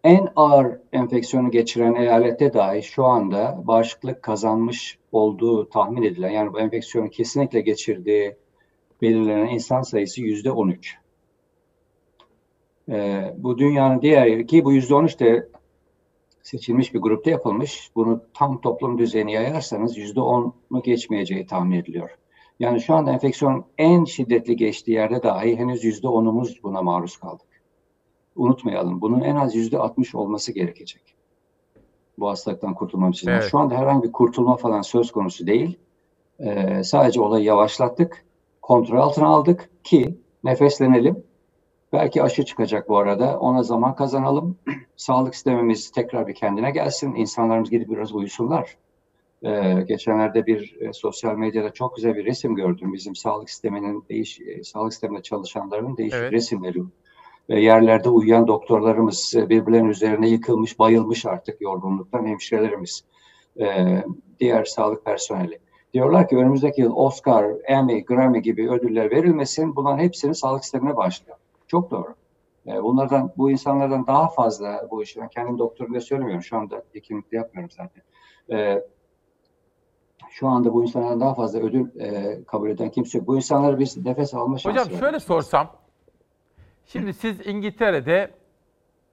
[0.04, 6.60] En ağır enfeksiyonu geçiren eyalette dahi şu anda bağışıklık kazanmış olduğu tahmin edilen yani bu
[6.60, 8.36] enfeksiyonu kesinlikle geçirdiği
[9.02, 10.96] belirlenen insan sayısı yüzde 13.
[12.88, 15.48] Ee, bu dünyanın diğer ki bu yüzde 13 de
[16.42, 17.90] seçilmiş bir grupta yapılmış.
[17.94, 22.10] Bunu tam toplum düzeyine yayarsanız yüzde 10'u geçmeyeceği tahmin ediliyor.
[22.60, 27.49] Yani şu anda enfeksiyon en şiddetli geçtiği yerde dahi henüz yüzde 10'umuz buna maruz kaldık.
[28.36, 31.02] Unutmayalım bunun en az yüzde 60 olması gerekecek.
[32.18, 33.28] Bu hastalıktan kurtulmamız için.
[33.28, 33.48] Evet.
[33.50, 35.78] Şu anda herhangi bir kurtulma falan söz konusu değil.
[36.40, 38.24] Ee, sadece olayı yavaşlattık,
[38.62, 41.22] kontrol altına aldık ki nefeslenelim.
[41.92, 43.38] Belki aşı çıkacak bu arada.
[43.38, 44.56] Ona zaman kazanalım.
[44.96, 47.14] Sağlık sistemimiz tekrar bir kendine gelsin.
[47.14, 48.76] İnsanlarımız gidip biraz uyusunlar.
[49.42, 52.92] Ee, geçenlerde bir e, sosyal medyada çok güzel bir resim gördüm.
[52.92, 56.32] Bizim sağlık sisteminin değiş, e, sağlık sisteminde çalışanların değişik Evet.
[56.32, 56.78] resimleri.
[57.50, 63.04] Ve yerlerde uyuyan doktorlarımız e, birbirlerinin üzerine yıkılmış, bayılmış artık yorgunluktan hemşirelerimiz,
[63.60, 63.96] e,
[64.40, 65.58] diğer sağlık personeli.
[65.94, 69.76] Diyorlar ki önümüzdeki yıl Oscar, Emmy, Grammy gibi ödüller verilmesin.
[69.76, 71.36] Bunların hepsini sağlık sistemine başlıyor.
[71.66, 72.14] Çok doğru.
[72.66, 76.42] E, bunlardan, bu insanlardan daha fazla bu işi, ben kendim doktorum söylemiyorum.
[76.42, 78.02] Şu anda hekimlik yapmıyorum zaten.
[80.30, 81.86] Şu anda bu insanlardan daha fazla ödül
[82.44, 83.26] kabul eden kimse yok.
[83.26, 85.79] Bu insanlara biz nefes alma şansı Hocam şöyle sorsam.
[86.92, 88.30] Şimdi siz İngiltere'de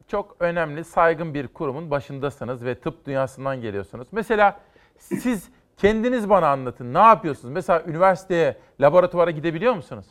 [0.08, 4.08] çok önemli, saygın bir kurumun başındasınız ve tıp dünyasından geliyorsunuz.
[4.12, 4.60] Mesela
[4.98, 6.94] siz kendiniz bana anlatın.
[6.94, 7.54] Ne yapıyorsunuz?
[7.54, 10.06] Mesela üniversiteye, laboratuvara gidebiliyor musunuz?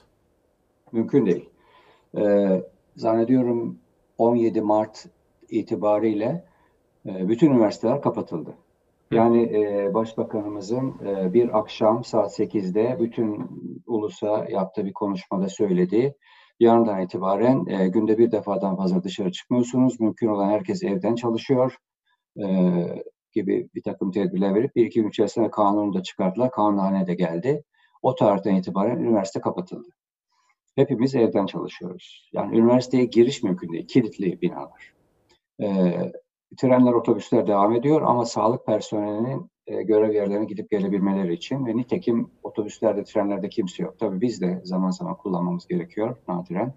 [0.93, 1.49] Mümkün değil.
[2.17, 2.63] Ee,
[2.97, 3.79] zannediyorum
[4.19, 5.07] 17 Mart
[5.49, 6.45] itibariyle
[7.07, 8.55] e, bütün üniversiteler kapatıldı.
[9.11, 13.49] Yani e, Başbakanımızın e, bir akşam saat 8'de bütün
[13.87, 16.15] ulusa yaptığı bir konuşmada söylediği
[16.61, 20.01] yarından itibaren e, günde bir defadan fazla dışarı çıkmıyorsunuz.
[20.01, 21.77] Mümkün olan herkes evden çalışıyor
[22.39, 22.47] e,
[23.33, 26.51] gibi bir takım tedbirler verip bir iki gün içerisinde kanunu da çıkarttılar.
[26.51, 27.65] Kanunhane de geldi.
[28.03, 29.89] O tarihten itibaren üniversite kapatıldı.
[30.77, 32.31] Hepimiz evden çalışıyoruz.
[32.33, 33.87] Yani üniversiteye giriş mümkün değil.
[33.87, 34.93] Kilitli binalar.
[35.63, 36.13] Ee,
[36.57, 42.31] trenler, otobüsler devam ediyor ama sağlık personelinin e, görev yerlerine gidip gelebilmeleri için ve nitekim
[42.43, 43.99] otobüslerde, trenlerde kimse yok.
[43.99, 46.73] Tabii biz de zaman zaman kullanmamız gerekiyor nadiren.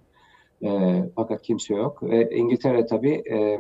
[0.64, 2.04] E, fakat kimse yok.
[2.04, 3.60] Ve İngiltere tabii e,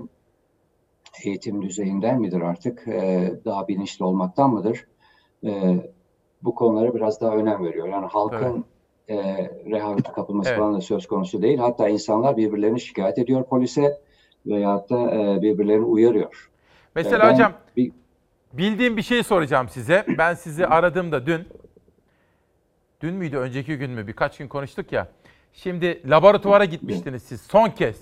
[1.26, 4.88] eğitim düzeyinden midir artık, e, daha bilinçli olmaktan mıdır?
[5.46, 5.52] E,
[6.44, 7.88] bu konulara biraz daha önem veriyor.
[7.88, 8.66] Yani halkın
[9.10, 9.16] e,
[9.66, 10.60] rehavete kapılması Evet.
[10.60, 11.58] falan da söz konusu değil.
[11.58, 14.02] Hatta insanlar birbirlerini şikayet ediyor polise
[14.46, 16.52] veyahut da e, birbirlerini uyarıyor.
[16.96, 17.92] Mesela Ben hocam bir-
[18.54, 20.06] bildiğim bir şey soracağım size.
[20.18, 21.48] Ben sizi aradığımda dün,
[23.02, 25.08] dün müydü önceki gün mü birkaç gün konuştuk ya.
[25.54, 27.98] Şimdi laboratuvara gitmiştiniz siz son kez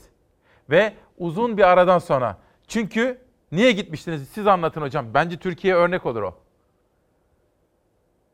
[0.69, 2.37] ve uzun bir aradan sonra.
[2.67, 3.17] Çünkü
[3.51, 5.05] niye gitmiştiniz siz anlatın hocam.
[5.13, 6.35] Bence Türkiye'ye örnek olur o.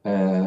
[0.06, 0.42] e,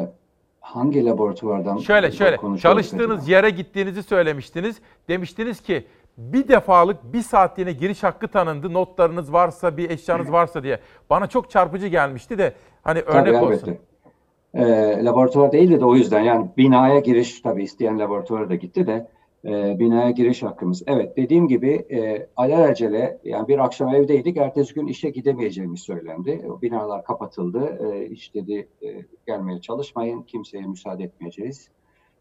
[0.61, 4.77] hangi laboratuvardan Şöyle şöyle çalıştığınız yere gittiğinizi söylemiştiniz.
[5.09, 5.87] Demiştiniz ki
[6.19, 8.73] bir defalık bir saatliğine giriş hakkı tanındı.
[8.73, 10.81] Notlarınız varsa bir eşyanız varsa diye.
[11.11, 12.53] Bana çok çarpıcı gelmişti de
[12.83, 13.51] hani örnek Tabii, olsun.
[13.53, 13.79] elbette.
[14.55, 19.09] E, laboratuvar değildi de o yüzden yani binaya giriş tabii isteyen laboratuvara da gitti de
[19.45, 20.83] e, binaya giriş hakkımız.
[20.87, 26.45] Evet dediğim gibi e, alelacele yani bir akşam evdeydik ertesi gün işe gidemeyeceğimiz söylendi.
[26.49, 27.79] O binalar kapatıldı.
[27.93, 28.87] E, iş dedi e,
[29.27, 31.69] gelmeye çalışmayın kimseye müsaade etmeyeceğiz.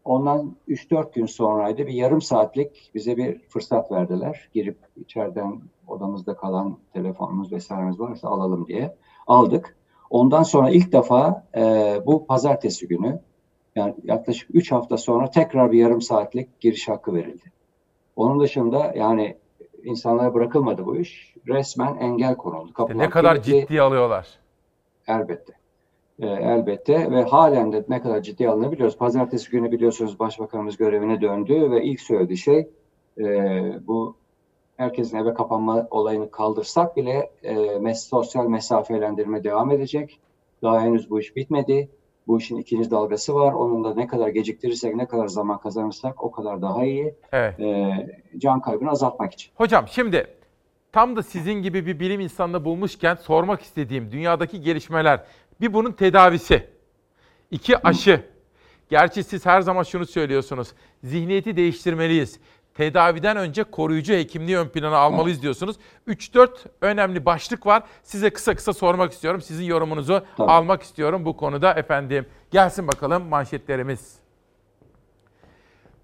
[0.06, 4.48] Ondan 3-4 gün sonraydı bir yarım saatlik bize bir fırsat verdiler.
[4.52, 8.96] Girip içeriden odamızda kalan telefonumuz vesairemiz varsa alalım diye
[9.26, 9.76] aldık.
[10.10, 11.62] Ondan sonra ilk defa e,
[12.06, 13.20] bu pazartesi günü
[13.76, 17.52] yani yaklaşık 3 hafta sonra tekrar bir yarım saatlik giriş hakkı verildi.
[18.16, 19.36] Onun dışında yani
[19.84, 21.34] insanlara bırakılmadı bu iş.
[21.48, 22.72] Resmen engel konuldu.
[22.72, 23.60] Kapılar ne kadar kilitli.
[23.60, 24.28] ciddiye alıyorlar.
[25.06, 25.55] Elbette.
[26.20, 28.96] E, elbette ve halen de ne kadar ciddi alınabiliyoruz.
[28.96, 32.68] Pazartesi günü biliyorsunuz Başbakanımız görevine döndü ve ilk söylediği şey
[33.18, 33.24] e,
[33.86, 34.16] bu
[34.76, 40.20] herkesin eve kapanma olayını kaldırsak bile e, mes sosyal mesafelendirme devam edecek.
[40.62, 41.88] Daha henüz bu iş bitmedi.
[42.26, 43.52] Bu işin ikinci dalgası var.
[43.52, 47.14] Onun da ne kadar geciktirirsek, ne kadar zaman kazanırsak o kadar daha iyi.
[47.32, 47.60] Evet.
[47.60, 47.92] E,
[48.38, 49.52] can kaybını azaltmak için.
[49.54, 50.26] Hocam şimdi
[50.92, 55.24] tam da sizin gibi bir bilim insanını bulmuşken sormak istediğim dünyadaki gelişmeler.
[55.60, 56.70] Bir bunun tedavisi.
[57.50, 58.24] iki aşı.
[58.88, 60.68] Gerçi siz her zaman şunu söylüyorsunuz.
[61.04, 62.40] Zihniyeti değiştirmeliyiz.
[62.74, 65.76] Tedaviden önce koruyucu hekimliği ön plana almalıyız diyorsunuz.
[66.08, 66.50] 3-4
[66.80, 67.82] önemli başlık var.
[68.02, 69.40] Size kısa kısa sormak istiyorum.
[69.40, 70.50] Sizin yorumunuzu Tabii.
[70.50, 72.26] almak istiyorum bu konuda efendim.
[72.50, 74.16] Gelsin bakalım manşetlerimiz.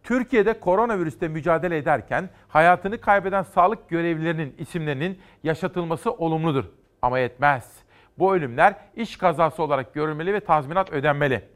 [0.03, 6.65] Türkiye'de koronavirüste mücadele ederken hayatını kaybeden sağlık görevlilerinin isimlerinin yaşatılması olumludur.
[7.03, 7.82] Ama yetmez.
[8.19, 11.49] Bu ölümler iş kazası olarak görülmeli ve tazminat ödenmeli.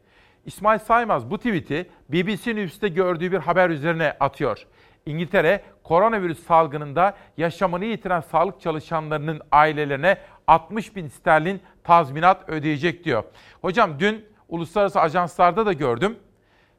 [0.44, 4.66] İsmail Saymaz bu tweet'i BBC News'te gördüğü bir haber üzerine atıyor.
[5.06, 13.24] İngiltere koronavirüs salgınında yaşamını yitiren sağlık çalışanlarının ailelerine 60 bin sterlin tazminat ödeyecek diyor.
[13.60, 16.18] Hocam dün uluslararası ajanslarda da gördüm.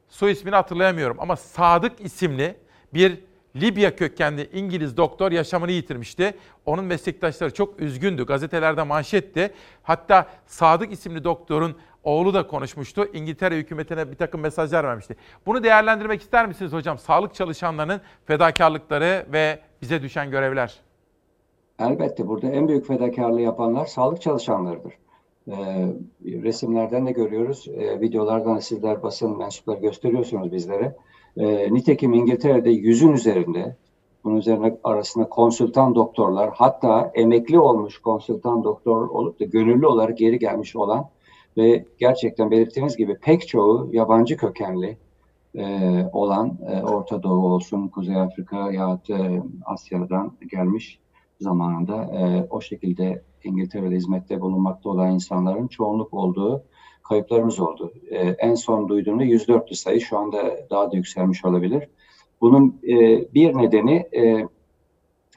[0.08, 2.56] Soy ismini hatırlayamıyorum ama Sadık isimli
[2.94, 3.18] bir
[3.60, 6.34] Libya kökenli İngiliz doktor yaşamını yitirmişti.
[6.66, 8.26] Onun meslektaşları çok üzgündü.
[8.26, 9.52] Gazetelerde manşetti.
[9.82, 13.08] Hatta Sadık isimli doktorun oğlu da konuşmuştu.
[13.12, 15.16] İngiltere hükümetine bir takım mesajlar vermişti.
[15.46, 16.98] Bunu değerlendirmek ister misiniz hocam?
[16.98, 20.80] Sağlık çalışanlarının fedakarlıkları ve bize düşen görevler.
[21.78, 24.92] Elbette burada en büyük fedakarlığı yapanlar sağlık çalışanlarıdır.
[25.48, 25.54] Ee,
[26.24, 30.96] resimlerden de görüyoruz, ee, videolardan da sizler basın mensupları gösteriyorsunuz bizlere.
[31.38, 33.76] Ee, nitekim İngiltere'de yüzün üzerinde,
[34.24, 40.38] bunun üzerine arasında konsültan doktorlar, hatta emekli olmuş konsültan doktor olup da gönüllü olarak geri
[40.38, 41.08] gelmiş olan
[41.56, 44.98] ve gerçekten belirttiğiniz gibi pek çoğu yabancı kökenli
[45.54, 45.64] e,
[46.12, 50.98] olan e, Orta Doğu olsun, Kuzey Afrika ya e, Asya'dan gelmiş
[51.40, 56.62] zamanında e, o şekilde İngiltere'de hizmette bulunmakta olan insanların çoğunluk olduğu
[57.08, 57.92] kayıplarımız oldu.
[58.10, 61.88] E, en son duyduğumda 104'lü sayı şu anda daha da yükselmiş olabilir.
[62.40, 62.94] Bunun e,
[63.34, 64.48] bir nedeni e,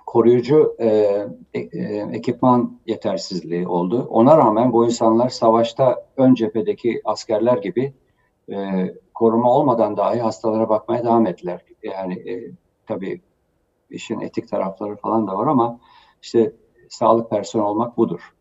[0.05, 0.87] koruyucu e,
[1.53, 1.59] e,
[2.11, 4.07] ekipman yetersizliği oldu.
[4.09, 7.93] Ona rağmen bu insanlar savaşta ön cephedeki askerler gibi
[8.51, 8.55] e,
[9.13, 11.65] koruma olmadan dahi hastalara bakmaya devam ettiler.
[11.83, 12.51] Yani e,
[12.87, 13.21] tabii
[13.89, 15.79] işin etik tarafları falan da var ama
[16.21, 16.53] işte
[16.89, 18.33] sağlık personeli olmak budur.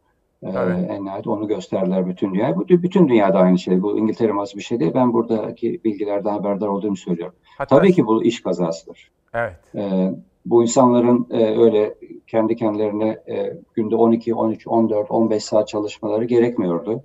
[0.42, 0.90] Evet.
[0.90, 2.56] En nihayet onu gösterdiler bütün dünya.
[2.56, 3.82] Bu bütün dünyada aynı şey.
[3.82, 4.92] Bu İngiltere mazı bir şey değil.
[4.94, 7.34] Ben buradaki bilgilerden haberdar olduğumu söylüyorum.
[7.58, 9.10] Hatta- Tabii ki bu iş kazasıdır.
[9.34, 9.56] Evet.
[9.74, 10.14] Ee,
[10.46, 11.94] bu insanların e, öyle
[12.26, 17.02] kendi kendilerine e, günde 12, 13, 14, 15 saat çalışmaları gerekmiyordu.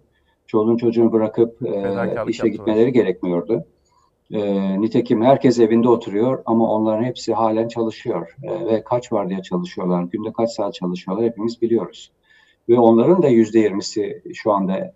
[0.48, 3.66] Çoluğun çocuğunu bırakıp e, Fedakarlık işe gitmeleri gerekmiyordu.
[4.34, 8.36] E, nitekim herkes evinde oturuyor ama onların hepsi halen çalışıyor.
[8.44, 12.12] E, ve kaç var diye çalışıyorlar, günde kaç saat çalışıyorlar hepimiz biliyoruz.
[12.70, 14.94] Ve onların da yüzde yirmisi şu anda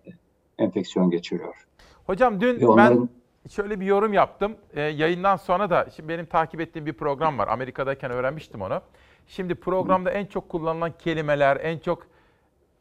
[0.58, 1.66] enfeksiyon geçiriyor.
[2.06, 3.10] Hocam dün Ve onların-
[3.46, 4.56] ben şöyle bir yorum yaptım.
[4.74, 7.48] Ee, yayından sonra da şimdi benim takip ettiğim bir program var.
[7.48, 8.82] Amerika'dayken öğrenmiştim onu.
[9.28, 12.08] Şimdi programda en çok kullanılan kelimeler, en çok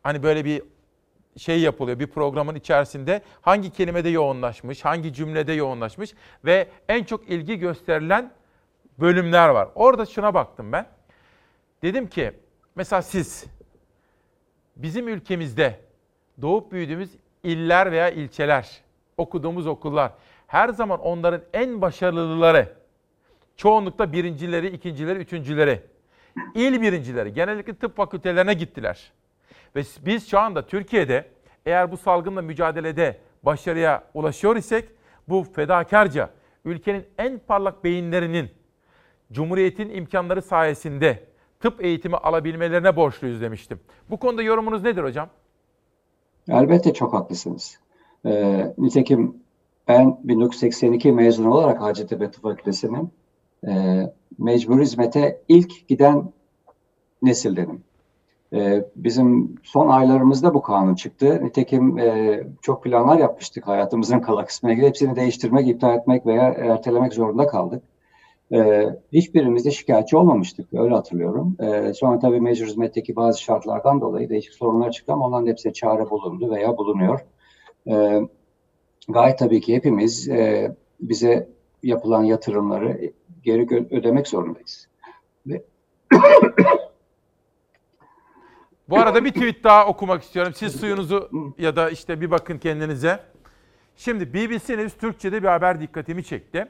[0.02, 0.62] hani böyle bir
[1.36, 7.58] şey yapılıyor bir programın içerisinde hangi kelimede yoğunlaşmış, hangi cümlede yoğunlaşmış ve en çok ilgi
[7.58, 8.32] gösterilen
[8.98, 9.68] bölümler var.
[9.74, 10.86] Orada şuna baktım ben.
[11.82, 12.32] Dedim ki
[12.76, 13.44] mesela siz
[14.78, 15.80] bizim ülkemizde
[16.42, 17.10] doğup büyüdüğümüz
[17.42, 18.80] iller veya ilçeler,
[19.16, 20.12] okuduğumuz okullar
[20.46, 22.72] her zaman onların en başarılıları,
[23.56, 25.80] çoğunlukla birincileri, ikincileri, üçüncüleri,
[26.54, 29.12] il birincileri genellikle tıp fakültelerine gittiler.
[29.76, 31.28] Ve biz şu anda Türkiye'de
[31.66, 34.88] eğer bu salgınla mücadelede başarıya ulaşıyor isek
[35.28, 36.30] bu fedakarca
[36.64, 38.50] ülkenin en parlak beyinlerinin
[39.32, 41.24] Cumhuriyet'in imkanları sayesinde
[41.60, 43.80] tıp eğitimi alabilmelerine borçluyuz demiştim.
[44.10, 45.28] Bu konuda yorumunuz nedir hocam?
[46.48, 47.78] Elbette çok haklısınız.
[48.26, 49.36] Ee, nitekim
[49.88, 53.10] ben 1982 mezun olarak Hacettepe Tıp Fakültesi'nin
[53.66, 54.02] e,
[54.38, 56.32] mecbur hizmete ilk giden
[57.22, 57.82] nesildenim.
[58.52, 61.40] Ee, bizim son aylarımızda bu kanun çıktı.
[61.44, 64.86] Nitekim e, çok planlar yapmıştık hayatımızın kala kısmına ilgili.
[64.86, 67.82] Hepsini değiştirmek, iptal etmek veya ertelemek zorunda kaldık.
[68.52, 70.74] Ee, hiçbirimiz de şikayetçi olmamıştık.
[70.74, 71.56] Öyle hatırlıyorum.
[71.60, 76.10] Ee, sonra tabii mecbur hizmetteki bazı şartlardan dolayı değişik sorunlar çıktı ama onların hepsine çare
[76.10, 77.20] bulundu veya bulunuyor.
[77.88, 78.20] Ee,
[79.08, 81.48] gayet tabii ki hepimiz e, bize
[81.82, 83.12] yapılan yatırımları
[83.42, 84.88] geri ödemek zorundayız.
[88.88, 90.52] Bu arada bir tweet daha okumak istiyorum.
[90.56, 93.20] Siz suyunuzu ya da işte bir bakın kendinize.
[93.96, 96.68] Şimdi BBC News Türkçe'de bir haber dikkatimi çekti.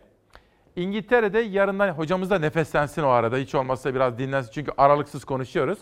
[0.78, 5.78] İngiltere'de yarından hocamız da nefeslensin o arada hiç olmazsa biraz dinlensin çünkü aralıksız konuşuyoruz.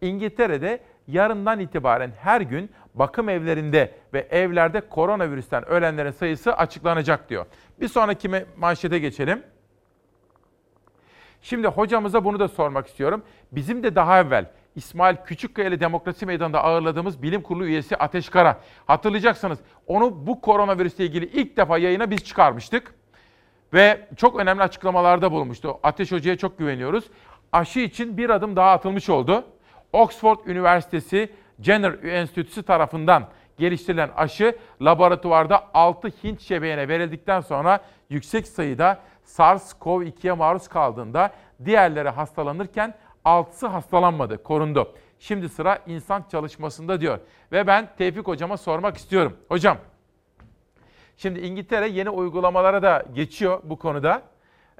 [0.00, 7.46] İngiltere'de yarından itibaren her gün bakım evlerinde ve evlerde koronavirüsten ölenlerin sayısı açıklanacak diyor.
[7.80, 9.42] Bir sonraki manşete geçelim.
[11.42, 13.22] Şimdi hocamıza bunu da sormak istiyorum.
[13.52, 18.60] Bizim de daha evvel İsmail Küçükkaya Demokrasi Meydanı'nda ağırladığımız bilim kurulu üyesi Ateş Kara.
[18.86, 22.94] Hatırlayacaksınız onu bu koronavirüsle ilgili ilk defa yayına biz çıkarmıştık.
[23.74, 25.78] Ve çok önemli açıklamalarda bulunmuştu.
[25.82, 27.04] Ateş Hoca'ya çok güveniyoruz.
[27.52, 29.44] Aşı için bir adım daha atılmış oldu.
[29.92, 33.28] Oxford Üniversitesi Jenner Enstitüsü tarafından
[33.58, 37.80] geliştirilen aşı laboratuvarda 6 Hint şebeğine verildikten sonra
[38.10, 41.30] yüksek sayıda SARS-CoV-2'ye maruz kaldığında
[41.64, 42.94] diğerleri hastalanırken
[43.24, 44.94] 6'sı hastalanmadı, korundu.
[45.18, 47.18] Şimdi sıra insan çalışmasında diyor.
[47.52, 49.36] Ve ben Tevfik hocama sormak istiyorum.
[49.48, 49.78] Hocam,
[51.16, 54.22] şimdi İngiltere yeni uygulamalara da geçiyor bu konuda.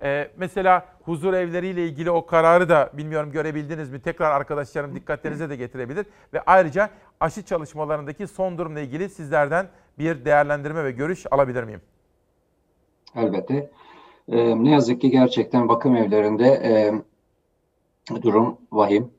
[0.02, 4.00] Ee, mesela huzur evleriyle ilgili o kararı da bilmiyorum görebildiniz mi?
[4.00, 6.06] Tekrar arkadaşlarım dikkatlerinize de getirebilir.
[6.32, 6.90] Ve ayrıca
[7.20, 11.80] aşı çalışmalarındaki son durumla ilgili sizlerden bir değerlendirme ve görüş alabilir miyim?
[13.16, 13.70] Elbette.
[14.28, 16.92] Ee, ne yazık ki gerçekten bakım evlerinde e,
[18.22, 19.10] durum vahim.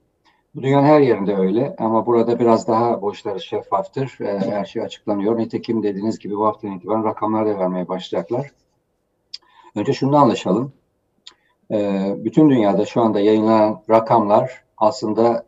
[0.61, 4.17] Dünyanın her yerinde öyle ama burada biraz daha boşları şeffaftır.
[4.21, 5.37] E, her şey açıklanıyor.
[5.37, 8.51] Nitekim dediğiniz gibi bu haftadan itibaren rakamlar da vermeye başlayacaklar.
[9.75, 10.73] Önce şunu anlaşalım.
[11.71, 15.45] E, bütün dünyada şu anda yayınlanan rakamlar aslında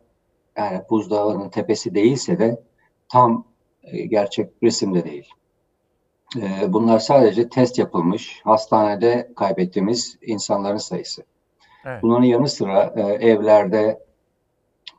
[0.56, 2.62] yani buzdağının tepesi değilse de
[3.08, 3.44] tam
[3.82, 5.28] e, gerçek resimde değil.
[6.36, 11.22] E, bunlar sadece test yapılmış, hastanede kaybettiğimiz insanların sayısı.
[11.84, 12.02] Evet.
[12.02, 14.07] Bunların yanı sıra e, evlerde,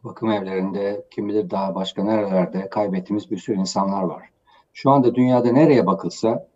[0.04, 4.30] bakım evlerinde, kim bilir daha başka nerelerde kaybettiğimiz bir sürü insanlar var.
[4.74, 6.48] Şu anda dünyada nereye bakılsa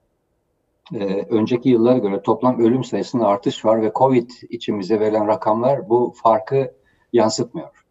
[0.93, 6.13] e, önceki yıllara göre toplam ölüm sayısında artış var ve Covid için verilen rakamlar bu
[6.23, 6.73] farkı
[7.13, 7.85] yansıtmıyor.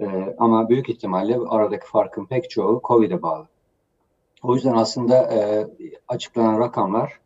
[0.00, 3.46] E, ama büyük ihtimalle aradaki farkın pek çoğu Covid'e bağlı.
[4.42, 5.66] O yüzden aslında e,
[6.08, 7.20] açıklanan rakamlar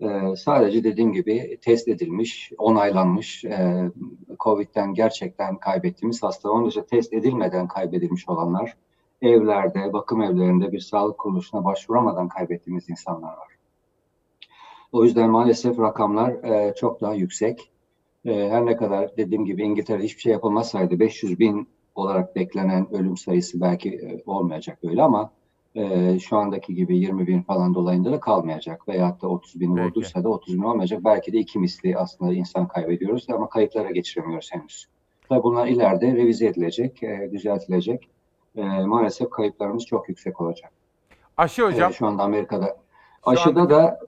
[0.00, 3.90] e, sadece dediğim gibi test edilmiş, onaylanmış, e,
[4.40, 6.50] Covid'den gerçekten kaybettiğimiz hasta.
[6.50, 8.76] Onun dışında test edilmeden kaybedilmiş olanlar,
[9.22, 13.48] evlerde, bakım evlerinde bir sağlık kuruluşuna başvuramadan kaybettiğimiz insanlar var.
[14.92, 17.70] O yüzden maalesef rakamlar e, çok daha yüksek.
[18.24, 23.16] E, her ne kadar dediğim gibi İngiltere hiçbir şey yapılmasaydı 500 bin olarak beklenen ölüm
[23.16, 25.30] sayısı belki e, olmayacak öyle ama
[25.76, 28.88] e, şu andaki gibi 20 bin falan dolayında da kalmayacak.
[28.88, 31.04] Veyahut da 30 bin vurduysa da 30 bin olmayacak.
[31.04, 34.86] Belki de iki misli aslında insan kaybediyoruz ama kayıtlara geçiremiyoruz henüz.
[35.28, 38.08] Tabi bunlar ileride revize edilecek, e, düzeltilecek.
[38.56, 40.72] E, maalesef kayıplarımız çok yüksek olacak.
[41.36, 41.90] Aşı hocam.
[41.90, 42.76] E, şu anda Amerika'da.
[43.22, 43.70] Aşıda anda...
[43.70, 44.00] da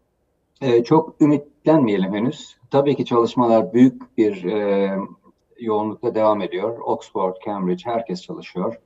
[0.60, 2.56] e, çok ümitlenmeyelim henüz.
[2.70, 4.90] Tabii ki çalışmalar büyük bir e,
[5.60, 6.78] yoğunlukta devam ediyor.
[6.78, 8.76] Oxford, Cambridge herkes çalışıyor.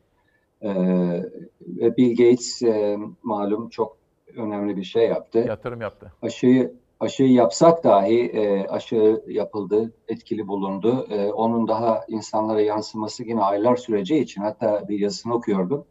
[0.67, 1.23] Ee,
[1.61, 3.97] ve Bill Gates e, malum çok
[4.37, 5.39] önemli bir şey yaptı.
[5.39, 6.13] Yatırım yaptı.
[6.23, 11.07] Aşıyı aşıyı yapsak dahi e, aşı yapıldı, etkili bulundu.
[11.11, 15.85] E, onun daha insanlara yansıması yine aylar süreceği için hatta bir yazısını okuyordum.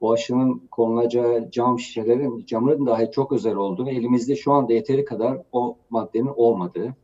[0.00, 5.04] Bu aşının konulacağı cam şişelerin, camların dahi çok özel olduğu ve elimizde şu anda yeteri
[5.04, 6.94] kadar o maddenin olmadığı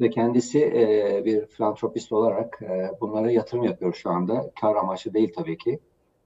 [0.00, 4.50] ve kendisi e, bir filantropist olarak e, bunlara yatırım yapıyor şu anda.
[4.60, 5.78] Kar amaçlı değil tabii ki.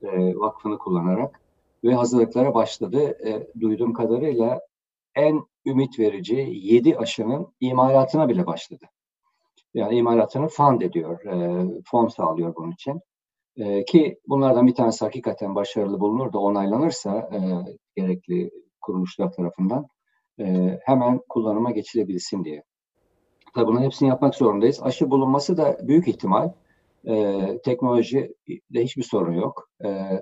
[0.03, 1.41] E, vakfını kullanarak
[1.85, 3.19] ve hazırlıklara başladı.
[3.27, 4.61] E, duyduğum kadarıyla
[5.15, 8.85] en ümit verici 7 aşının imalatına bile başladı.
[9.75, 13.01] Yani imalatını fund ediyor, e, fon sağlıyor bunun için.
[13.57, 17.39] E, ki bunlardan bir tanesi hakikaten başarılı bulunur da onaylanırsa e,
[17.97, 18.51] gerekli
[18.81, 19.87] kuruluşlar tarafından
[20.41, 22.63] e, hemen kullanıma geçilebilsin diye.
[23.55, 24.83] Tabii bunların hepsini yapmak zorundayız.
[24.83, 26.53] Aşı bulunması da büyük ihtimal.
[27.09, 28.35] E, teknolojide
[28.75, 29.69] hiçbir sorun yok.
[29.85, 30.21] E,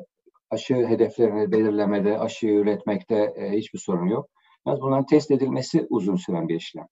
[0.51, 4.29] aşı hedeflerini belirlemede, aşı üretmekte e, hiçbir sorun yok.
[4.67, 6.87] Yalnız bunların test edilmesi uzun süren bir işlem.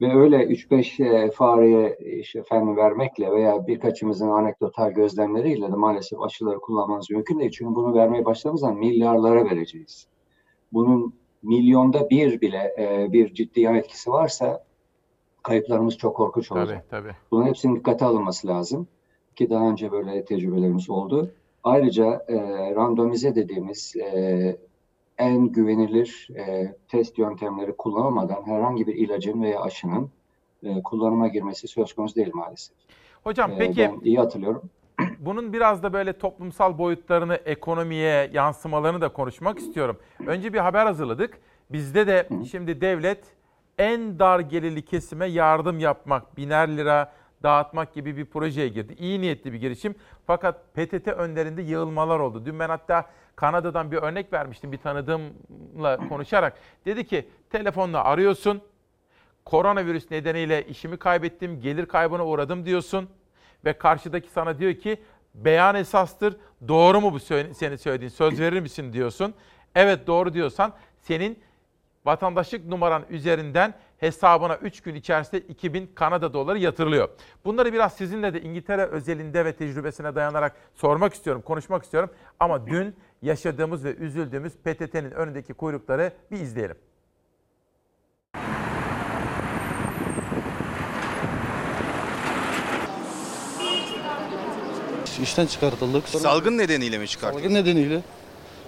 [0.00, 6.60] Ve öyle 3-5 e, fareye işte efendim vermekle veya birkaçımızın anekdotal gözlemleriyle de maalesef aşıları
[6.60, 7.50] kullanmanız mümkün değil.
[7.50, 10.06] Çünkü bunu vermeye başladığımız zaman milyarlara vereceğiz.
[10.72, 14.64] Bunun milyonda bir bile e, bir ciddi yan etkisi varsa
[15.42, 16.86] kayıplarımız çok korkunç olacak.
[16.90, 17.16] Tabii, tabii.
[17.30, 18.88] Bunun hepsinin dikkate alınması lazım.
[19.38, 21.30] Ki daha önce böyle tecrübelerimiz oldu.
[21.64, 22.34] Ayrıca e,
[22.74, 24.56] randomize dediğimiz e,
[25.18, 30.10] en güvenilir e, test yöntemleri kullanılmadan herhangi bir ilacın veya aşının
[30.62, 32.76] e, kullanıma girmesi söz konusu değil maalesef.
[33.24, 34.62] Hocam E, peki Ben iyi hatırlıyorum.
[35.18, 39.96] bunun biraz da böyle toplumsal boyutlarını, ekonomiye yansımalarını da konuşmak istiyorum.
[40.26, 41.40] Önce bir haber hazırladık.
[41.70, 43.24] Bizde de şimdi devlet
[43.78, 47.12] en dar gelirli kesime yardım yapmak, biner lira
[47.42, 48.96] dağıtmak gibi bir projeye girdi.
[48.98, 49.94] İyi niyetli bir girişim.
[50.26, 52.46] Fakat PTT önlerinde yığılmalar oldu.
[52.46, 56.58] Dün ben hatta Kanada'dan bir örnek vermiştim bir tanıdığımla konuşarak.
[56.86, 58.62] Dedi ki telefonla arıyorsun.
[59.44, 63.08] Koronavirüs nedeniyle işimi kaybettim, gelir kaybına uğradım diyorsun.
[63.64, 65.02] Ve karşıdaki sana diyor ki
[65.34, 66.36] beyan esastır.
[66.68, 68.10] Doğru mu bu senin söylediğin?
[68.10, 69.34] Söz verir misin diyorsun.
[69.74, 71.38] Evet doğru diyorsan senin
[72.04, 77.08] vatandaşlık numaran üzerinden hesabına 3 gün içerisinde 2000 Kanada doları yatırılıyor.
[77.44, 82.10] Bunları biraz sizinle de İngiltere özelinde ve tecrübesine dayanarak sormak istiyorum, konuşmak istiyorum.
[82.40, 86.76] Ama dün yaşadığımız ve üzüldüğümüz PTT'nin önündeki kuyrukları bir izleyelim.
[95.22, 96.08] İşten çıkartıldık.
[96.08, 97.42] Salgın nedeniyle mi çıkarttınız?
[97.42, 98.00] Salgın nedeniyle.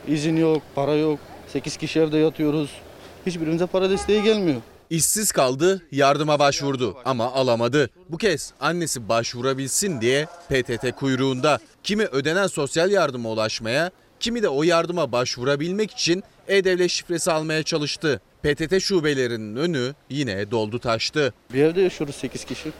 [0.06, 1.18] İzin yok, para yok.
[1.48, 2.80] 8 kişi evde yatıyoruz.
[3.26, 4.60] Hiçbirimize para desteği gelmiyor.
[4.90, 7.90] İşsiz kaldı, yardıma başvurdu ama alamadı.
[8.08, 11.58] Bu kez annesi başvurabilsin diye PTT kuyruğunda.
[11.82, 13.90] Kimi ödenen sosyal yardıma ulaşmaya,
[14.20, 18.20] kimi de o yardıma başvurabilmek için e-devlet şifresi almaya çalıştı.
[18.42, 21.34] PTT şubelerinin önü yine doldu taştı.
[21.52, 22.72] Bir evde yaşıyoruz 8 kişi.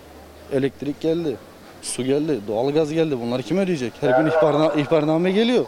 [0.53, 1.37] Elektrik geldi,
[1.83, 3.21] su geldi, doğalgaz geldi.
[3.21, 3.93] Bunları kim ödeyecek?
[4.01, 5.65] Her gün ihbarna, ihbarname geliyor.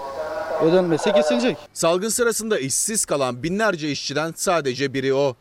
[0.62, 1.56] Ödenmese kesilecek.
[1.72, 5.36] Salgın sırasında işsiz kalan binlerce işçiden sadece biri o.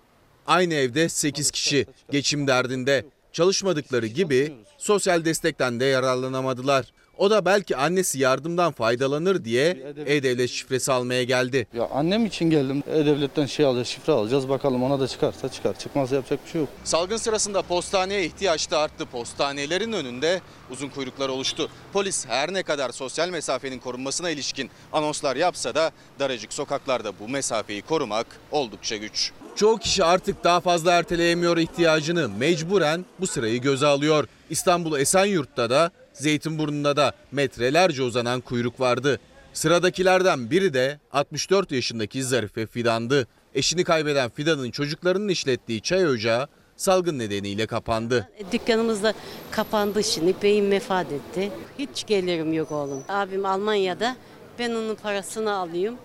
[0.52, 3.06] Aynı evde 8 kişi geçim derdinde.
[3.34, 6.86] Çalışmadıkları gibi sosyal destekten de yararlanamadılar.
[7.18, 11.68] O da belki annesi yardımdan faydalanır diye e-devlet şifresi almaya geldi.
[11.74, 12.84] Ya annem için geldim.
[12.94, 14.50] E-Devlet'ten şey alacağız, şifre alacağız.
[14.50, 15.80] Bakalım ona da çıkarsa çıkar.
[15.80, 16.70] Çıkmazsa yapacak bir şey yok.
[16.84, 19.06] Salgın sırasında postaneye ihtiyaç da arttı.
[19.06, 20.42] Postanelerin önünde
[20.72, 21.70] uzun kuyruklar oluştu.
[21.94, 27.82] Polis her ne kadar sosyal mesafenin korunmasına ilişkin anonslar yapsa da daracık sokaklarda bu mesafeyi
[27.82, 29.32] korumak oldukça güç.
[29.56, 32.30] Çoğu kişi artık daha fazla erteleyemiyor ihtiyacını.
[32.30, 34.28] Mecburen bu sırayı göze alıyor.
[34.50, 39.20] İstanbul Esenyurt'ta da Zeytinburnu'nda da metrelerce uzanan kuyruk vardı.
[39.54, 43.28] Sıradakilerden biri de 64 yaşındaki Zarife Fidan'dı.
[43.56, 46.48] Eşini kaybeden Fidan'ın çocuklarının işlettiği çay ocağı
[46.78, 48.30] salgın nedeniyle kapandı.
[48.52, 49.14] Dükkanımız da
[49.52, 50.36] kapandı şimdi.
[50.44, 51.52] Beyim vefat etti.
[51.80, 53.04] Hiç gelirim yok oğlum.
[53.10, 54.16] Abim Almanya'da.
[54.60, 55.96] Ben onun parasını alayım.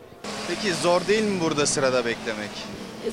[0.48, 2.50] Peki zor değil mi burada sırada beklemek?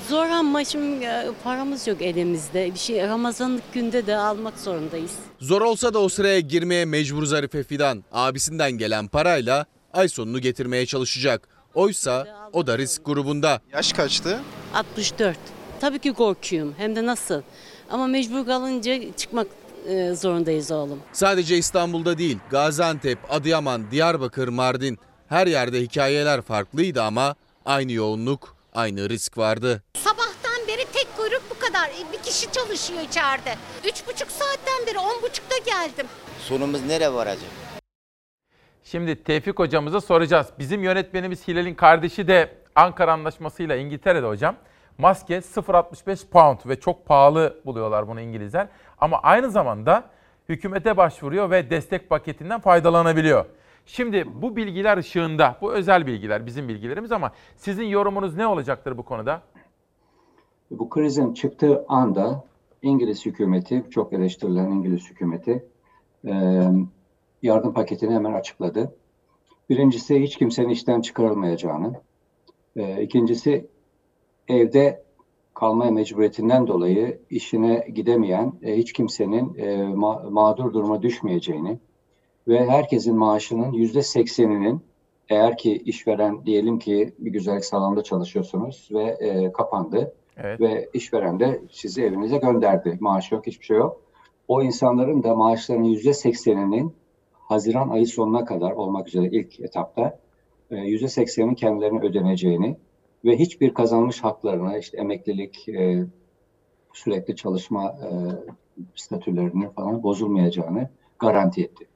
[0.10, 2.74] Zor ama şimdi e, paramız yok elimizde.
[2.74, 5.12] Bir şey Ramazanlık günde de almak zorundayız.
[5.40, 8.04] Zor olsa da o sıraya girmeye mecbur Zarife Fidan.
[8.12, 11.48] Abisinden gelen parayla ay sonunu getirmeye çalışacak.
[11.74, 13.62] Oysa o da risk grubunda.
[13.74, 14.40] Yaş kaçtı?
[14.74, 15.38] 64.
[15.82, 16.74] Tabii ki korkuyorum.
[16.78, 17.42] Hem de nasıl?
[17.90, 19.48] Ama mecbur kalınca çıkmak
[19.88, 21.00] e, zorundayız oğlum.
[21.14, 29.10] Sadece İstanbul'da değil, Gaziantep, Adıyaman, Diyarbakır, Mardin her yerde hikayeler farklıydı ama aynı yoğunluk, aynı
[29.10, 29.84] risk vardı.
[29.98, 31.90] Sabahtan beri tek kuyruk bu kadar.
[31.90, 33.56] E, Bir kişi çalışıyor içeride.
[33.88, 36.08] Üç buçuk saatten beri on buçukta geldim.
[36.40, 37.50] Sonumuz nereye varacak?
[38.84, 40.48] Şimdi Tevfik hocamıza soracağız.
[40.60, 44.56] Bizim yönetmenimiz Hilal'in kardeşi de Ankara Anlaşması'yla İngiltere'de hocam.
[44.98, 48.68] Maske 0.65 pound ve çok pahalı buluyorlar bunu İngilizler.
[49.00, 50.04] Ama aynı zamanda
[50.50, 53.46] hükümete başvuruyor ve destek paketinden faydalanabiliyor.
[53.86, 59.04] Şimdi bu bilgiler ışığında, bu özel bilgiler bizim bilgilerimiz ama sizin yorumunuz ne olacaktır bu
[59.04, 59.42] konuda?
[60.72, 62.44] Bu krizin çıktığı anda
[62.82, 65.66] İngiliz hükümeti, çok eleştirilen İngiliz hükümeti
[66.28, 66.34] e,
[67.42, 68.96] yardım paketini hemen açıkladı.
[69.70, 71.94] Birincisi hiç kimsenin işten çıkarılmayacağını,
[72.76, 73.68] e, ikincisi
[74.48, 75.04] evde
[75.54, 79.46] kalmaya mecburiyetinden dolayı işine gidemeyen e, hiç kimsenin
[79.94, 81.80] ma- mağdur duruma düşmeyeceğini
[82.48, 84.82] ve herkesin maaşının yüzde sekseninin
[85.30, 90.62] eğer ki işveren diyelim ki bir güzellik salonunda çalışıyorsunuz ve e, kapandı Evet.
[90.62, 92.98] ve işveren de sizi evinize gönderdi.
[93.00, 94.02] Maaş yok, hiçbir şey yok.
[94.48, 96.94] O insanların da maaşlarının yüzde sekseninin
[97.34, 100.20] Haziran ayı sonuna kadar olmak üzere ilk etapta
[100.72, 102.78] e, yüzde seksenin kendilerine ödeneceğini
[103.26, 106.06] ve hiçbir kazanmış haklarına işte emeklilik, e,
[106.94, 108.10] sürekli çalışma e,
[108.96, 110.90] statülerinin falan bozulmayacağını
[111.20, 111.88] garanti etti.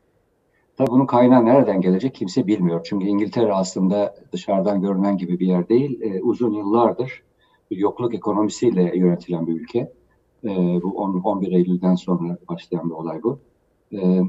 [0.77, 2.81] Tabii bunun kaynağı nereden gelecek kimse bilmiyor.
[2.83, 6.01] Çünkü İngiltere aslında dışarıdan görünen gibi bir yer değil.
[6.01, 7.23] E, uzun yıllardır
[7.71, 9.79] bir yokluk ekonomisiyle yönetilen bir ülke.
[10.43, 10.49] E,
[10.83, 13.39] bu 10, 11 Eylül'den sonra başlayan bir olay bu.
[13.93, 14.21] E,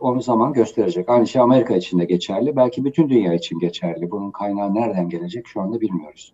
[0.00, 1.08] onu zaman gösterecek.
[1.08, 2.56] Aynı şey Amerika için de geçerli.
[2.56, 4.10] Belki bütün dünya için geçerli.
[4.10, 6.32] Bunun kaynağı nereden gelecek şu anda bilmiyoruz.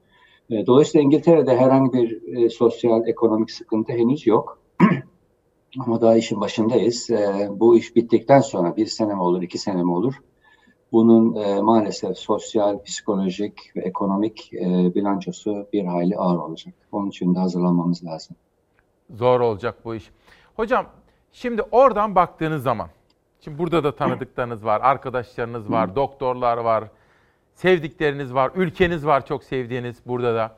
[0.50, 4.58] E, dolayısıyla İngiltere'de herhangi bir e, sosyal, ekonomik sıkıntı henüz yok.
[5.78, 7.10] Ama daha işin başındayız.
[7.10, 10.14] E, bu iş bittikten sonra bir sene mi olur, iki sene mi olur?
[10.92, 16.74] Bunun e, maalesef sosyal, psikolojik ve ekonomik e, bilançosu bir hayli ağır olacak.
[16.92, 18.36] Onun için de hazırlanmamız lazım.
[19.10, 20.10] Zor olacak bu iş.
[20.56, 20.86] Hocam
[21.32, 22.88] şimdi oradan baktığınız zaman,
[23.40, 26.84] şimdi burada da tanıdıklarınız var, arkadaşlarınız var, doktorlar var,
[27.54, 30.56] sevdikleriniz var, ülkeniz var çok sevdiğiniz burada da.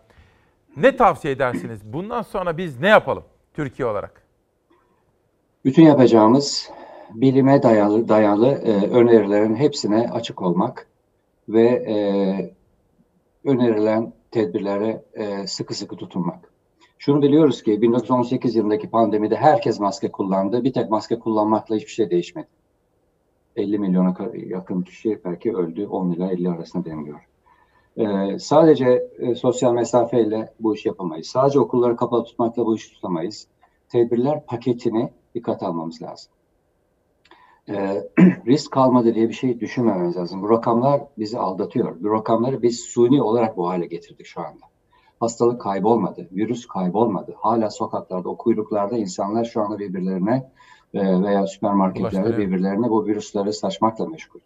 [0.76, 1.93] Ne tavsiye edersiniz?
[1.93, 3.24] Bundan sonra biz ne yapalım
[3.55, 4.22] Türkiye olarak?
[5.64, 6.70] Bütün yapacağımız
[7.14, 10.89] bilime dayalı dayalı e, önerilerin hepsine açık olmak
[11.48, 11.97] ve e,
[13.44, 16.52] önerilen tedbirlere e, sıkı sıkı tutunmak.
[16.98, 20.64] Şunu biliyoruz ki 1918 yılındaki pandemide herkes maske kullandı.
[20.64, 22.48] Bir tek maske kullanmakla hiçbir şey değişmedi.
[23.56, 24.14] 50 milyona
[24.47, 25.86] yakın kişi belki öldü.
[25.86, 27.20] 10 ile 50 arasında deniliyor.
[27.97, 31.26] Ee, sadece e, sosyal mesafeyle bu iş yapamayız.
[31.26, 33.47] Sadece okulları kapalı tutmakla bu işi tutamayız.
[33.89, 36.33] Tedbirler paketini dikkat almamız lazım.
[37.69, 38.03] Ee,
[38.47, 40.43] risk kalmadı diye bir şey düşünmememiz lazım.
[40.43, 41.97] Bu rakamlar bizi aldatıyor.
[42.01, 44.65] Bu rakamları biz suni olarak bu hale getirdik şu anda.
[45.21, 47.35] Hastalık kaybolmadı, virüs kaybolmadı.
[47.39, 50.51] Hala sokaklarda, o kuyruklarda insanlar şu anda birbirlerine
[50.95, 52.49] e, veya süpermarketlerde Ulaştırıyor.
[52.49, 54.41] birbirlerine bu virüsleri saçmakla meşgul.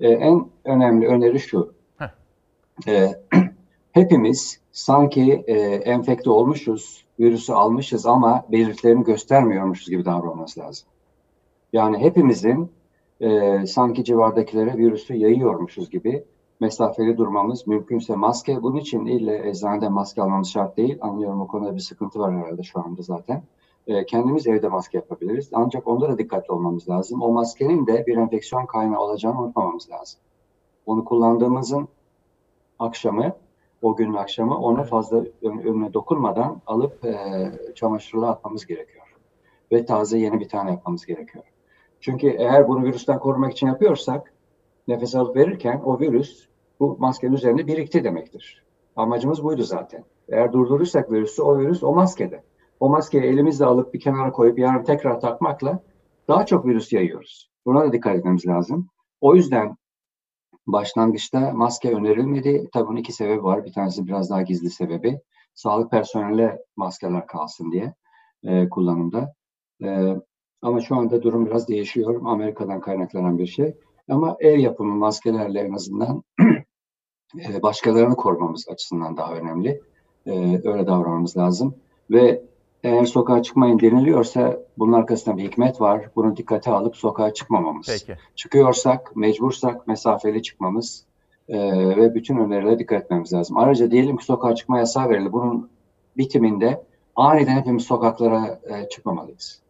[0.00, 1.74] Ee, en önemli öneri şu.
[2.88, 3.14] Ee,
[3.92, 10.88] hepimiz sanki e, enfekte olmuşuz, virüsü almışız ama belirtilerini göstermiyormuşuz gibi davranmamız lazım.
[11.72, 12.70] Yani hepimizin
[13.20, 16.24] e, sanki civardakilere virüsü yayıyormuşuz gibi
[16.60, 18.62] mesafeli durmamız, mümkünse maske.
[18.62, 20.98] Bunun için ille eczanede maske almamız şart değil.
[21.00, 23.42] Anlıyorum o konuda bir sıkıntı var herhalde şu anda zaten.
[23.86, 25.50] E, kendimiz evde maske yapabiliriz.
[25.52, 27.22] Ancak onda da dikkatli olmamız lazım.
[27.22, 30.20] O maskenin de bir enfeksiyon kaynağı olacağını unutmamamız lazım.
[30.86, 31.88] Onu kullandığımızın
[32.78, 33.32] akşamı,
[33.82, 37.14] o günün akşamı onu fazla ön- önüne dokunmadan alıp e,
[37.74, 39.06] çamaşırlığa atmamız gerekiyor.
[39.72, 41.44] Ve taze yeni bir tane yapmamız gerekiyor.
[42.00, 44.34] Çünkü eğer bunu virüsten korumak için yapıyorsak
[44.88, 46.48] nefes alıp verirken o virüs
[46.80, 48.64] bu maskenin üzerinde birikti demektir.
[48.96, 50.04] Amacımız buydu zaten.
[50.28, 52.42] Eğer durdurursak virüsü o virüs o maskede.
[52.80, 55.82] O maskeyi elimizle alıp bir kenara koyup yarın tekrar takmakla
[56.28, 57.50] daha çok virüs yayıyoruz.
[57.66, 58.88] Buna da dikkat etmemiz lazım.
[59.20, 59.76] O yüzden
[60.66, 62.68] başlangıçta maske önerilmedi.
[62.72, 63.64] Tabii bunun iki sebebi var.
[63.64, 65.20] Bir tanesi biraz daha gizli sebebi.
[65.54, 67.94] Sağlık personeline maskeler kalsın diye
[68.44, 69.34] e, kullanımda.
[69.84, 70.16] E,
[70.62, 72.20] ama şu anda durum biraz değişiyor.
[72.24, 73.74] Amerika'dan kaynaklanan bir şey.
[74.08, 76.22] Ama ev yapımı maskelerle en azından
[77.48, 79.80] e, başkalarını korumamız açısından daha önemli.
[80.26, 80.32] E,
[80.64, 81.74] öyle davranmamız lazım.
[82.10, 82.51] Ve
[82.84, 86.08] eğer sokağa çıkmayın deniliyorsa bunun arkasında bir hikmet var.
[86.16, 87.86] Bunu dikkate alıp sokağa çıkmamamız.
[87.86, 88.20] Peki.
[88.34, 91.04] Çıkıyorsak, mecbursak mesafeli çıkmamız
[91.48, 91.58] e,
[91.96, 93.58] ve bütün önerilere dikkat etmemiz lazım.
[93.58, 95.32] Ayrıca diyelim ki sokağa çıkma yasağı verildi.
[95.32, 95.70] Bunun
[96.16, 96.84] bitiminde
[97.16, 99.62] aniden hepimiz sokaklara e, çıkmamalıyız.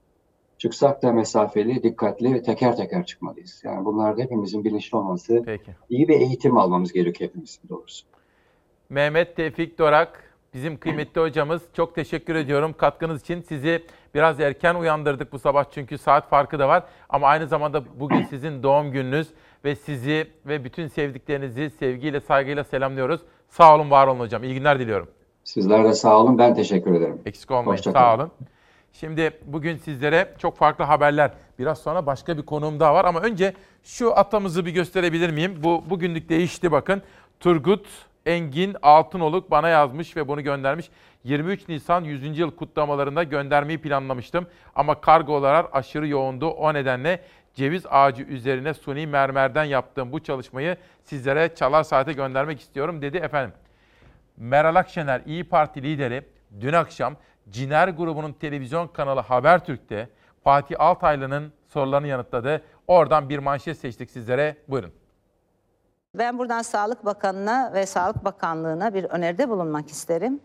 [0.58, 3.62] Çıksak da mesafeli, dikkatli ve teker teker çıkmalıyız.
[3.64, 5.70] Yani bunlarda hepimizin bilinçli olması, Peki.
[5.90, 8.06] iyi bir eğitim almamız gerekiyor hepimizin doğrusu.
[8.90, 11.62] Mehmet Tevfik Dorak bizim kıymetli hocamız.
[11.76, 13.40] Çok teşekkür ediyorum katkınız için.
[13.40, 13.84] Sizi
[14.14, 16.82] biraz erken uyandırdık bu sabah çünkü saat farkı da var.
[17.08, 19.28] Ama aynı zamanda bugün sizin doğum gününüz
[19.64, 23.20] ve sizi ve bütün sevdiklerinizi sevgiyle, saygıyla selamlıyoruz.
[23.48, 24.44] Sağ olun, var olun hocam.
[24.44, 25.08] İyi günler diliyorum.
[25.44, 26.38] Sizler de sağ olun.
[26.38, 27.20] Ben teşekkür ederim.
[27.26, 27.72] Eksik olmayın.
[27.72, 28.30] Hoşça Sağ olun.
[28.92, 31.30] Şimdi bugün sizlere çok farklı haberler.
[31.58, 35.54] Biraz sonra başka bir konuğum daha var ama önce şu atamızı bir gösterebilir miyim?
[35.62, 37.02] Bu bugünlük değişti bakın.
[37.40, 37.86] Turgut
[38.26, 40.90] Engin Altınoluk bana yazmış ve bunu göndermiş.
[41.24, 42.38] 23 Nisan 100.
[42.38, 46.48] yıl kutlamalarında göndermeyi planlamıştım ama kargolar aşırı yoğundu.
[46.48, 47.20] O nedenle
[47.54, 53.54] ceviz ağacı üzerine suni mermerden yaptığım bu çalışmayı sizlere çalar saate göndermek istiyorum dedi efendim.
[54.36, 56.22] Meral Akşener İyi Parti lideri
[56.60, 57.16] dün akşam
[57.50, 60.08] Ciner grubunun televizyon kanalı Habertürk'te
[60.44, 62.62] Fatih Altaylı'nın sorularını yanıtladı.
[62.86, 64.56] Oradan bir manşet seçtik sizlere.
[64.68, 65.01] Buyurun.
[66.18, 70.40] Ben buradan Sağlık Bakanı'na ve Sağlık Bakanlığı'na bir öneride bulunmak isterim.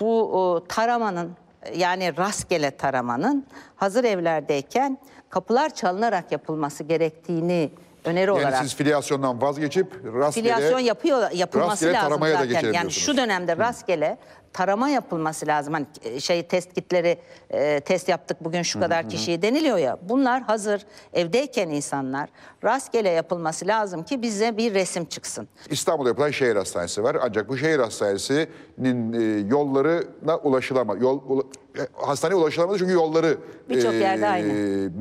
[0.00, 1.36] Bu taramanın
[1.76, 4.98] yani rastgele taramanın hazır evlerdeyken
[5.30, 7.70] kapılar çalınarak yapılması gerektiğini
[8.04, 12.54] öneri Yani olarak siz filyasyondan vazgeçip rastgele, filyasyon yapıyor yapılması rastgele lazım taramaya da zaten.
[12.54, 14.18] geçelim Yani şu dönemde rastgele
[14.54, 15.74] tarama yapılması lazım.
[15.74, 17.18] Hani e, şey test kitleri
[17.50, 19.98] e, test yaptık bugün şu kadar kişiyi deniliyor ya.
[20.02, 22.28] Bunlar hazır evdeyken insanlar
[22.64, 25.48] rastgele yapılması lazım ki bize bir resim çıksın.
[25.70, 27.16] İstanbul'da yapılan şehir hastanesi var.
[27.22, 31.02] Ancak bu şehir hastanesinin e, yollarına ulaşılamadı.
[31.04, 31.44] Yol, ula-
[31.92, 33.38] hastaneye ulaşılamadı çünkü yolları
[33.68, 34.52] Birçok e, yerde aynı.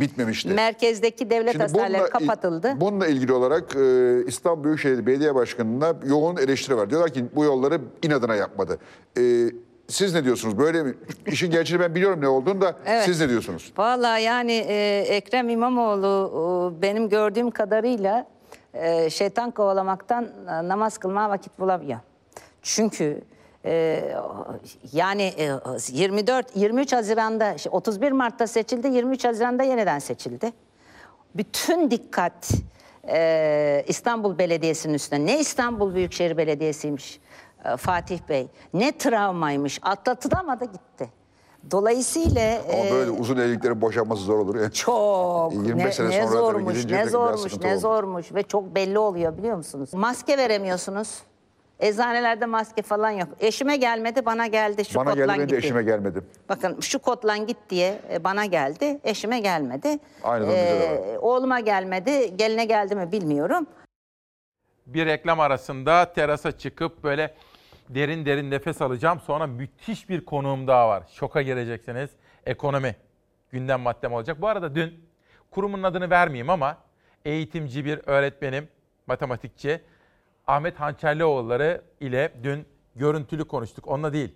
[0.02, 0.50] bitmemişti.
[0.50, 2.74] Merkezdeki devlet Şimdi hastaneleri bununla kapatıldı.
[2.78, 6.90] Bununla ilgili olarak e, İstanbul Büyükşehir Belediye Başkanı'na yoğun eleştiri var.
[6.90, 8.78] Diyorlar ki bu yolları inadına yapmadı.
[9.18, 9.46] E,
[9.88, 10.58] siz ne diyorsunuz?
[10.58, 10.94] Böyle mi?
[11.28, 13.04] İşin gerçeği ben biliyorum ne olduğunu da Evet.
[13.04, 13.74] siz ne diyorsunuz?
[13.78, 18.28] Vallahi yani e, Ekrem İmamoğlu e, benim gördüğüm kadarıyla
[18.74, 22.00] e, şeytan kovalamaktan e, namaz kılmaya vakit bulamıyor.
[22.62, 23.22] Çünkü
[23.66, 24.04] e,
[24.94, 25.52] yani e,
[25.92, 30.52] 24 23 Haziran'da şey, 31 Mart'ta seçildi, 23 Haziran'da yeniden seçildi.
[31.36, 32.52] Bütün dikkat
[33.08, 35.26] e, İstanbul Belediyesi'nin üstüne.
[35.26, 37.20] Ne İstanbul Büyükşehir Belediyesi'ymiş
[37.66, 39.80] e, Fatih Bey, ne travmaymış.
[39.82, 41.10] Atlatılamadı gitti.
[41.72, 44.56] Dolayısıyla Ama e, böyle uzun evliliklerin boşanması zor olur.
[44.56, 44.72] Yani.
[44.72, 49.38] çok 25 ne, sene ne sonra zormuş, ne zormuş, ne zormuş ve çok belli oluyor
[49.38, 49.94] biliyor musunuz?
[49.94, 51.24] Maske veremiyorsunuz.
[51.84, 53.30] Eczanelerde maske falan yok.
[53.40, 54.86] Eşime gelmedi, bana geldi.
[54.86, 55.58] Şu Bana kotlan gelmedi gitti.
[55.58, 56.22] eşime gelmedi.
[56.50, 59.00] Bakın şu kotlan git diye e, bana geldi.
[59.04, 60.00] Eşime gelmedi.
[60.24, 61.18] Aynı de var.
[61.22, 62.38] Oğluma gelmedi.
[62.38, 63.68] Geline geldi mi bilmiyorum.
[64.86, 67.34] Bir reklam arasında terasa çıkıp böyle
[67.90, 69.20] derin derin nefes alacağım.
[69.20, 71.04] Sonra müthiş bir konuğum daha var.
[71.14, 72.10] Şoka gireceksiniz.
[72.46, 72.96] Ekonomi
[73.52, 74.42] gündem maddem olacak.
[74.42, 75.06] Bu arada dün
[75.52, 76.78] kurumun adını vermeyeyim ama
[77.26, 78.68] eğitimci bir öğretmenim,
[79.08, 79.82] matematikçi
[80.48, 82.66] Ahmet Hançerlioğulları ile dün
[82.96, 83.88] görüntülü konuştuk.
[83.88, 84.36] Onunla değil.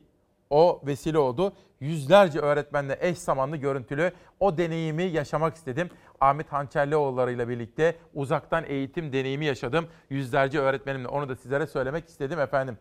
[0.49, 1.53] O vesile oldu.
[1.79, 5.89] Yüzlerce öğretmenle eş zamanlı görüntülü o deneyimi yaşamak istedim.
[6.21, 9.87] Ahmet Hançerlioğulları ile birlikte uzaktan eğitim deneyimi yaşadım.
[10.09, 12.77] Yüzlerce öğretmenimle onu da sizlere söylemek istedim efendim.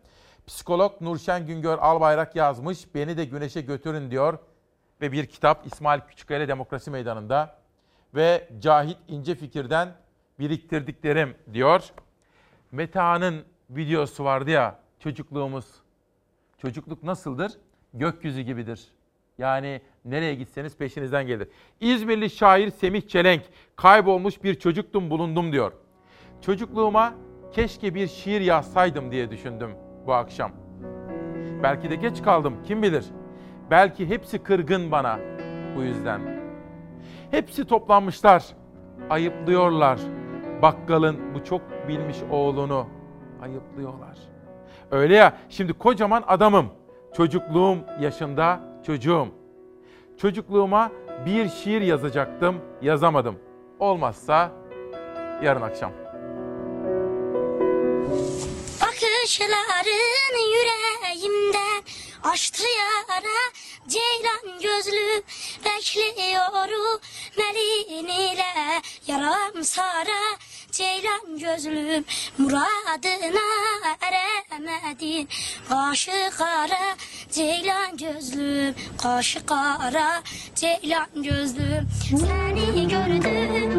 [0.47, 2.95] Psikolog Nurşen Güngör Albayrak yazmış.
[2.95, 4.37] Beni de güneşe götürün diyor.
[5.01, 7.57] Ve bir kitap İsmail Küçükkaya Demokrasi Meydanı'nda.
[8.15, 9.89] Ve Cahit İnce Fikir'den
[10.39, 11.83] biriktirdiklerim diyor.
[12.71, 15.65] Meta'nın videosu vardı ya çocukluğumuz.
[16.57, 17.51] Çocukluk nasıldır?
[17.93, 18.87] Gökyüzü gibidir.
[19.37, 21.47] Yani nereye gitseniz peşinizden gelir.
[21.79, 23.41] İzmirli şair Semih Çelenk
[23.75, 25.71] kaybolmuş bir çocuktum bulundum diyor.
[26.41, 27.13] Çocukluğuma
[27.51, 29.71] keşke bir şiir yazsaydım diye düşündüm
[30.05, 30.51] bu akşam.
[31.63, 33.05] Belki de geç kaldım kim bilir.
[33.71, 35.19] Belki hepsi kırgın bana
[35.75, 36.21] bu yüzden.
[37.31, 38.45] Hepsi toplanmışlar.
[39.09, 39.99] Ayıplıyorlar.
[40.61, 42.87] Bakkalın bu çok bilmiş oğlunu
[43.41, 44.17] ayıplıyorlar.
[44.91, 46.69] Öyle ya şimdi kocaman adamım.
[47.17, 49.27] Çocukluğum yaşında çocuğum.
[50.17, 50.91] Çocukluğuma
[51.25, 53.39] bir şiir yazacaktım, yazamadım.
[53.79, 54.51] Olmazsa
[55.43, 55.91] yarın akşam.
[58.81, 59.87] Bakışların
[60.53, 61.83] yüreğimden
[62.23, 63.07] açtı yara
[63.87, 65.23] Ceylan gözlü
[65.65, 66.99] bekliyorum
[67.37, 70.37] Melin ile yaram sara.
[70.71, 72.05] Ceylan gözlüm
[72.37, 73.47] muradına
[74.01, 75.29] eremedin.
[75.69, 76.95] Kaşı kara
[77.31, 80.23] Ceylan gözlüm Kaşı kara
[80.55, 83.76] Ceylan gözlüm Seni gördüm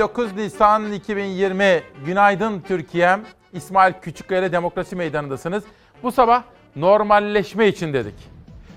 [0.00, 3.20] 29 Nisan 2020 Günaydın Türkiye'm.
[3.52, 5.64] İsmail Küçükkaya Demokrasi Meydanı'ndasınız.
[6.02, 6.42] Bu sabah
[6.76, 8.14] normalleşme için dedik.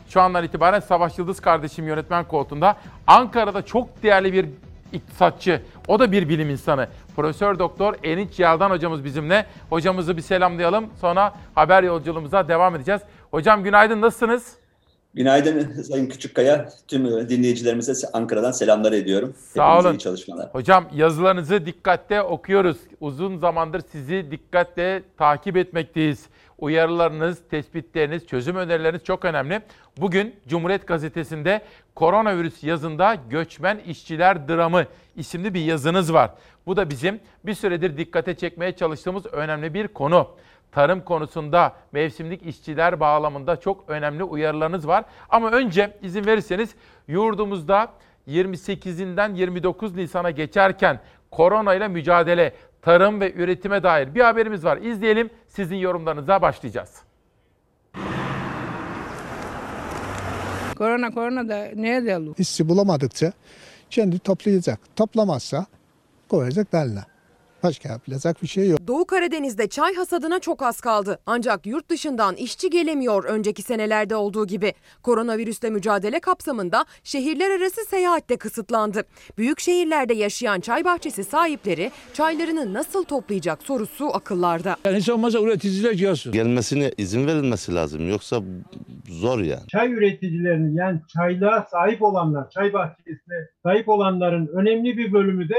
[0.10, 2.76] Şu andan itibaren Savaş Yıldız kardeşim yönetmen koltuğunda.
[3.08, 4.50] Ankara'da çok değerli bir
[4.94, 5.62] iktisatçı.
[5.88, 6.88] O da bir bilim insanı.
[7.16, 9.46] Profesör Doktor Erinç Yaldan hocamız bizimle.
[9.70, 10.90] Hocamızı bir selamlayalım.
[11.02, 13.02] Sonra haber yolculuğumuza devam edeceğiz.
[13.32, 14.63] Hocam günaydın nasılsınız?
[15.14, 16.70] Günaydın Sayın Küçükkaya.
[16.88, 19.34] Tüm dinleyicilerimize Ankara'dan selamlar ediyorum.
[19.38, 19.98] Sağ Hepinize olun.
[19.98, 20.50] iyi çalışmalar.
[20.52, 22.78] Hocam yazılarınızı dikkatle okuyoruz.
[23.00, 26.26] Uzun zamandır sizi dikkatle takip etmekteyiz.
[26.60, 29.62] Uyarılarınız, tespitleriniz, çözüm önerileriniz çok önemli.
[29.98, 31.62] Bugün Cumhuriyet Gazetesi'nde
[31.96, 34.86] koronavirüs yazında göçmen işçiler dramı
[35.16, 36.32] isimli bir yazınız var.
[36.66, 40.28] Bu da bizim bir süredir dikkate çekmeye çalıştığımız önemli bir konu.
[40.74, 45.06] Tarım konusunda mevsimlik işçiler bağlamında çok önemli uyarılarınız var.
[45.30, 46.76] Ama önce izin verirseniz
[47.08, 47.88] yurdumuzda
[48.28, 51.00] 28'inden 29 Nisan'a geçerken
[51.32, 54.78] korona ile mücadele, tarım ve üretime dair bir haberimiz var.
[54.78, 57.02] İzleyelim, sizin yorumlarınıza başlayacağız.
[60.78, 62.36] Korona korona da neye dellu?
[62.38, 63.32] İşçi bulamadıkça
[63.90, 64.80] kendi toplayacak.
[64.96, 65.66] Toplamazsa
[66.30, 67.13] koyacak daline.
[67.64, 68.80] Başka yapılacak bir şey yok.
[68.88, 71.20] Doğu Karadeniz'de çay hasadına çok az kaldı.
[71.26, 74.74] Ancak yurt dışından işçi gelemiyor önceki senelerde olduğu gibi.
[75.04, 79.04] Koronavirüsle mücadele kapsamında şehirler arası seyahat de kısıtlandı.
[79.38, 84.76] Büyük şehirlerde yaşayan çay bahçesi sahipleri çaylarını nasıl toplayacak sorusu akıllarda.
[84.86, 86.32] Yani hiç olmazsa üreticiler gelsin.
[86.32, 88.10] Gelmesine izin verilmesi lazım.
[88.10, 88.42] Yoksa
[89.10, 89.68] zor yani.
[89.68, 95.56] Çay üreticilerinin yani çaylığa sahip olanlar, çay bahçesine sahip olanların önemli bir bölümü de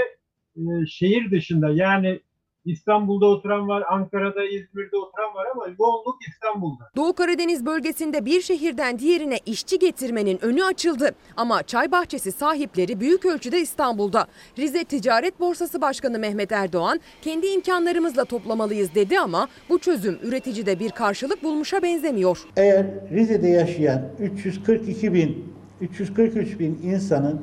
[0.57, 2.21] e, şehir dışında yani
[2.65, 6.91] İstanbul'da oturan var, Ankara'da, İzmir'de oturan var ama yoğunluk İstanbul'da.
[6.97, 11.15] Doğu Karadeniz bölgesinde bir şehirden diğerine işçi getirmenin önü açıldı.
[11.37, 14.27] Ama çay bahçesi sahipleri büyük ölçüde İstanbul'da.
[14.59, 20.91] Rize Ticaret Borsası Başkanı Mehmet Erdoğan kendi imkanlarımızla toplamalıyız dedi ama bu çözüm üreticide bir
[20.91, 22.39] karşılık bulmuşa benzemiyor.
[22.57, 27.41] Eğer Rize'de yaşayan 342 bin, 343 bin insanın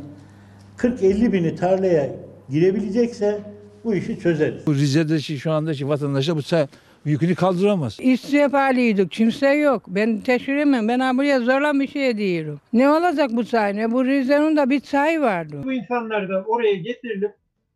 [0.77, 2.09] 40-50 bini tarlaya
[2.51, 3.39] girebilecekse
[3.83, 4.67] bu işi çözeriz.
[4.67, 6.67] Bu Rize'deki şu andaki vatandaşa bu çay
[7.05, 7.99] yükünü kaldıramaz.
[7.99, 9.11] İşçiye pahalıydık.
[9.11, 9.83] Kimse yok.
[9.87, 10.87] Ben teşhir etmem.
[10.87, 12.59] Ben buraya zorla bir şey diyorum.
[12.73, 13.75] Ne olacak bu çay?
[13.75, 13.91] Ne?
[13.91, 15.61] Bu Rize'nin de bir çayı vardı.
[15.63, 17.31] Bu insanlar da oraya getirilip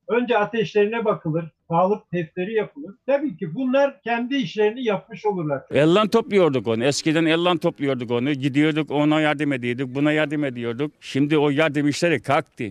[0.08, 2.96] önce ateşlerine bakılır, sağlık testleri yapılır.
[3.06, 5.62] Tabii ki bunlar kendi işlerini yapmış olurlar.
[5.72, 6.84] Ellan topluyorduk onu.
[6.84, 8.32] Eskiden ellan topluyorduk onu.
[8.34, 10.92] Gidiyorduk ona yardım ediyorduk, buna yardım ediyorduk.
[11.02, 12.64] Şimdi o yardım işleri kalktı.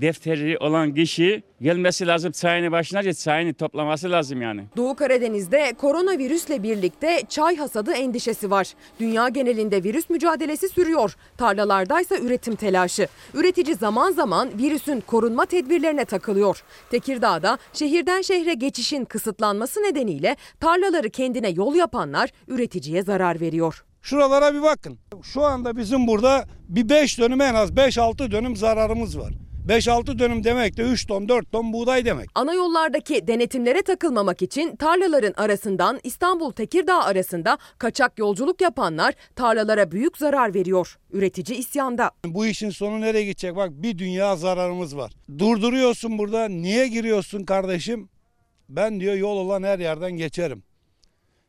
[0.00, 4.64] Defteri olan kişi gelmesi lazım çayını başına çayını toplaması lazım yani.
[4.76, 8.74] Doğu Karadeniz'de koronavirüsle birlikte çay hasadı endişesi var.
[9.00, 11.16] Dünya genelinde virüs mücadelesi sürüyor.
[11.36, 13.08] Tarlalardaysa üretim telaşı.
[13.34, 16.62] Üretici zaman zaman virüsün korunma tedbirlerine takılıyor.
[16.90, 23.84] Tekirdağ'da şehirden şehre geçişin kısıtlanması nedeniyle tarlaları kendine yol yapanlar üreticiye zarar veriyor.
[24.02, 24.98] Şuralara bir bakın.
[25.22, 29.47] Şu anda bizim burada bir 5 dönüm en az 5-6 dönüm zararımız var.
[29.68, 32.30] 5-6 dönüm demek de 3 ton 4 ton buğday demek.
[32.34, 40.18] Ana yollardaki denetimlere takılmamak için tarlaların arasından İstanbul Tekirdağ arasında kaçak yolculuk yapanlar tarlalara büyük
[40.18, 40.98] zarar veriyor.
[41.12, 42.10] Üretici isyanda.
[42.24, 43.56] Bu işin sonu nereye gidecek?
[43.56, 45.12] Bak bir dünya zararımız var.
[45.38, 46.48] Durduruyorsun burada.
[46.48, 48.08] Niye giriyorsun kardeşim?
[48.68, 50.62] Ben diyor yol olan her yerden geçerim.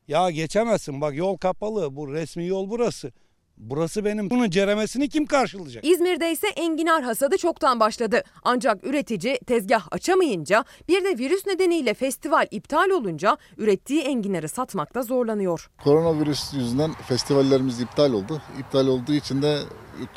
[0.08, 1.96] Ya geçemezsin bak yol kapalı.
[1.96, 3.12] Bu resmi yol burası.
[3.60, 4.30] Burası benim.
[4.30, 5.86] Bunun ceremesini kim karşılayacak?
[5.86, 8.24] İzmir'de ise enginar hasadı çoktan başladı.
[8.44, 15.70] Ancak üretici tezgah açamayınca bir de virüs nedeniyle festival iptal olunca ürettiği enginarı satmakta zorlanıyor.
[15.84, 18.42] Koronavirüs yüzünden festivallerimiz iptal oldu.
[18.60, 19.60] İptal olduğu için de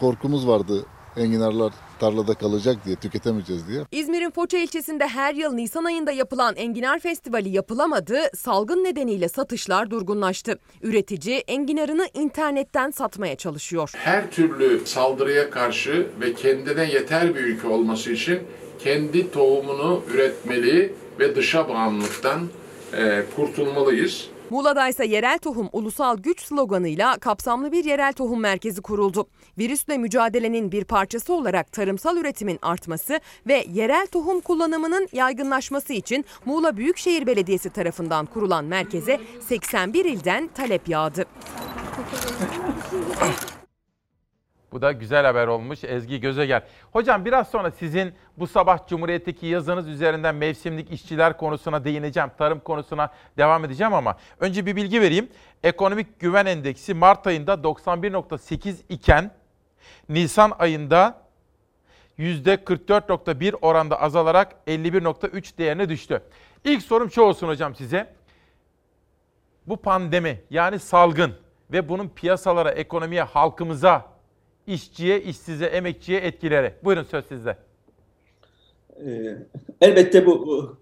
[0.01, 0.87] korkumuz vardı.
[1.17, 3.81] Enginarlar tarlada kalacak diye, tüketemeyeceğiz diye.
[3.93, 8.19] İzmir'in Foça ilçesinde her yıl Nisan ayında yapılan Enginar Festivali yapılamadı.
[8.37, 10.59] Salgın nedeniyle satışlar durgunlaştı.
[10.83, 13.93] Üretici enginarını internetten satmaya çalışıyor.
[13.97, 18.39] Her türlü saldırıya karşı ve kendine yeter bir ülke olması için
[18.79, 22.41] kendi tohumunu üretmeli ve dışa bağımlılıktan
[22.97, 24.29] e, kurtulmalıyız.
[24.53, 29.27] Muğla'da ise yerel tohum ulusal güç sloganıyla kapsamlı bir yerel tohum merkezi kuruldu.
[29.59, 36.77] Virüsle mücadelenin bir parçası olarak tarımsal üretimin artması ve yerel tohum kullanımının yaygınlaşması için Muğla
[36.77, 41.27] Büyükşehir Belediyesi tarafından kurulan merkeze 81 ilden talep yağdı.
[44.73, 46.63] Bu da güzel haber olmuş Ezgi Gözegel.
[46.93, 52.31] Hocam biraz sonra sizin bu sabah Cumhuriyet'teki yazınız üzerinden mevsimlik işçiler konusuna değineceğim.
[52.39, 55.29] Tarım konusuna devam edeceğim ama önce bir bilgi vereyim.
[55.63, 59.31] Ekonomik Güven Endeksi Mart ayında 91.8 iken
[60.09, 61.23] Nisan ayında
[62.19, 66.23] %44.1 oranda azalarak 51.3 değerine düştü.
[66.65, 68.15] İlk sorum şu olsun hocam size.
[69.67, 71.35] Bu pandemi yani salgın
[71.73, 74.12] ve bunun piyasalara, ekonomiye, halkımıza
[74.67, 76.75] işçiye, işsize, emekçiye etkileri.
[76.85, 77.57] Buyurun söz sizde.
[79.07, 79.37] Ee,
[79.81, 80.77] elbette bu, bu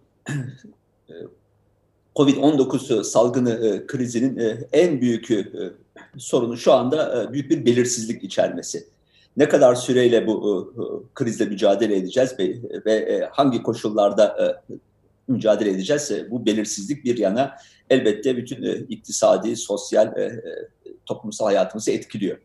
[2.16, 5.46] Covid-19 salgını e, krizinin e, en büyük e,
[6.18, 8.86] sorunu şu anda e, büyük bir belirsizlik içermesi.
[9.36, 10.82] Ne kadar süreyle bu e,
[11.14, 14.74] krizle mücadele edeceğiz ve, ve e, hangi koşullarda e,
[15.28, 17.56] mücadele edeceğiz bu belirsizlik bir yana
[17.90, 20.42] elbette bütün e, iktisadi, sosyal, e, e,
[21.06, 22.38] toplumsal hayatımızı etkiliyor.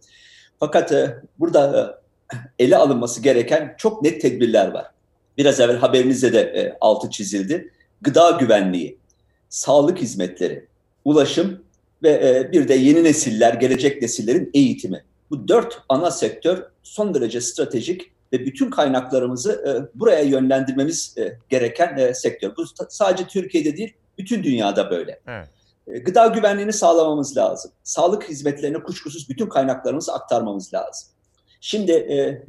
[0.60, 2.00] Fakat e, burada
[2.34, 4.86] e, ele alınması gereken çok net tedbirler var.
[5.38, 7.72] Biraz evvel haberinizde de e, altı çizildi.
[8.02, 8.98] Gıda güvenliği,
[9.50, 10.66] sağlık hizmetleri,
[11.06, 11.64] ulaşım
[12.04, 15.04] ve bir de yeni nesiller, gelecek nesillerin eğitimi.
[15.30, 21.16] Bu dört ana sektör son derece stratejik ve bütün kaynaklarımızı buraya yönlendirmemiz
[21.50, 22.52] gereken sektör.
[22.58, 25.20] Bu sadece Türkiye'de değil, bütün dünyada böyle.
[25.28, 25.48] Evet.
[25.88, 27.72] E, Gıda güvenliğini sağlamamız lazım.
[27.84, 31.10] Sağlık hizmetlerine kuşkusuz bütün kaynaklarımızı aktarmamız lazım.
[31.62, 32.44] Şimdi e, e,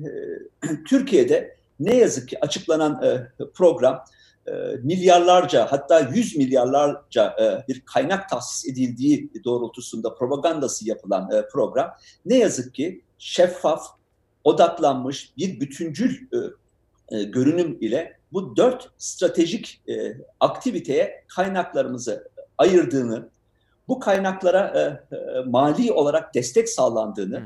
[0.89, 4.05] Türkiye'de ne yazık ki açıklanan e, program
[4.47, 4.53] e,
[4.83, 11.91] milyarlarca hatta yüz milyarlarca e, bir kaynak tahsis edildiği doğrultusunda propagandası yapılan e, program
[12.27, 13.87] ne yazık ki şeffaf,
[14.45, 16.37] odaklanmış bir bütüncül e,
[17.17, 23.29] e, görünüm ile bu dört stratejik e, aktiviteye kaynaklarımızı ayırdığını,
[23.89, 27.43] bu kaynaklara e, e, mali olarak destek sağlandığını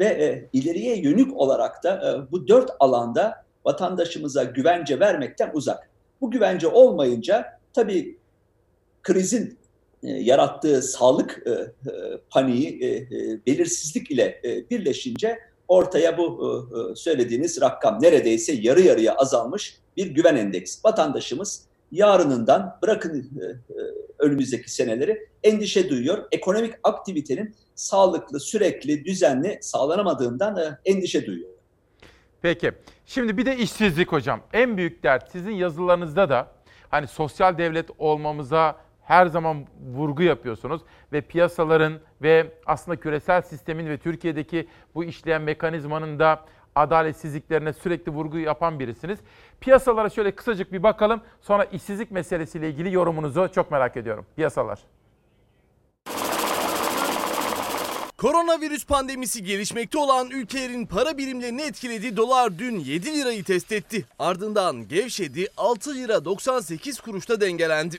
[0.00, 5.90] ve e, ileriye yönük olarak da e, bu dört alanda vatandaşımıza güvence vermekten uzak.
[6.20, 8.18] Bu güvence olmayınca tabii
[9.02, 9.58] krizin
[10.02, 11.66] e, yarattığı sağlık e, e,
[12.30, 15.38] paniği, e, e, belirsizlik ile e, birleşince
[15.68, 20.80] ortaya bu e, e, söylediğiniz rakam neredeyse yarı yarıya azalmış bir güven endeksi.
[20.84, 21.62] Vatandaşımız
[21.94, 23.54] yarınından bırakın e, e,
[24.18, 26.24] önümüzdeki seneleri endişe duyuyor.
[26.32, 31.50] Ekonomik aktivitenin sağlıklı, sürekli, düzenli sağlanamadığından e, endişe duyuyor.
[32.42, 32.72] Peki.
[33.06, 34.40] Şimdi bir de işsizlik hocam.
[34.52, 36.48] En büyük dert sizin yazılarınızda da
[36.88, 43.98] hani sosyal devlet olmamıza her zaman vurgu yapıyorsunuz ve piyasaların ve aslında küresel sistemin ve
[43.98, 46.44] Türkiye'deki bu işleyen mekanizmanın da
[46.74, 49.18] adaletsizliklerine sürekli vurgu yapan birisiniz.
[49.60, 51.20] Piyasalara şöyle kısacık bir bakalım.
[51.40, 54.26] Sonra işsizlik meselesiyle ilgili yorumunuzu çok merak ediyorum.
[54.36, 54.78] Piyasalar.
[58.18, 62.16] Koronavirüs pandemisi gelişmekte olan ülkelerin para birimlerini etkiledi.
[62.16, 64.04] Dolar dün 7 lirayı test etti.
[64.18, 67.98] Ardından gevşedi 6 lira 98 kuruşta dengelendi.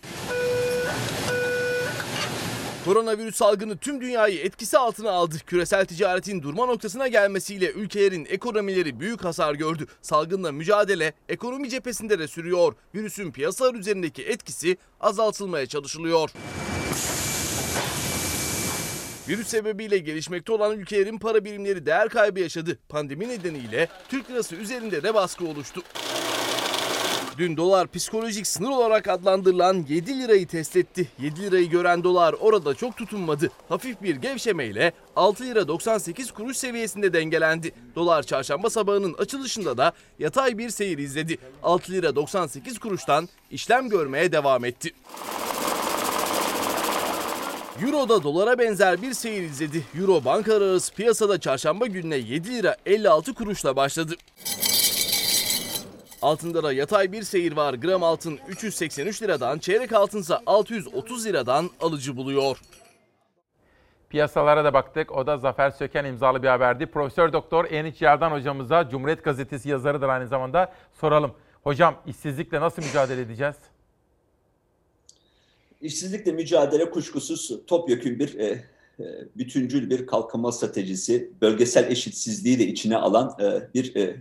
[2.86, 5.36] Koronavirüs salgını tüm dünyayı etkisi altına aldı.
[5.46, 9.86] Küresel ticaretin durma noktasına gelmesiyle ülkelerin ekonomileri büyük hasar gördü.
[10.02, 12.74] Salgınla mücadele ekonomi cephesinde de sürüyor.
[12.96, 16.30] Virüsün piyasalar üzerindeki etkisi azaltılmaya çalışılıyor.
[19.30, 22.80] Virüs sebebiyle gelişmekte olan ülkelerin para birimleri değer kaybı yaşadı.
[22.90, 25.82] Pandemi nedeniyle Türk lirası üzerinde de baskı oluştu.
[27.38, 31.08] Dün dolar psikolojik sınır olarak adlandırılan 7 lirayı test etti.
[31.20, 33.52] 7 lirayı gören dolar orada çok tutunmadı.
[33.70, 37.72] Hafif bir gevşemeyle 6 lira 98 kuruş seviyesinde dengelendi.
[37.96, 41.38] Dolar çarşamba sabahının açılışında da yatay bir seyir izledi.
[41.64, 44.94] 6 lira 98 kuruştan işlem görmeye devam etti.
[47.84, 49.84] Euro da dolara benzer bir seyir izledi.
[50.00, 54.16] Euro bankalar arası piyasada çarşamba gününe 7 lira 56 kuruşla başladı.
[56.26, 57.74] Altında da yatay bir seyir var.
[57.74, 62.62] Gram altın 383 liradan, çeyrek altınsa 630 liradan alıcı buluyor.
[64.10, 65.12] Piyasalara da baktık.
[65.12, 66.86] O da Zafer Söken imzalı bir haberdi.
[66.86, 70.74] Profesör Doktor Eniç Yardan hocamıza Cumhuriyet Gazetesi yazarıdır aynı zamanda.
[70.94, 71.32] Soralım.
[71.64, 73.56] Hocam işsizlikle nasıl mücadele edeceğiz?
[75.82, 78.46] İşsizlikle mücadele kuşkusuz topyekun bir e,
[79.00, 84.16] e, bütüncül bir kalkınma stratejisi, bölgesel eşitsizliği de içine alan e, bir e, e,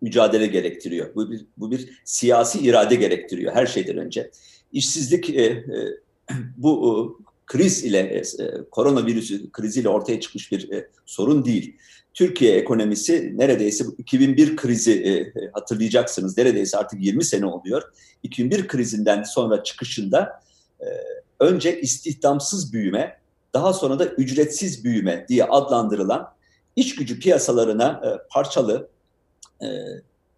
[0.00, 1.14] mücadele gerektiriyor.
[1.14, 4.30] Bu bir, bu bir siyasi irade gerektiriyor her şeyden önce.
[4.72, 5.64] İşsizlik e, e,
[6.56, 6.92] bu e,
[7.46, 8.22] kriz ile, e,
[8.70, 11.76] koronavirüsü kriziyle ortaya çıkmış bir e, sorun değil.
[12.14, 16.38] Türkiye ekonomisi neredeyse 2001 krizi e, hatırlayacaksınız.
[16.38, 17.82] Neredeyse artık 20 sene oluyor.
[18.22, 20.42] 2001 krizinden sonra çıkışında
[20.80, 20.86] e,
[21.40, 23.20] önce istihdamsız büyüme,
[23.54, 26.28] daha sonra da ücretsiz büyüme diye adlandırılan
[26.76, 28.88] iç gücü piyasalarına e, parçalı,
[29.62, 29.66] e,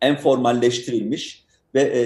[0.01, 1.44] enformalleştirilmiş
[1.74, 2.01] ve e,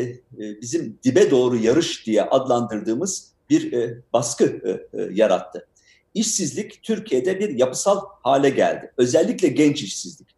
[0.45, 5.67] e, bizim dibe doğru yarış diye adlandırdığımız bir e, baskı e, e, yarattı.
[6.15, 8.93] İşsizlik Türkiye'de bir yapısal hale geldi.
[8.97, 10.29] Özellikle genç işsizlik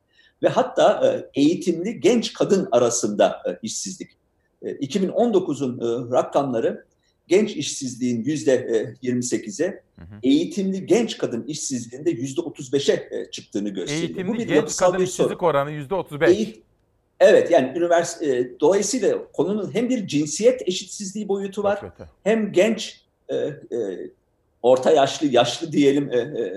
[0.42, 4.10] ve hatta e, eğitimli genç kadın arasında e, işsizlik.
[4.62, 6.84] E, 2019'un e, rakamları
[7.28, 8.56] genç işsizliğin yüzde
[9.02, 9.82] 28'e,
[10.22, 14.08] eğitimli genç kadın işsizliğinde yüzde 35'e çıktığını gösteriyor.
[14.08, 16.36] Eğitimli Bu bir genç kadın işsizlik oranı yüzde 35.
[16.36, 16.62] Eğit
[17.20, 21.80] evet yani üniversite e, dolayısıyla konunun hem bir cinsiyet eşitsizliği boyutu var,
[22.24, 24.10] hem genç e, e,
[24.62, 26.52] orta yaşlı yaşlı diyelim e, e,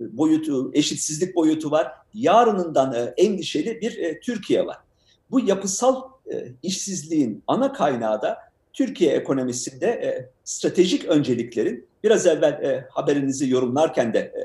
[0.00, 1.92] boyutu eşitsizlik boyutu var.
[2.14, 4.76] Yarınından e, endişeli bir e, Türkiye var.
[5.30, 6.02] Bu yapısal
[6.32, 8.38] e, işsizliğin ana kaynağı da
[8.72, 14.40] Türkiye ekonomisinde e, stratejik önceliklerin biraz evvel e, haberinizi yorumlarken de e,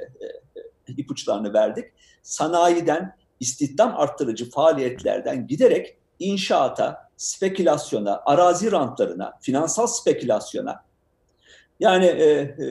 [0.92, 1.86] e, ipuçlarını verdik.
[2.24, 10.84] Sanayiden, istihdam arttırıcı faaliyetlerden giderek inşaata, spekülasyona, arazi rantlarına, finansal spekülasyona
[11.80, 12.68] yani e, e,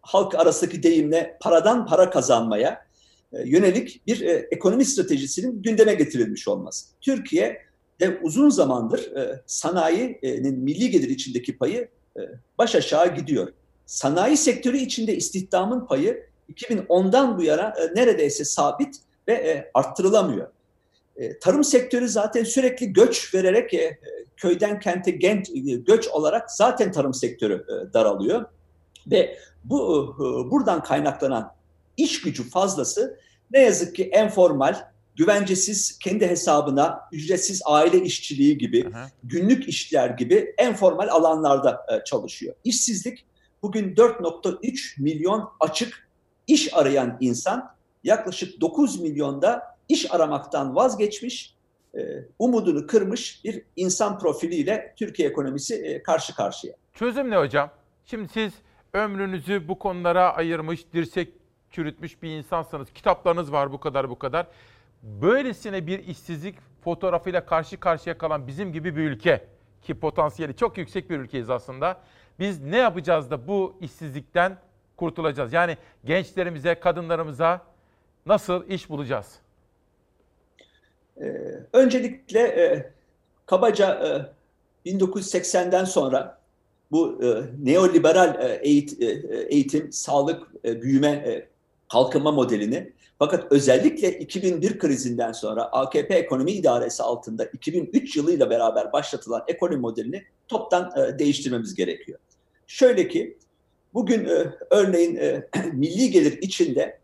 [0.00, 2.86] halk arasındaki deyimle paradan para kazanmaya
[3.32, 6.86] e, yönelik bir e, ekonomi stratejisinin gündeme getirilmiş olması.
[7.00, 7.62] Türkiye
[8.00, 12.20] de uzun zamandır e, sanayinin milli gelir içindeki payı e,
[12.58, 13.52] baş aşağı gidiyor.
[13.86, 18.96] Sanayi sektörü içinde istihdamın payı 2010'dan bu yana e, neredeyse sabit
[19.28, 20.48] ve e, arttırılamıyor.
[21.16, 23.98] E, tarım sektörü zaten sürekli göç vererek e,
[24.36, 25.48] köyden kente gent
[25.86, 28.44] göç olarak zaten tarım sektörü e, daralıyor
[29.06, 31.52] ve bu e, buradan kaynaklanan
[31.96, 33.18] iş gücü fazlası
[33.50, 34.84] ne yazık ki enformal,
[35.16, 38.90] güvencesiz kendi hesabına ücretsiz aile işçiliği gibi,
[39.24, 42.54] günlük işler gibi enformal alanlarda e, çalışıyor.
[42.64, 43.24] İşsizlik
[43.62, 46.08] bugün 4.3 milyon açık
[46.46, 47.75] iş arayan insan
[48.06, 51.54] yaklaşık 9 milyonda iş aramaktan vazgeçmiş,
[51.94, 52.00] e,
[52.38, 56.74] umudunu kırmış bir insan profiliyle Türkiye ekonomisi e, karşı karşıya.
[56.94, 57.70] Çözüm ne hocam?
[58.04, 58.52] Şimdi siz
[58.92, 61.32] ömrünüzü bu konulara ayırmış, dirsek
[61.70, 62.92] çürütmüş bir insansınız.
[62.92, 64.46] Kitaplarınız var bu kadar bu kadar.
[65.02, 66.54] Böylesine bir işsizlik
[66.84, 69.44] fotoğrafıyla karşı karşıya kalan bizim gibi bir ülke
[69.82, 72.00] ki potansiyeli çok yüksek bir ülkeyiz aslında.
[72.38, 74.58] Biz ne yapacağız da bu işsizlikten
[74.96, 75.52] kurtulacağız?
[75.52, 77.60] Yani gençlerimize, kadınlarımıza
[78.26, 79.26] nasıl iş bulacağız?
[81.20, 81.24] Ee,
[81.72, 82.90] öncelikle e,
[83.46, 83.94] kabaca
[84.86, 86.38] e, 1980'den sonra
[86.90, 89.06] bu e, neoliberal e, eğit, e,
[89.48, 91.48] eğitim, sağlık, e, büyüme, e,
[91.92, 99.44] kalkınma modelini fakat özellikle 2001 krizinden sonra AKP ekonomi idaresi altında 2003 yılıyla beraber başlatılan
[99.48, 102.18] ekonomi modelini toptan e, değiştirmemiz gerekiyor.
[102.66, 103.38] Şöyle ki
[103.94, 106.98] bugün e, örneğin e, milli gelir içinde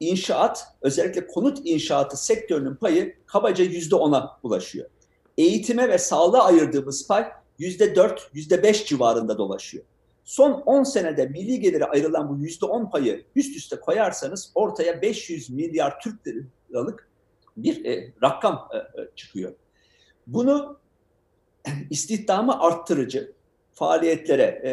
[0.00, 4.90] inşaat özellikle konut inşaatı sektörünün payı kabaca yüzde ona ulaşıyor.
[5.38, 9.84] Eğitime ve sağlığa ayırdığımız pay yüzde dört, yüzde beş civarında dolaşıyor.
[10.24, 15.50] Son 10 senede milli gelire ayrılan bu yüzde 10 payı üst üste koyarsanız ortaya 500
[15.50, 16.26] milyar Türk
[16.70, 17.08] liralık
[17.56, 19.54] bir e, rakam e, e, çıkıyor.
[20.26, 20.78] Bunu
[21.90, 23.32] istihdamı arttırıcı
[23.72, 24.70] faaliyetlere e,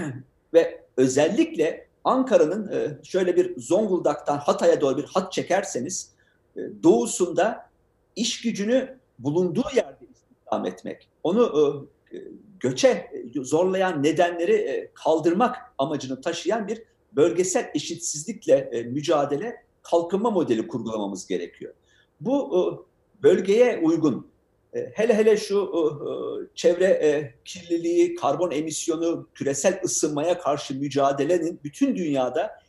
[0.54, 6.12] ve özellikle Ankara'nın e, şöyle bir Zonguldak'tan Hatay'a doğru bir hat çekerseniz
[6.56, 7.70] e, doğusunda
[8.16, 12.16] iş gücünü bulunduğu yerde istihdam etmek, onu e,
[12.60, 16.82] göçe zorlayan nedenleri kaldırmak amacını taşıyan bir
[17.12, 21.74] bölgesel eşitsizlikle mücadele kalkınma modeli kurgulamamız gerekiyor.
[22.20, 22.86] Bu
[23.22, 24.26] bölgeye uygun
[24.72, 32.60] hele hele şu çevre kirliliği, karbon emisyonu, küresel ısınmaya karşı mücadelenin bütün dünyada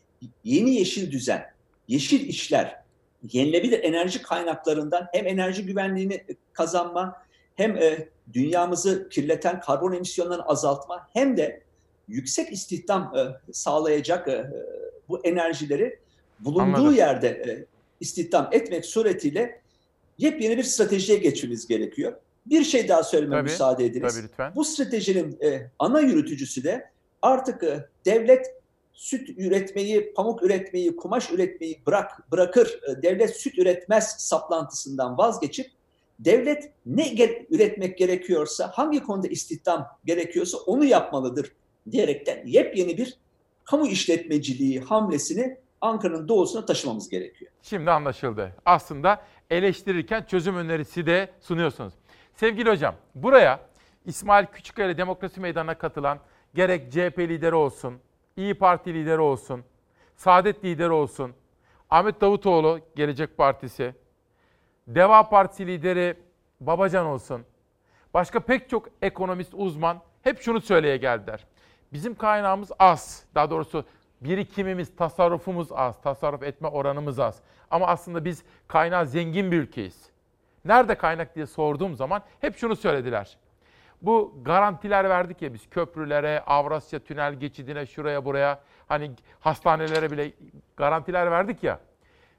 [0.44, 1.46] yeni yeşil düzen,
[1.88, 2.82] yeşil işler,
[3.32, 6.24] yenilebilir enerji kaynaklarından hem enerji güvenliğini
[6.54, 7.16] kazanma,
[7.56, 7.80] hem
[8.34, 11.62] dünyamızı kirleten karbon emisyonlarını azaltma, hem de
[12.08, 13.14] yüksek istihdam
[13.52, 14.52] sağlayacak
[15.10, 16.00] bu enerjileri
[16.40, 16.96] bulunduğu Anladım.
[16.96, 17.66] yerde
[18.00, 19.61] istihdam etmek suretiyle
[20.18, 22.14] yepyeni bir stratejiye geçmemiz gerekiyor.
[22.46, 24.16] Bir şey daha söylememe tabii, müsaade ediniz.
[24.16, 24.54] Tabii, lütfen.
[24.56, 26.90] Bu stratejinin e, ana yürütücüsü de
[27.22, 28.56] artık e, devlet
[28.94, 35.72] süt üretmeyi, pamuk üretmeyi, kumaş üretmeyi bırak bırakır, e, devlet süt üretmez saplantısından vazgeçip
[36.20, 41.52] devlet ne ge- üretmek gerekiyorsa, hangi konuda istihdam gerekiyorsa onu yapmalıdır
[41.92, 43.18] diyerekten yepyeni bir
[43.64, 47.52] kamu işletmeciliği hamlesini Ankara'nın doğusuna taşımamız gerekiyor.
[47.64, 48.56] Şimdi anlaşıldı.
[48.66, 49.22] Aslında
[49.52, 51.94] eleştirirken çözüm önerisi de sunuyorsunuz.
[52.34, 53.60] Sevgili hocam, buraya
[54.06, 56.20] İsmail Küçükkaya Demokrasi Meydanı'na katılan
[56.54, 58.00] gerek CHP lideri olsun,
[58.38, 59.64] İyi Parti lideri olsun,
[60.16, 61.34] Saadet lideri olsun,
[61.90, 63.96] Ahmet Davutoğlu Gelecek Partisi,
[64.88, 66.18] Deva Partisi lideri
[66.60, 67.46] Babacan olsun,
[68.14, 71.46] başka pek çok ekonomist, uzman hep şunu söyleye geldiler.
[71.94, 73.86] Bizim kaynağımız az, daha doğrusu
[74.22, 77.42] birikimimiz, tasarrufumuz az, tasarruf etme oranımız az.
[77.72, 80.10] Ama aslında biz kaynağı zengin bir ülkeyiz.
[80.66, 83.38] Nerede kaynak diye sorduğum zaman hep şunu söylediler.
[84.02, 90.32] Bu garantiler verdik ya biz köprülere, Avrasya Tünel geçidine, şuraya buraya, hani hastanelere bile
[90.78, 91.80] garantiler verdik ya.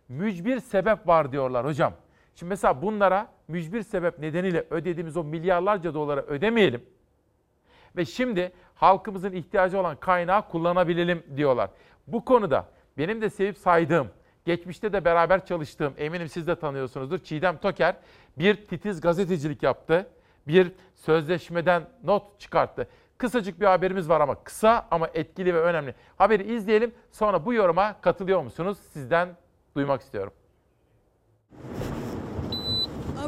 [0.08, 1.92] Mücbir sebep var diyorlar hocam.
[2.34, 6.86] Şimdi mesela bunlara mücbir sebep nedeniyle ödediğimiz o milyarlarca dolara ödemeyelim.
[7.96, 11.70] Ve şimdi halkımızın ihtiyacı olan kaynağı kullanabilelim diyorlar.
[12.06, 14.08] Bu konuda benim de sevip saydığım,
[14.44, 17.96] geçmişte de beraber çalıştığım, eminim siz de tanıyorsunuzdur, Çiğdem Toker
[18.38, 20.06] bir titiz gazetecilik yaptı.
[20.46, 22.88] Bir sözleşmeden not çıkarttı.
[23.18, 25.94] Kısacık bir haberimiz var ama kısa ama etkili ve önemli.
[26.18, 26.94] Haberi izleyelim.
[27.12, 28.78] Sonra bu yoruma katılıyor musunuz?
[28.92, 29.28] Sizden
[29.76, 30.32] duymak istiyorum.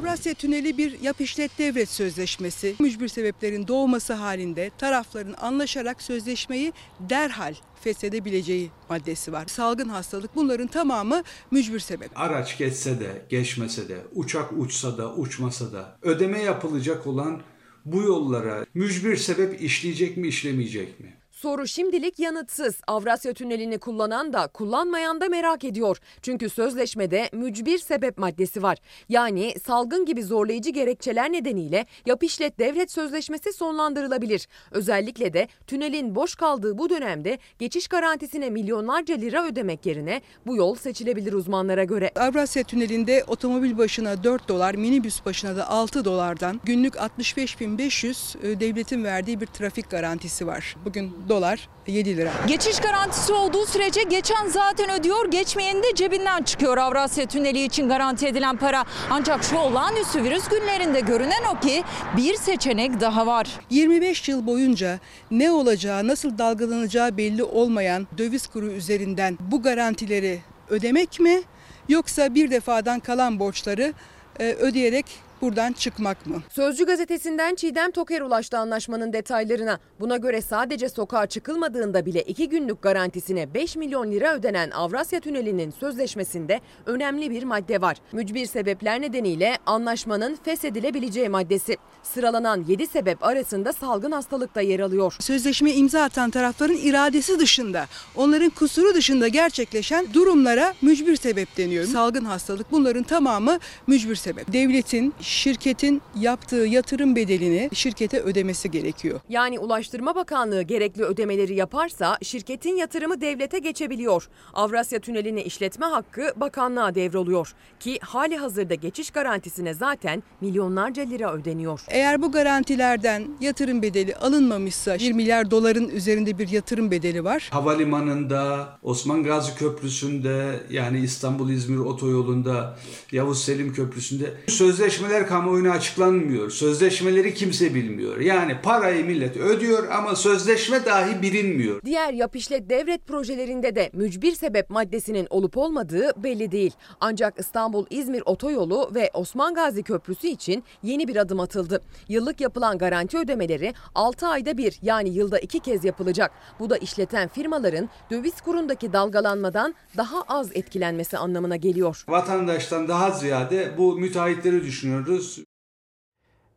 [0.05, 2.75] Avrasya Tüneli bir yap işlet devlet sözleşmesi.
[2.79, 9.47] Mücbir sebeplerin doğması halinde tarafların anlaşarak sözleşmeyi derhal feshedebileceği maddesi var.
[9.47, 12.11] Salgın hastalık bunların tamamı mücbir sebep.
[12.15, 17.43] Araç geçse de geçmese de uçak uçsa da uçmasa da ödeme yapılacak olan
[17.85, 21.17] bu yollara mücbir sebep işleyecek mi işlemeyecek mi?
[21.45, 22.75] Soru şimdilik yanıtsız.
[22.87, 25.99] Avrasya Tüneli'ni kullanan da kullanmayan da merak ediyor.
[26.23, 28.79] Çünkü sözleşmede mücbir sebep maddesi var.
[29.09, 34.49] Yani salgın gibi zorlayıcı gerekçeler nedeniyle yap işlet devlet sözleşmesi sonlandırılabilir.
[34.71, 40.75] Özellikle de tünelin boş kaldığı bu dönemde geçiş garantisine milyonlarca lira ödemek yerine bu yol
[40.75, 42.11] seçilebilir uzmanlara göre.
[42.17, 49.05] Avrasya Tüneli'nde otomobil başına 4 dolar, minibüs başına da 6 dolardan günlük 65.500 e, devletin
[49.05, 50.77] verdiği bir trafik garantisi var.
[50.85, 52.33] Bugün dolar 7 lira.
[52.47, 58.27] Geçiş garantisi olduğu sürece geçen zaten ödüyor, geçmeyen de cebinden çıkıyor Avrasya Tüneli için garanti
[58.27, 58.85] edilen para.
[59.11, 61.85] Ancak şu olağanüstü virüs günlerinde görünen o ki
[62.17, 63.49] bir seçenek daha var.
[63.71, 64.99] 25 yıl boyunca
[65.31, 71.43] ne olacağı, nasıl dalgalanacağı belli olmayan döviz kuru üzerinden bu garantileri ödemek mi
[71.89, 73.93] yoksa bir defadan kalan borçları
[74.41, 75.07] e, ödeyerek
[75.43, 76.43] buradan çıkmak mı?
[76.51, 79.79] Sözcü gazetesinden Çiğdem Toker ulaştı anlaşmanın detaylarına.
[80.01, 85.71] Buna göre sadece sokağa çıkılmadığında bile 2 günlük garantisine 5 milyon lira ödenen Avrasya Tüneli'nin
[85.71, 87.97] sözleşmesinde önemli bir madde var.
[88.13, 91.77] Mücbir sebepler nedeniyle anlaşmanın feshedilebileceği maddesi.
[92.03, 95.17] Sıralanan 7 sebep arasında salgın hastalık da yer alıyor.
[95.21, 97.87] Sözleşme imza atan tarafların iradesi dışında,
[98.17, 101.85] onların kusuru dışında gerçekleşen durumlara mücbir sebep deniyor.
[101.85, 104.53] Salgın hastalık bunların tamamı mücbir sebep.
[104.53, 109.21] Devletin, şirketin yaptığı yatırım bedelini şirkete ödemesi gerekiyor.
[109.29, 114.29] Yani Ulaştırma Bakanlığı gerekli ödemeleri yaparsa şirketin yatırımı devlete geçebiliyor.
[114.55, 117.55] Avrasya Tüneli'ni işletme hakkı bakanlığa devroluyor.
[117.81, 121.81] Ki hali hazırda geçiş garantisine zaten milyonlarca lira ödeniyor.
[121.89, 127.49] Eğer bu garantilerden yatırım bedeli alınmamışsa 1 milyar doların üzerinde bir yatırım bedeli var.
[127.53, 132.77] Havalimanında, Osman Gazi Köprüsü'nde yani İstanbul-İzmir otoyolunda,
[133.13, 136.51] Yavuz Selim Köprüsü'nde sözleşmeler kamuoyuna açıklanmıyor.
[136.51, 138.21] Sözleşmeleri kimse bilmiyor.
[138.21, 141.83] Yani parayı millet ödüyor ama sözleşme dahi bilinmiyor.
[141.85, 146.73] Diğer yap işlet devlet projelerinde de mücbir sebep maddesinin olup olmadığı belli değil.
[147.01, 151.81] Ancak İstanbul-İzmir otoyolu ve Osman Gazi Köprüsü için yeni bir adım atıldı.
[152.09, 156.31] Yıllık yapılan garanti ödemeleri 6 ayda bir yani yılda 2 kez yapılacak.
[156.61, 162.05] Bu da işleten firmaların döviz kurundaki dalgalanmadan daha az etkilenmesi anlamına geliyor.
[162.09, 164.63] Vatandaştan daha ziyade bu müteahhitleri
[165.07, 165.45] düşünüyoruz.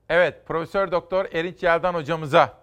[0.10, 2.58] Evet, Profesör Doktor Erinç Yeldan hocamıza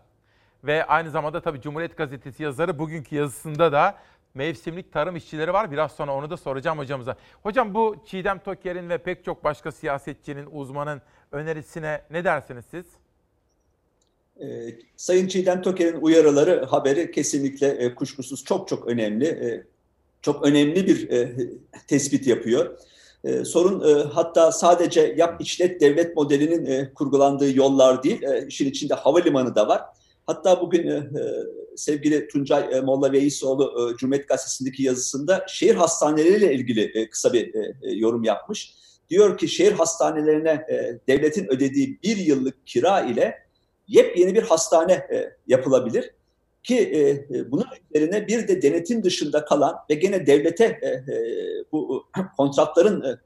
[0.64, 3.98] ve aynı zamanda tabii Cumhuriyet Gazetesi yazarı bugünkü yazısında da
[4.34, 5.70] mevsimlik tarım işçileri var.
[5.70, 7.16] Biraz sonra onu da soracağım hocamıza.
[7.42, 11.02] Hocam bu Çiğdem Toker'in ve pek çok başka siyasetçinin, uzmanın
[11.32, 12.84] önerisine ne dersiniz siz?
[14.40, 14.46] E,
[14.96, 19.26] Sayın Çiğdem Toker'in uyarıları, haberi kesinlikle e, kuşkusuz çok çok önemli.
[19.26, 19.66] E,
[20.22, 21.36] çok önemli bir e,
[21.86, 22.78] tespit yapıyor.
[23.24, 28.70] E, sorun e, hatta sadece yap işlet devlet modelinin e, kurgulandığı yollar değil, e, işin
[28.70, 29.82] içinde havalimanı da var.
[30.26, 31.02] Hatta bugün e,
[31.76, 37.54] sevgili Tuncay e, Molla Veysoğlu e, Cumhuriyet Gazetesi'ndeki yazısında şehir hastaneleriyle ilgili e, kısa bir
[37.54, 38.74] e, yorum yapmış.
[39.10, 43.38] Diyor ki şehir hastanelerine e, devletin ödediği bir yıllık kira ile
[43.88, 46.10] yepyeni bir hastane e, yapılabilir.
[46.64, 51.04] Ki e, bunun üzerine bir de denetim dışında kalan ve gene devlete e, e,
[51.72, 53.18] bu kontratların e,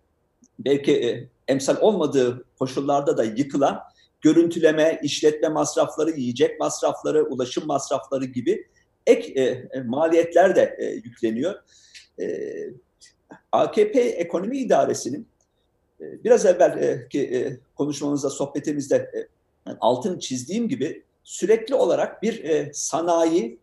[0.59, 3.81] belki e, emsal olmadığı koşullarda da yıkılan
[4.21, 8.67] görüntüleme, işletme masrafları, yiyecek masrafları, ulaşım masrafları gibi
[9.07, 11.55] ek e, maliyetler de e, yükleniyor.
[12.21, 12.49] E,
[13.53, 15.27] AKP Ekonomi İdaresi'nin
[16.01, 19.29] e, biraz evvelki e, konuşmamızda, sohbetimizde e,
[19.81, 23.59] altını çizdiğim gibi sürekli olarak bir e, sanayi,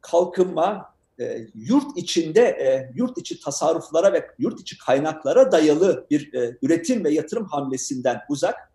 [0.00, 6.56] kalkınma, e, yurt içinde e, yurt içi tasarruflara ve yurt içi kaynaklara dayalı bir e,
[6.62, 8.72] üretim ve yatırım hamlesinden uzak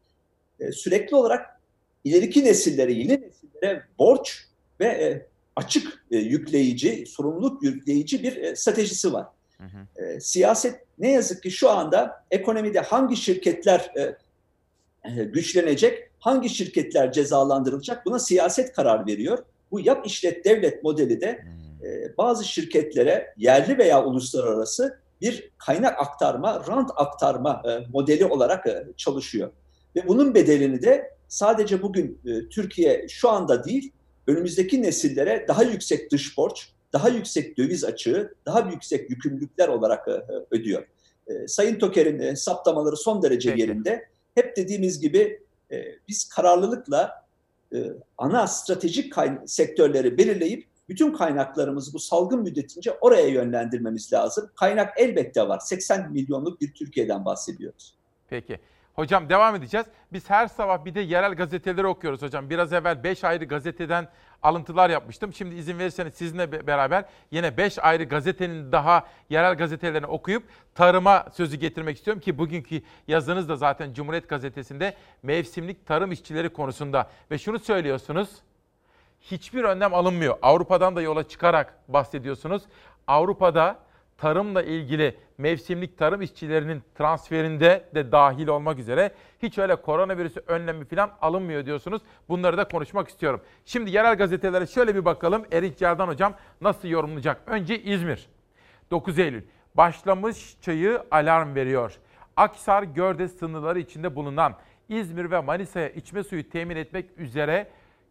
[0.60, 1.60] e, sürekli olarak
[2.04, 4.46] ileriki nesillere, yeni nesillere borç
[4.80, 9.28] ve e, açık e, yükleyici, sorumluluk yükleyici bir e, stratejisi var.
[9.58, 10.04] Hı hı.
[10.04, 14.18] E, siyaset ne yazık ki şu anda ekonomide hangi şirketler e,
[15.16, 19.38] güçlenecek, hangi şirketler cezalandırılacak buna siyaset karar veriyor.
[19.72, 21.46] Bu yap işlet devlet modeli de
[21.84, 28.88] e, bazı şirketlere yerli veya uluslararası bir kaynak aktarma, rant aktarma e, modeli olarak e,
[28.98, 29.52] çalışıyor.
[29.96, 33.92] Ve bunun bedelini de sadece bugün e, Türkiye şu anda değil,
[34.28, 40.22] önümüzdeki nesillere daha yüksek dış borç, daha yüksek döviz açığı, daha yüksek yükümlülükler olarak e,
[40.52, 40.88] ödüyor.
[41.28, 43.62] E, Sayın Toker'in e, saptamaları son derece Peki.
[43.62, 44.10] yerinde.
[44.40, 45.42] Hep dediğimiz gibi
[45.72, 47.26] e, biz kararlılıkla
[47.74, 47.78] e,
[48.18, 49.14] ana stratejik
[49.46, 54.50] sektörleri belirleyip bütün kaynaklarımızı bu salgın müddetince oraya yönlendirmemiz lazım.
[54.56, 55.60] Kaynak elbette var.
[55.60, 57.96] 80 milyonluk bir Türkiye'den bahsediyoruz.
[58.30, 58.60] Peki.
[58.94, 59.86] Hocam devam edeceğiz.
[60.14, 62.50] Biz her sabah bir de yerel gazeteleri okuyoruz hocam.
[62.50, 64.08] Biraz evvel 5 ayrı gazeteden
[64.44, 65.34] alıntılar yapmıştım.
[65.34, 70.44] Şimdi izin verirseniz sizinle beraber yine 5 ayrı gazetenin daha yerel gazetelerini okuyup
[70.76, 74.94] tarıma sözü getirmek istiyorum ki bugünkü yazınız da zaten Cumhuriyet Gazetesi'nde
[75.24, 78.30] mevsimlik tarım işçileri konusunda ve şunu söylüyorsunuz.
[79.22, 80.38] Hiçbir önlem alınmıyor.
[80.42, 82.64] Avrupa'dan da yola çıkarak bahsediyorsunuz.
[83.08, 83.80] Avrupa'da
[84.18, 89.12] tarımla ilgili mevsimlik tarım işçilerinin transferinde de dahil olmak üzere
[89.44, 92.02] hiç öyle koronavirüsü önlemi falan alınmıyor diyorsunuz.
[92.30, 93.42] Bunları da konuşmak istiyorum.
[93.66, 95.46] Şimdi yerel gazetelere şöyle bir bakalım.
[95.52, 97.42] Erinç Cerdan hocam nasıl yorumlayacak?
[97.48, 98.30] Önce İzmir.
[98.92, 99.44] 9 Eylül.
[99.76, 102.00] Başlamış çayı alarm veriyor.
[102.36, 104.56] Aksar Görde sınırları içinde bulunan
[104.90, 107.68] İzmir ve Manisa'ya içme suyu temin etmek üzere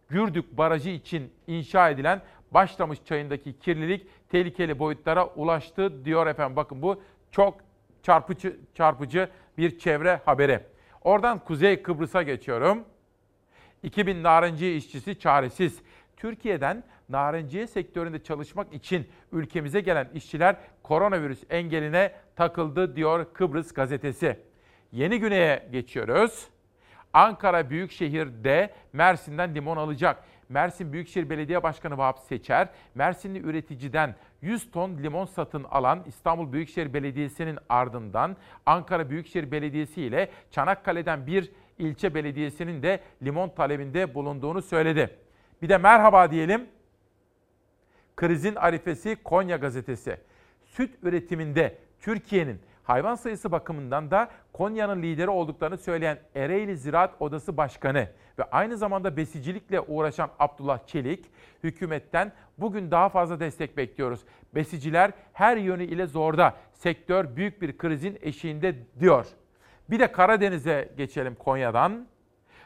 [0.09, 6.55] Gürdük Barajı için inşa edilen başlamış çayındaki kirlilik tehlikeli boyutlara ulaştı diyor efendim.
[6.55, 7.01] Bakın bu
[7.31, 7.57] çok
[8.03, 10.59] çarpıcı, çarpıcı bir çevre haberi.
[11.01, 12.83] Oradan Kuzey Kıbrıs'a geçiyorum.
[13.83, 15.79] 2000 narenciye işçisi çaresiz.
[16.17, 24.39] Türkiye'den narenciye sektöründe çalışmak için ülkemize gelen işçiler koronavirüs engeline takıldı diyor Kıbrıs gazetesi.
[24.91, 26.47] Yeni güneye geçiyoruz.
[27.13, 30.23] Ankara Büyükşehir'de Mersin'den limon alacak.
[30.49, 36.93] Mersin Büyükşehir Belediye Başkanı Vahap Seçer, Mersinli üreticiden 100 ton limon satın alan İstanbul Büyükşehir
[36.93, 45.17] Belediyesi'nin ardından Ankara Büyükşehir Belediyesi ile Çanakkale'den bir ilçe belediyesinin de limon talebinde bulunduğunu söyledi.
[45.61, 46.67] Bir de merhaba diyelim.
[48.15, 50.17] Krizin arifesi Konya gazetesi.
[50.65, 58.07] Süt üretiminde Türkiye'nin hayvan sayısı bakımından da Konya'nın lideri olduklarını söyleyen Ereğli Ziraat Odası Başkanı
[58.39, 61.25] ve aynı zamanda besicilikle uğraşan Abdullah Çelik,
[61.63, 64.19] hükümetten bugün daha fazla destek bekliyoruz.
[64.55, 66.55] Besiciler her yönü ile zorda.
[66.73, 69.25] Sektör büyük bir krizin eşiğinde diyor.
[69.89, 72.07] Bir de Karadeniz'e geçelim Konya'dan.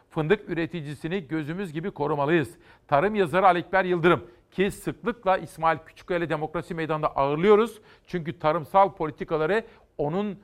[0.09, 2.49] Fındık üreticisini gözümüz gibi korumalıyız.
[2.87, 4.23] Tarım yazarı Alekber Yıldırım
[4.53, 7.81] ki sıklıkla İsmail Küçükkaya Demokrasi Meydanı'nda ağırlıyoruz.
[8.07, 9.63] Çünkü tarımsal politikaları
[9.97, 10.39] onun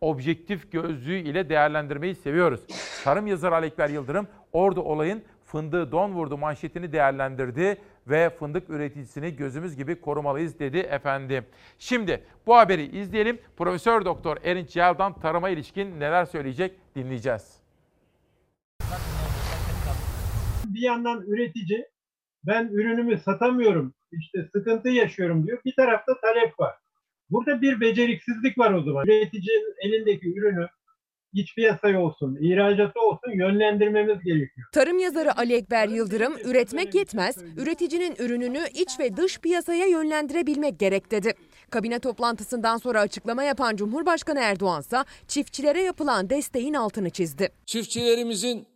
[0.00, 2.60] objektif gözlüğü ile değerlendirmeyi seviyoruz.
[3.04, 9.76] Tarım yazarı Alekber Yıldırım orada olayın fındığı don vurdu manşetini değerlendirdi ve fındık üreticisini gözümüz
[9.76, 11.44] gibi korumalıyız dedi efendim.
[11.78, 13.38] Şimdi bu haberi izleyelim.
[13.56, 17.60] Profesör Doktor Erinç Yeldan tarıma ilişkin neler söyleyecek dinleyeceğiz.
[20.64, 21.86] Bir yandan üretici
[22.46, 25.58] ben ürünümü satamıyorum işte sıkıntı yaşıyorum diyor.
[25.64, 26.74] Bir tarafta talep var.
[27.30, 29.06] Burada bir beceriksizlik var o zaman.
[29.06, 30.66] Üreticinin elindeki ürünü
[31.32, 34.68] iç piyasaya olsun, ihracatı olsun yönlendirmemiz gerekiyor.
[34.72, 41.10] Tarım yazarı Ali Ekber Yıldırım, üretmek yetmez, üreticinin ürününü iç ve dış piyasaya yönlendirebilmek gerek
[41.10, 41.34] dedi.
[41.70, 44.96] Kabine toplantısından sonra açıklama yapan Cumhurbaşkanı Erdoğan ise
[45.28, 47.48] çiftçilere yapılan desteğin altını çizdi.
[47.66, 48.66] Çiftçilerimizin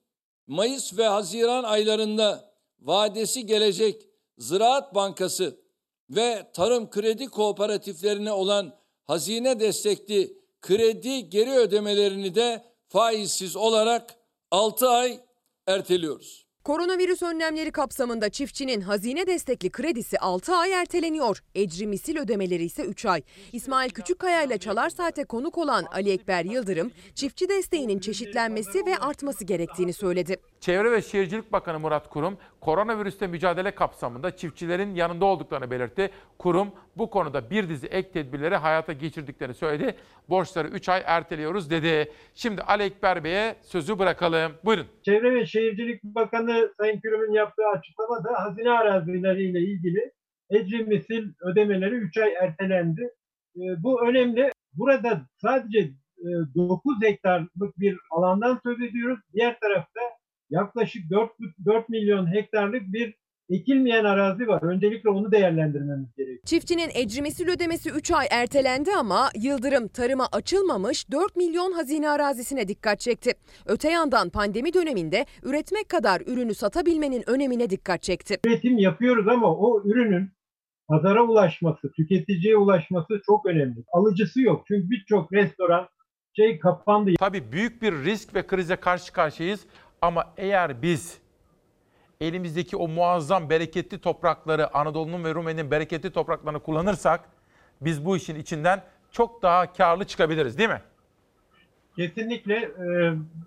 [0.46, 4.02] Mayıs ve Haziran aylarında vadesi gelecek
[4.38, 5.63] Ziraat Bankası
[6.10, 8.74] ve tarım kredi kooperatiflerine olan
[9.04, 14.14] hazine destekli kredi geri ödemelerini de faizsiz olarak
[14.50, 15.20] 6 ay
[15.66, 16.44] erteliyoruz.
[16.64, 21.42] Koronavirüs önlemleri kapsamında çiftçinin hazine destekli kredisi 6 ay erteleniyor.
[21.54, 23.22] Ecri misil ödemeleri ise 3 ay.
[23.52, 29.44] İsmail Küçükkaya ile Çalar Saat'e konuk olan Ali Ekber Yıldırım, çiftçi desteğinin çeşitlenmesi ve artması
[29.44, 30.36] gerektiğini söyledi.
[30.60, 36.10] Çevre ve Şehircilik Bakanı Murat Kurum, koronavirüste mücadele kapsamında çiftçilerin yanında olduklarını belirtti.
[36.38, 39.96] Kurum bu konuda bir dizi ek tedbirleri hayata geçirdiklerini söyledi.
[40.28, 42.12] Borçları 3 ay erteliyoruz dedi.
[42.34, 44.52] Şimdi Ali Ekber Bey'e sözü bırakalım.
[44.64, 44.86] Buyurun.
[45.04, 50.12] Çevre ve Şehircilik Bakanı Sayın Kürüm'ün yaptığı açıklamada hazine arazileriyle ilgili
[50.50, 53.10] ecri misil ödemeleri 3 ay ertelendi.
[53.54, 54.50] Bu önemli.
[54.72, 55.90] Burada sadece
[56.54, 59.20] 9 hektarlık bir alandan söz ediyoruz.
[59.34, 60.00] Diğer tarafta
[60.50, 61.30] yaklaşık 4,
[61.64, 63.14] 4 milyon hektarlık bir
[63.48, 64.62] ekilmeyen arazi var.
[64.62, 66.40] Öncelikle onu değerlendirmemiz gerekiyor.
[66.44, 73.00] Çiftçinin ecrimesi ödemesi 3 ay ertelendi ama Yıldırım tarıma açılmamış 4 milyon hazine arazisine dikkat
[73.00, 73.32] çekti.
[73.66, 78.38] Öte yandan pandemi döneminde üretmek kadar ürünü satabilmenin önemine dikkat çekti.
[78.46, 80.30] Üretim yapıyoruz ama o ürünün
[80.88, 83.84] pazara ulaşması, tüketiciye ulaşması çok önemli.
[83.92, 84.64] Alıcısı yok.
[84.68, 85.88] Çünkü birçok restoran
[86.36, 87.10] şey kapandı.
[87.18, 89.66] Tabii büyük bir risk ve krize karşı karşıyayız.
[90.04, 91.18] Ama eğer biz
[92.20, 97.20] elimizdeki o muazzam bereketli toprakları, Anadolu'nun ve Rumeli'nin bereketli topraklarını kullanırsak
[97.80, 100.82] biz bu işin içinden çok daha karlı çıkabiliriz değil mi?
[101.96, 102.70] Kesinlikle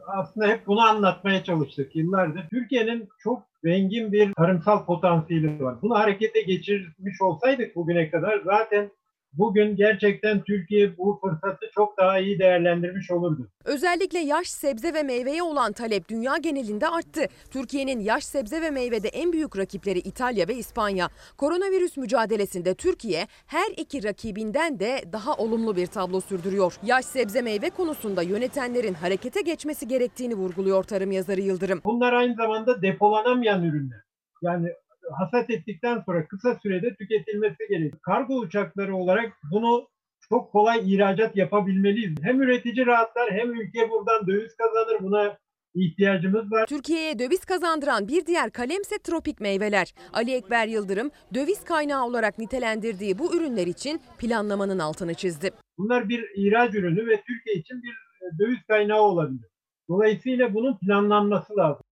[0.08, 2.50] aslında hep bunu anlatmaya çalıştık yıllardır.
[2.50, 5.76] Türkiye'nin çok zengin bir tarımsal potansiyeli var.
[5.82, 8.92] Bunu harekete geçirmiş olsaydık bugüne kadar zaten
[9.38, 13.50] bugün gerçekten Türkiye bu fırsatı çok daha iyi değerlendirmiş olurdu.
[13.66, 17.22] Özellikle yaş sebze ve meyveye olan talep dünya genelinde arttı.
[17.52, 21.10] Türkiye'nin yaş sebze ve meyvede en büyük rakipleri İtalya ve İspanya.
[21.38, 26.74] Koronavirüs mücadelesinde Türkiye her iki rakibinden de daha olumlu bir tablo sürdürüyor.
[26.84, 31.82] Yaş sebze meyve konusunda yönetenlerin harekete geçmesi gerektiğini vurguluyor tarım yazarı Yıldırım.
[31.86, 34.00] Bunlar aynı zamanda depolanamayan ürünler.
[34.42, 34.68] Yani
[35.12, 38.02] hasat ettikten sonra kısa sürede tüketilmesi gerekiyor.
[38.02, 39.88] Kargo uçakları olarak bunu
[40.30, 42.16] çok kolay ihracat yapabilmeliyiz.
[42.22, 44.98] Hem üretici rahatlar hem ülke buradan döviz kazanır.
[45.02, 45.38] Buna
[45.76, 46.66] ihtiyacımız var.
[46.66, 49.94] Türkiye'ye döviz kazandıran bir diğer kalemse tropik meyveler.
[50.14, 55.52] Ali Ekber Yıldırım döviz kaynağı olarak nitelendirdiği bu ürünler için planlamanın altını çizdi.
[55.78, 59.50] Bunlar bir ihraç ürünü ve Türkiye için bir e, döviz kaynağı olabilir.
[59.90, 61.84] Dolayısıyla bunun planlanması lazım.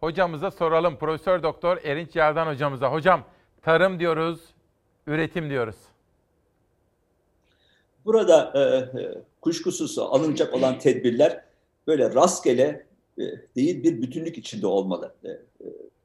[0.00, 0.96] Hocamıza soralım.
[0.96, 2.92] Profesör Doktor Erinç Yerdan hocamıza.
[2.92, 3.24] Hocam
[3.62, 4.40] tarım diyoruz,
[5.06, 5.76] üretim diyoruz.
[8.04, 8.60] Burada e,
[9.00, 11.44] e, kuşkusuz alınacak olan tedbirler
[11.86, 12.86] böyle rastgele
[13.18, 13.22] e,
[13.56, 15.14] değil bir bütünlük içinde olmalı.
[15.24, 15.38] E, e,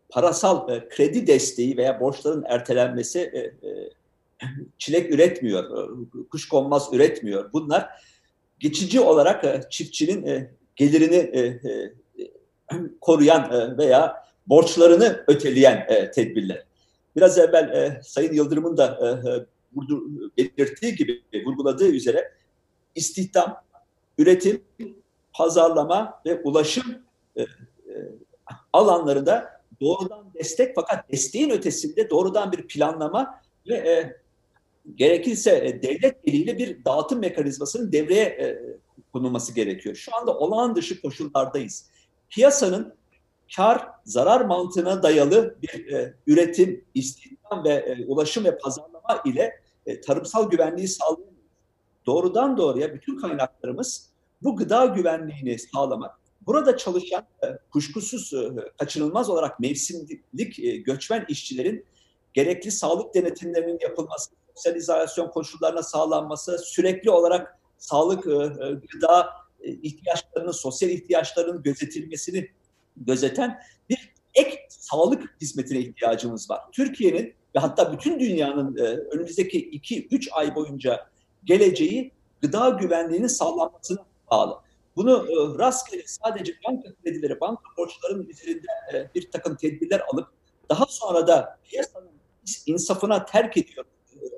[0.10, 3.90] parasal e, kredi desteği veya borçların ertelenmesi e, e,
[4.78, 5.90] çilek üretmiyor,
[6.32, 7.54] kuşkonmaz üretmiyor.
[7.54, 7.90] Bunlar
[8.60, 11.32] geçici olarak e, çiftçinin gelirini
[13.02, 16.64] koruyan e, veya borçlarını öteleyen e, tedbirler.
[17.16, 19.00] Biraz evvel e, Sayın Yıldırım'ın da
[20.38, 22.32] belirttiği gibi vurguladığı üzere
[22.96, 23.64] istihdam,
[24.18, 24.64] üretim,
[25.34, 26.84] pazarlama ve ulaşım
[28.74, 34.16] alanlarında doğrudan destek fakat desteğin ötesinde doğrudan bir planlama ve
[34.96, 38.60] gerekirse devlet eliyle bir dağıtım mekanizmasının devreye
[39.14, 39.96] konulması gerekiyor.
[39.96, 41.90] Şu anda olağan dışı koşullardayız
[42.34, 42.96] piyasanın
[43.56, 50.02] kar zarar mantığına dayalı bir e, üretim, istihdam ve e, ulaşım ve pazarlama ile e,
[50.02, 51.34] tarımsal güvenliği sağlayamıyoruz.
[52.06, 54.10] Doğrudan doğruya bütün kaynaklarımız
[54.44, 56.20] bu gıda güvenliğini sağlamak.
[56.42, 61.86] Burada çalışan e, kuşkusuz e, kaçınılmaz olarak mevsimlik e, göçmen işçilerin
[62.34, 70.52] gerekli sağlık denetimlerinin yapılması, sosyal izolasyon koşullarına sağlanması, sürekli olarak sağlık, e, e gıda ihtiyaçlarının,
[70.52, 72.50] sosyal ihtiyaçlarının gözetilmesini
[72.98, 73.60] gözeten
[73.90, 76.62] bir ek sağlık hizmetine ihtiyacımız var.
[76.72, 81.10] Türkiye'nin ve hatta bütün dünyanın e, önümüzdeki 2-3 ay boyunca
[81.44, 82.12] geleceği
[82.42, 84.60] gıda güvenliğinin sağlanmasına bağlı.
[84.96, 90.28] Bunu e, rastgele sadece banka kredileri, banka borçlarının üzerinden bir takım tedbirler alıp
[90.70, 92.12] daha sonra da piyasanın
[92.66, 93.86] insafına terk ediyor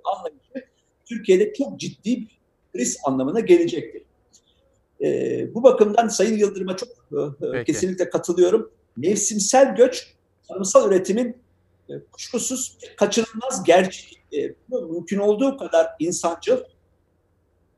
[0.04, 0.70] anlayışı
[1.06, 2.40] Türkiye'de çok ciddi bir
[2.74, 4.05] kriz anlamına gelecektir.
[5.02, 6.90] E, bu bakımdan Sayın Yıldırım'a çok
[7.54, 8.72] e, kesinlikle katılıyorum.
[8.98, 10.14] Mevsimsel göç
[10.48, 11.38] tarımsal üretimin
[11.90, 14.22] e, kuşkusuz kaçınılmaz gerçek.
[14.34, 16.58] E, mümkün olduğu kadar insancıl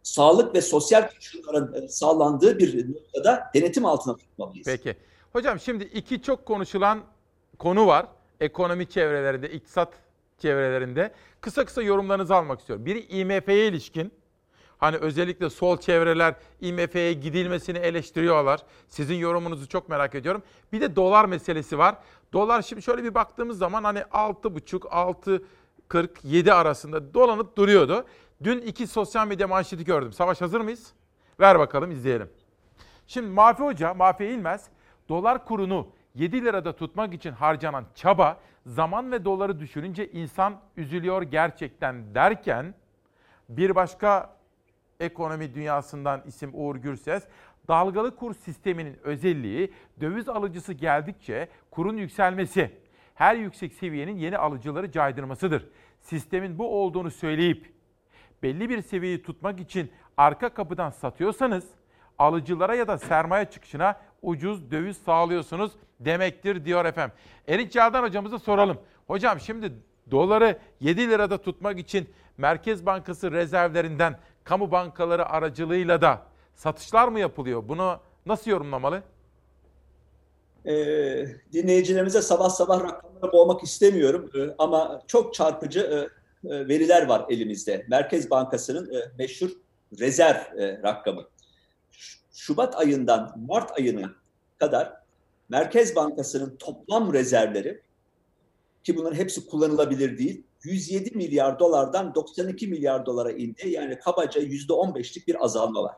[0.03, 4.65] sağlık ve sosyal koşulların e, sağlandığı bir noktada denetim altına tutmalıyız.
[4.65, 4.95] Peki.
[5.33, 7.03] Hocam şimdi iki çok konuşulan
[7.59, 8.05] konu var.
[8.39, 9.93] Ekonomi çevrelerinde, iktisat
[10.37, 11.11] çevrelerinde.
[11.41, 12.85] Kısa kısa yorumlarınızı almak istiyorum.
[12.85, 14.11] Biri IMF'ye ilişkin
[14.77, 18.61] Hani özellikle sol çevreler IMF'ye gidilmesini eleştiriyorlar.
[18.87, 20.43] Sizin yorumunuzu çok merak ediyorum.
[20.73, 21.95] Bir de dolar meselesi var.
[22.33, 25.39] Dolar şimdi şöyle bir baktığımız zaman hani 6,5
[25.89, 28.05] 6.47 arasında dolanıp duruyordu.
[28.43, 30.13] Dün iki sosyal medya manşeti gördüm.
[30.13, 30.93] Savaş hazır mıyız?
[31.39, 32.29] Ver bakalım izleyelim.
[33.07, 34.65] Şimdi Mafi Hoca, Mafi İlmez,
[35.09, 42.15] dolar kurunu 7 lirada tutmak için harcanan çaba zaman ve doları düşününce insan üzülüyor gerçekten
[42.15, 42.75] derken
[43.49, 44.36] bir başka
[44.99, 47.23] ekonomi dünyasından isim Uğur Gürses,
[47.67, 52.71] dalgalı kur sisteminin özelliği döviz alıcısı geldikçe kurun yükselmesi,
[53.15, 55.67] her yüksek seviyenin yeni alıcıları caydırmasıdır.
[56.01, 57.73] Sistemin bu olduğunu söyleyip
[58.43, 61.65] belli bir seviyeyi tutmak için arka kapıdan satıyorsanız
[62.19, 67.15] alıcılara ya da sermaye çıkışına ucuz döviz sağlıyorsunuz demektir diyor efendim.
[67.47, 68.77] Erik Çağdan hocamıza soralım.
[69.07, 69.71] Hocam şimdi
[70.11, 76.21] doları 7 lirada tutmak için Merkez Bankası rezervlerinden kamu bankaları aracılığıyla da
[76.55, 77.63] satışlar mı yapılıyor?
[77.67, 79.03] Bunu nasıl yorumlamalı?
[80.65, 85.95] Ee, dinleyicilerimize sabah sabah rakamlara boğmak istemiyorum ee, ama çok çarpıcı e,
[86.49, 87.85] e, veriler var elimizde.
[87.89, 89.49] Merkez Bankası'nın e, meşhur
[89.99, 91.23] rezerv e, rakamı.
[92.33, 94.11] Şubat ayından Mart ayına
[94.57, 94.93] kadar
[95.49, 97.81] Merkez Bankası'nın toplam rezervleri
[98.83, 103.69] ki bunların hepsi kullanılabilir değil 107 milyar dolardan 92 milyar dolara indi.
[103.69, 105.95] Yani kabaca %15'lik bir azalma var.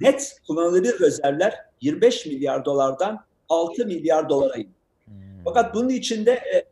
[0.00, 4.68] Net kullanılabilir rezervler 25 milyar dolardan 6 milyar dolara indi.
[5.04, 5.14] Hmm.
[5.44, 6.64] Fakat bunun içinde e,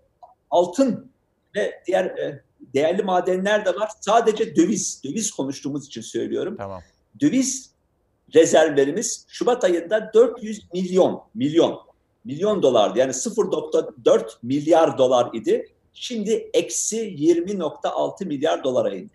[0.51, 1.11] altın
[1.57, 2.43] ve diğer e,
[2.75, 3.91] değerli madenler de var.
[4.01, 6.57] Sadece döviz, döviz konuştuğumuz için söylüyorum.
[6.59, 6.83] Tamam.
[7.21, 7.71] Döviz
[8.35, 11.81] rezervlerimiz Şubat ayında 400 milyon, milyon,
[12.25, 12.99] milyon dolardı.
[12.99, 15.76] Yani 0.4 milyar dolar idi.
[15.99, 19.13] Şimdi eksi 20.6 milyar dolara indi.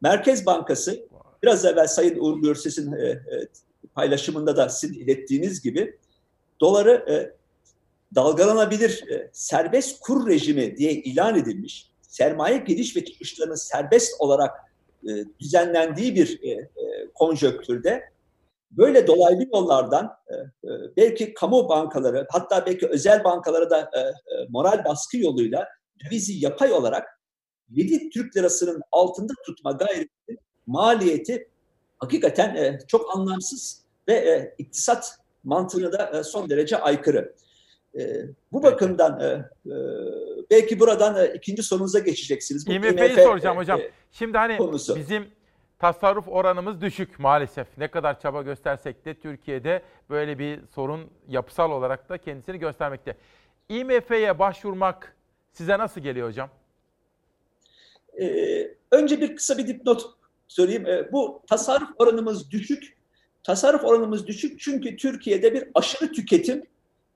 [0.00, 1.08] Merkez Bankası
[1.42, 3.20] biraz evvel Sayın Uğur Gürses'in e, e,
[3.94, 5.98] paylaşımında da sizin ilettiğiniz gibi
[6.60, 7.36] doları e,
[8.14, 14.50] dalgalanabilir e, serbest kur rejimi diye ilan edilmiş, sermaye giriş ve çıkışlarının serbest olarak
[15.08, 16.68] e, düzenlendiği bir e, e,
[17.14, 18.04] konjöktürde
[18.70, 24.46] böyle dolaylı yollardan e, e, belki kamu bankaları hatta belki özel bankalara da e, e,
[24.48, 25.68] moral baskı yoluyla
[26.04, 27.20] dövizi yapay olarak
[27.70, 31.48] 7 Türk lirasının altında tutma gayretinin maliyeti
[31.98, 37.34] hakikaten e, çok anlamsız ve e, iktisat mantığına da e, son derece aykırı.
[37.98, 38.22] E,
[38.52, 39.74] bu bakımdan e, e,
[40.50, 42.68] belki buradan e, ikinci sorunuza geçeceksiniz.
[42.68, 43.80] IMF'yi IMF, soracağım e, hocam.
[43.80, 44.96] e, Şimdi hani konusu.
[44.96, 45.26] bizim
[45.78, 47.66] tasarruf oranımız düşük maalesef.
[47.78, 53.16] Ne kadar çaba göstersek de Türkiye'de böyle bir sorun yapısal olarak da kendisini göstermekte.
[53.68, 55.16] IMF'ye başvurmak
[55.52, 56.50] size nasıl geliyor hocam?
[58.20, 60.02] Ee, önce bir kısa bir dipnot
[60.48, 60.86] söyleyeyim.
[60.86, 62.96] Ee, bu tasarruf oranımız düşük.
[63.42, 66.62] Tasarruf oranımız düşük çünkü Türkiye'de bir aşırı tüketim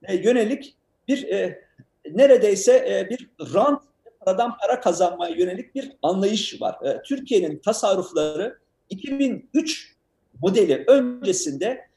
[0.02, 0.76] e, yönelik
[1.08, 1.66] bir e,
[2.10, 3.82] neredeyse e, bir rant
[4.20, 6.86] paradan para kazanmaya yönelik bir anlayış var.
[6.86, 8.58] E, Türkiye'nin tasarrufları
[8.90, 9.94] 2003
[10.42, 11.88] modeli öncesinde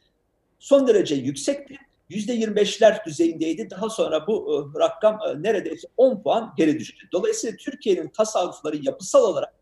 [0.60, 1.78] son derece yüksekti.
[2.10, 3.70] %25'ler düzeyindeydi.
[3.70, 7.08] Daha sonra bu e, rakam e, neredeyse 10 puan geri düştü.
[7.12, 9.54] Dolayısıyla Türkiye'nin tasarrufları yapısal olarak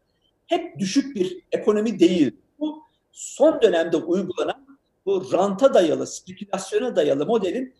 [0.47, 2.35] hep düşük bir ekonomi değil.
[2.59, 4.67] Bu son dönemde uygulanan
[5.05, 7.73] bu ranta dayalı, spekülasyona dayalı modelin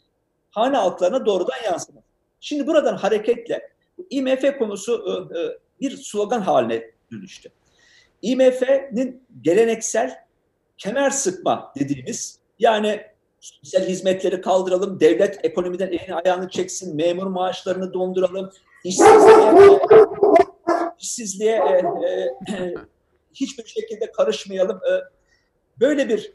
[0.51, 2.07] hane halklarına doğrudan yansıması.
[2.39, 3.69] Şimdi buradan hareketle
[4.09, 5.39] IMF konusu e,
[5.81, 7.49] bir slogan haline dönüştü.
[8.21, 10.25] IMF'nin geleneksel
[10.77, 13.01] kemer sıkma dediğimiz yani
[13.39, 18.51] sosyal hizmetleri kaldıralım, devlet ekonomiden elini ayağını çeksin, memur maaşlarını donduralım,
[18.83, 19.79] işsizliğe,
[20.99, 21.71] işsizliğe e,
[22.53, 22.73] e,
[23.33, 24.77] hiçbir şekilde karışmayalım.
[24.77, 25.03] E,
[25.79, 26.33] böyle bir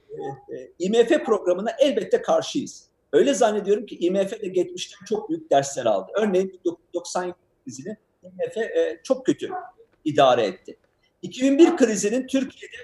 [0.51, 2.87] e, e, IMF programına elbette karşıyız.
[3.13, 6.13] Öyle zannediyorum ki IMF de geçmişten çok büyük dersler aldı.
[6.15, 6.61] Örneğin
[6.95, 7.35] 90
[7.65, 9.51] krizini IMF e, çok kötü
[10.05, 10.77] idare etti.
[11.23, 12.77] 2001 krizinin Türkiye'de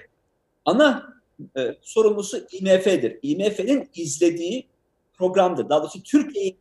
[0.65, 1.18] ana
[1.57, 3.19] e, sorumlusu IMF'dir.
[3.21, 4.67] IMF'nin izlediği
[5.13, 5.69] programdır.
[5.69, 6.57] Daha doğrusu Türkiye'yi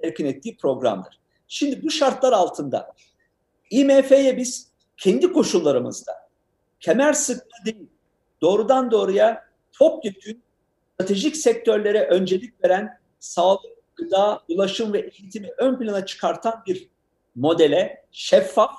[0.00, 1.18] izlemesini ettiği programdır.
[1.48, 2.94] Şimdi bu şartlar altında
[3.70, 6.12] IMF'ye biz kendi koşullarımızda
[6.80, 7.86] kemer sıkma değil,
[8.40, 10.42] doğrudan doğruya topyekün
[10.94, 16.88] stratejik sektörlere öncelik veren sağlık, gıda, ulaşım ve eğitimi ön plana çıkartan bir
[17.34, 18.74] modele şeffaf,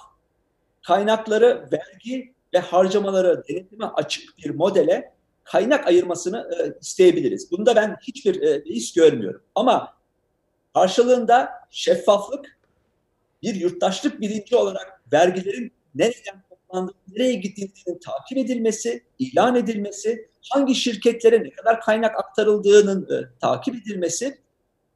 [0.84, 5.14] kaynakları, vergi ve harcamaları denetime açık bir modele
[5.52, 7.52] kaynak ayırmasını e, isteyebiliriz.
[7.52, 9.42] Bunda ben hiçbir e, risk görmüyorum.
[9.56, 9.94] Ama
[10.74, 12.58] karşılığında şeffaflık,
[13.44, 21.44] bir yurttaşlık bilinci olarak vergilerin nereden toplandığı, nereye gittiğinin takip edilmesi, ilan edilmesi, hangi şirketlere
[21.44, 24.38] ne kadar kaynak aktarıldığının e, takip edilmesi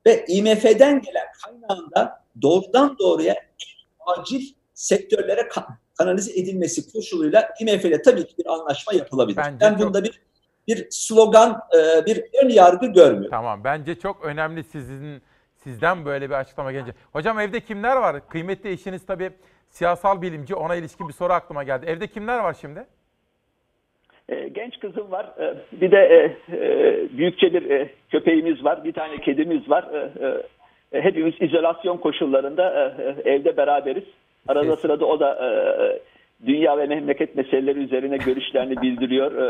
[0.06, 3.36] ve IMF'den gelen kaynağın da doğrudan doğruya
[4.06, 9.38] acil sektörlere ka- kanalize edilmesi koşuluyla IMF ile tabii ki bir anlaşma yapılabilir.
[9.38, 10.22] Bence ben bunda bir
[10.68, 13.30] bir slogan, e, bir ön yargı görmüyorum.
[13.32, 15.22] Tamam bence çok önemli sizin
[15.56, 16.94] sizden böyle bir açıklama gelince.
[17.14, 18.30] Hocam evde kimler var?
[18.30, 19.32] Kıymetli eşiniz tabii
[19.70, 21.86] siyasal bilimci ona ilişkin bir soru aklıma geldi.
[21.86, 22.86] Evde kimler var şimdi?
[24.30, 25.26] E, genç kızım var.
[25.40, 26.36] E, bir de
[27.18, 28.84] büyükçe bir köpeğimiz var.
[28.84, 29.86] Bir tane kedimiz var.
[30.92, 34.04] Hepimiz izolasyon koşullarında evde beraberiz.
[34.48, 35.38] Arada sırada o da
[36.46, 39.32] dünya ve memleket meseleleri üzerine görüşlerini bildiriyor.
[39.36, 39.50] E,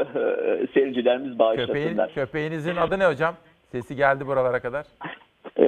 [0.64, 2.14] e, seyircilerimiz Köpeğin, bağışlasınlar.
[2.14, 3.36] köpeğinizin adı ne hocam?
[3.72, 4.86] Sesi geldi buralara kadar.
[5.60, 5.66] E,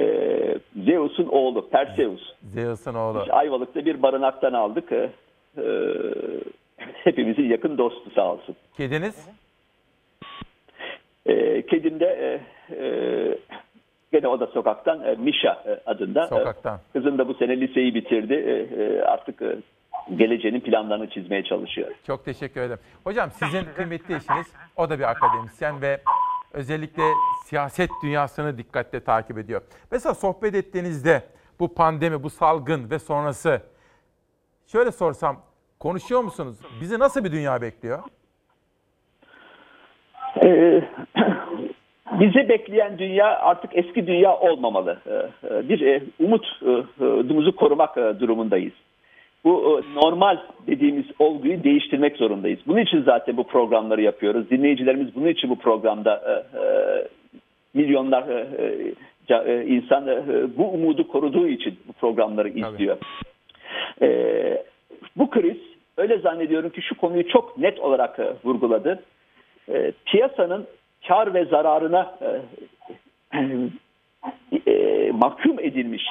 [0.84, 2.32] Zeus'un oğlu Perseus.
[2.42, 3.18] Zeus'un oğlu.
[3.20, 4.92] İşte Ayvalık'ta bir barınaktan aldık.
[4.92, 5.10] E,
[5.58, 5.64] e,
[7.04, 8.56] hepimizin yakın dostu sağ olsun.
[8.76, 9.28] Kediniz?
[11.26, 12.40] E, kedim de e,
[12.84, 13.38] e,
[14.12, 16.26] gene o da sokaktan e, Misha e, adında.
[16.26, 16.80] Sokaktan.
[16.92, 18.68] Kızım da bu sene liseyi bitirdi.
[19.06, 19.42] Artık
[20.16, 21.90] geleceğinin planlarını çizmeye çalışıyor.
[22.06, 22.80] Çok teşekkür ederim.
[23.04, 26.00] Hocam sizin kıymetli eşiniz o da bir akademisyen ve
[26.52, 27.02] özellikle
[27.44, 29.62] siyaset dünyasını dikkatle takip ediyor.
[29.92, 31.22] Mesela sohbet ettiğinizde
[31.60, 33.62] bu pandemi, bu salgın ve sonrası
[34.66, 35.36] şöyle sorsam
[35.80, 36.56] konuşuyor musunuz?
[36.80, 37.98] Bizi nasıl bir dünya bekliyor?
[40.44, 40.48] E,
[42.20, 45.00] bizi bekleyen dünya artık eski dünya olmamalı.
[45.06, 45.12] E,
[45.48, 48.72] e, bir e, umut e, umudumuzu korumak e, durumundayız.
[49.44, 52.58] Bu e, normal dediğimiz olguyu değiştirmek zorundayız.
[52.66, 54.50] Bunun için zaten bu programları yapıyoruz.
[54.50, 56.64] Dinleyicilerimiz bunun için bu programda e, e,
[57.74, 60.22] milyonlar e, insan e,
[60.56, 62.96] bu umudu koruduğu için bu programları izliyor.
[64.02, 64.08] E,
[65.16, 65.56] bu kriz
[65.96, 69.02] öyle zannediyorum ki şu konuyu çok net olarak e, vurguladı.
[69.68, 70.66] E, piyasanın
[71.08, 73.40] kar ve zararına e,
[74.66, 76.02] e, mahkum edilmiş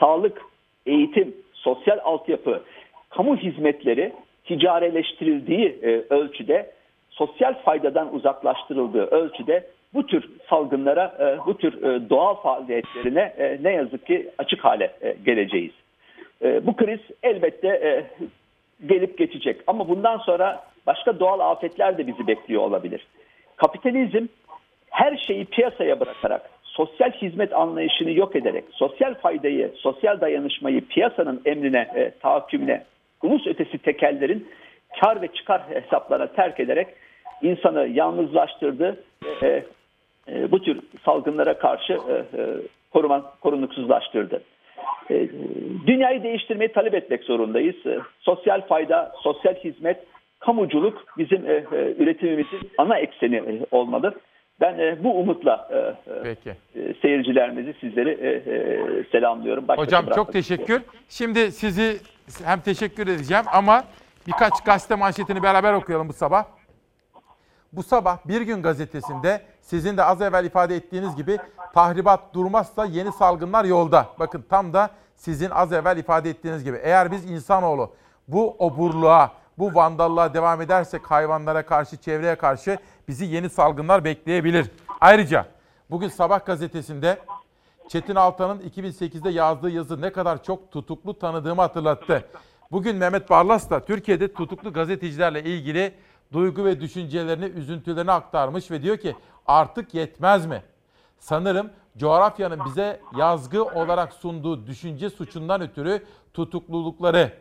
[0.00, 0.42] sağlık,
[0.86, 2.62] eğitim, sosyal altyapı,
[3.16, 4.12] kamu hizmetleri
[4.44, 6.70] ticareleştirildiği e, ölçüde,
[7.10, 13.72] sosyal faydadan uzaklaştırıldığı ölçüde bu tür salgınlara, e, bu tür e, doğal faaliyetlerine e, ne
[13.72, 15.72] yazık ki açık hale e, geleceğiz.
[16.42, 18.04] E, bu kriz elbette e,
[18.86, 23.06] gelip geçecek ama bundan sonra başka doğal afetler de bizi bekliyor olabilir.
[23.56, 24.26] Kapitalizm
[24.90, 31.88] her şeyi piyasaya bırakarak, sosyal hizmet anlayışını yok ederek, sosyal faydayı, sosyal dayanışmayı piyasanın emrine,
[31.94, 32.84] e, tahakkümüne,
[33.22, 34.48] ulus ötesi tekellerin
[35.00, 36.88] kar ve çıkar hesaplarına terk ederek
[37.42, 39.04] insanı yalnızlaştırdı.
[39.42, 39.64] E,
[40.28, 42.46] e, bu tür salgınlara karşı e, e,
[42.92, 44.42] koruma, korunuksuzlaştırdı.
[45.10, 45.28] E,
[45.86, 47.86] dünyayı değiştirmeyi talep etmek zorundayız.
[47.86, 49.98] E, sosyal fayda, sosyal hizmet,
[50.38, 54.14] kamuculuk bizim e, e, üretimimizin ana ekseni e, olmalı.
[54.60, 56.50] Ben e, bu umutla e, Peki.
[56.50, 59.68] e, seyircilerimizi, sizleri e, e, selamlıyorum.
[59.68, 60.82] Baş başa Hocam çok bırakmak teşekkür.
[61.08, 61.96] Şimdi sizi
[62.44, 63.84] hem teşekkür edeceğim ama
[64.26, 66.44] birkaç gazete manşetini beraber okuyalım bu sabah.
[67.72, 71.36] Bu sabah Bir Gün gazetesinde sizin de az evvel ifade ettiğiniz gibi
[71.74, 74.06] tahribat durmazsa yeni salgınlar yolda.
[74.18, 77.94] Bakın tam da sizin az evvel ifade ettiğiniz gibi eğer biz insanoğlu
[78.28, 82.78] bu oburluğa, bu vandallığa devam edersek hayvanlara karşı, çevreye karşı
[83.08, 84.66] bizi yeni salgınlar bekleyebilir.
[85.00, 85.46] Ayrıca
[85.90, 87.18] bugün Sabah gazetesinde
[87.88, 92.24] Çetin Altan'ın 2008'de yazdığı yazı ne kadar çok tutuklu tanıdığımı hatırlattı.
[92.72, 95.94] Bugün Mehmet Barlas da Türkiye'de tutuklu gazetecilerle ilgili
[96.32, 100.62] duygu ve düşüncelerini, üzüntülerini aktarmış ve diyor ki artık yetmez mi?
[101.18, 106.04] Sanırım coğrafyanın bize yazgı olarak sunduğu düşünce suçundan ötürü
[106.34, 107.32] tutuklulukları,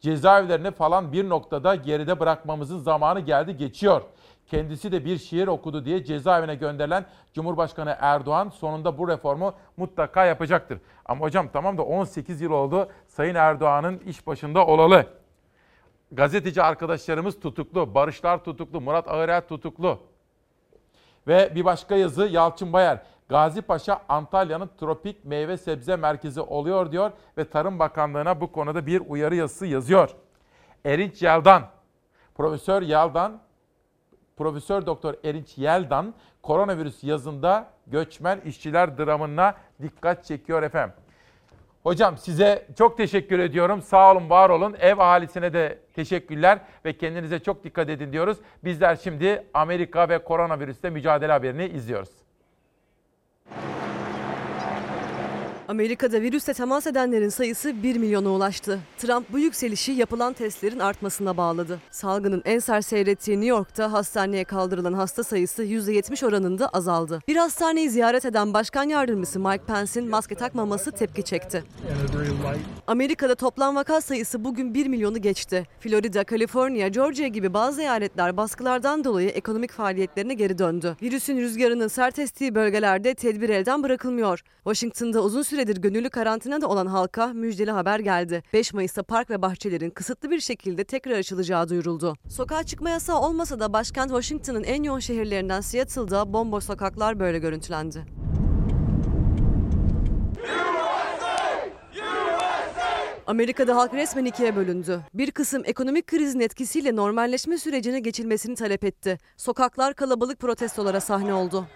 [0.00, 4.02] cezaevlerini falan bir noktada geride bırakmamızın zamanı geldi geçiyor.
[4.48, 7.04] Kendisi de bir şiir okudu diye cezaevine gönderilen
[7.34, 10.80] Cumhurbaşkanı Erdoğan sonunda bu reformu mutlaka yapacaktır.
[11.04, 15.06] Ama hocam tamam da 18 yıl oldu Sayın Erdoğan'ın iş başında olalı.
[16.12, 19.98] Gazeteci arkadaşlarımız tutuklu, Barışlar tutuklu, Murat Ağırel tutuklu.
[21.26, 23.02] Ve bir başka yazı Yalçın Bayar.
[23.28, 29.02] Gazi Paşa Antalya'nın tropik meyve sebze merkezi oluyor diyor ve Tarım Bakanlığı'na bu konuda bir
[29.08, 30.10] uyarı yazısı yazıyor.
[30.84, 31.62] Erinç Yeldan,
[32.34, 33.40] Profesör Yeldan,
[34.38, 40.94] Profesör Doktor Erinç Yeldan koronavirüs yazında göçmen işçiler dramına dikkat çekiyor efendim.
[41.82, 43.82] Hocam size çok teşekkür ediyorum.
[43.82, 44.76] Sağ olun, var olun.
[44.80, 48.38] Ev ahalisine de teşekkürler ve kendinize çok dikkat edin diyoruz.
[48.64, 52.27] Bizler şimdi Amerika ve koronavirüsle mücadele haberini izliyoruz.
[55.68, 58.78] Amerika'da virüsle temas edenlerin sayısı 1 milyona ulaştı.
[58.98, 61.80] Trump bu yükselişi yapılan testlerin artmasına bağladı.
[61.90, 67.20] Salgının en sert seyrettiği New York'ta hastaneye kaldırılan hasta sayısı %70 oranında azaldı.
[67.28, 71.64] Bir hastaneyi ziyaret eden Başkan Yardımcısı Mike Pence'in maske takmaması tepki çekti.
[72.86, 75.66] Amerika'da toplam vaka sayısı bugün 1 milyonu geçti.
[75.80, 80.96] Florida, Kaliforniya, Georgia gibi bazı eyaletler baskılardan dolayı ekonomik faaliyetlerine geri döndü.
[81.02, 84.42] Virüsün rüzgarının sert estiği bölgelerde tedbir elden bırakılmıyor.
[84.64, 88.42] Washington'da uzun süredir gönüllü karantinada olan halka müjdeli haber geldi.
[88.52, 92.14] 5 Mayıs'ta park ve bahçelerin kısıtlı bir şekilde tekrar açılacağı duyuruldu.
[92.28, 98.04] Sokağa çıkma yasağı olmasa da başkent Washington'ın en yoğun şehirlerinden Seattle'da bomboş sokaklar böyle görüntülendi.
[103.26, 105.00] Amerika'da halk resmen ikiye bölündü.
[105.14, 109.18] Bir kısım ekonomik krizin etkisiyle normalleşme sürecine geçilmesini talep etti.
[109.36, 111.66] Sokaklar kalabalık protestolara sahne oldu.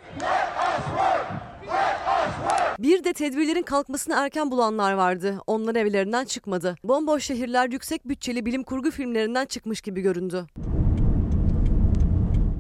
[2.79, 5.39] Bir de tedbirlerin kalkmasını erken bulanlar vardı.
[5.47, 6.77] Onlar evlerinden çıkmadı.
[6.85, 10.47] Bomboş şehirler yüksek bütçeli bilim kurgu filmlerinden çıkmış gibi göründü.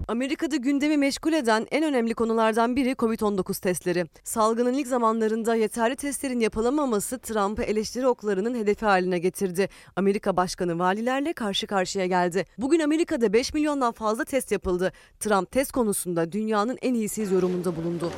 [0.09, 4.07] Amerika'da gündemi meşgul eden en önemli konulardan biri Covid-19 testleri.
[4.25, 9.69] Salgının ilk zamanlarında yeterli testlerin yapılamaması Trump'ı eleştiri oklarının hedefi haline getirdi.
[9.97, 12.45] Amerika Başkanı valilerle karşı karşıya geldi.
[12.59, 14.93] Bugün Amerika'da 5 milyondan fazla test yapıldı.
[15.21, 18.11] Trump test konusunda dünyanın en iyisiyiz yorumunda bulundu.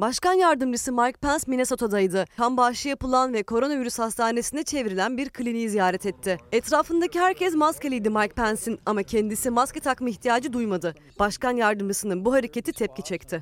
[0.00, 2.24] Başkan yardımcısı Mike Pence Minnesota'daydı.
[2.36, 6.38] Kan bağışı yapılan ve koronavirüs hastanesine çevrilen bir kliniği ziyaret etti.
[6.52, 10.94] Etrafındaki herkes maskeliydi Mike Pence'in ama kendisi maske takma ihtiyacı duymadı.
[11.18, 13.40] Başkan yardımcısının bu hareketi tepki çekti.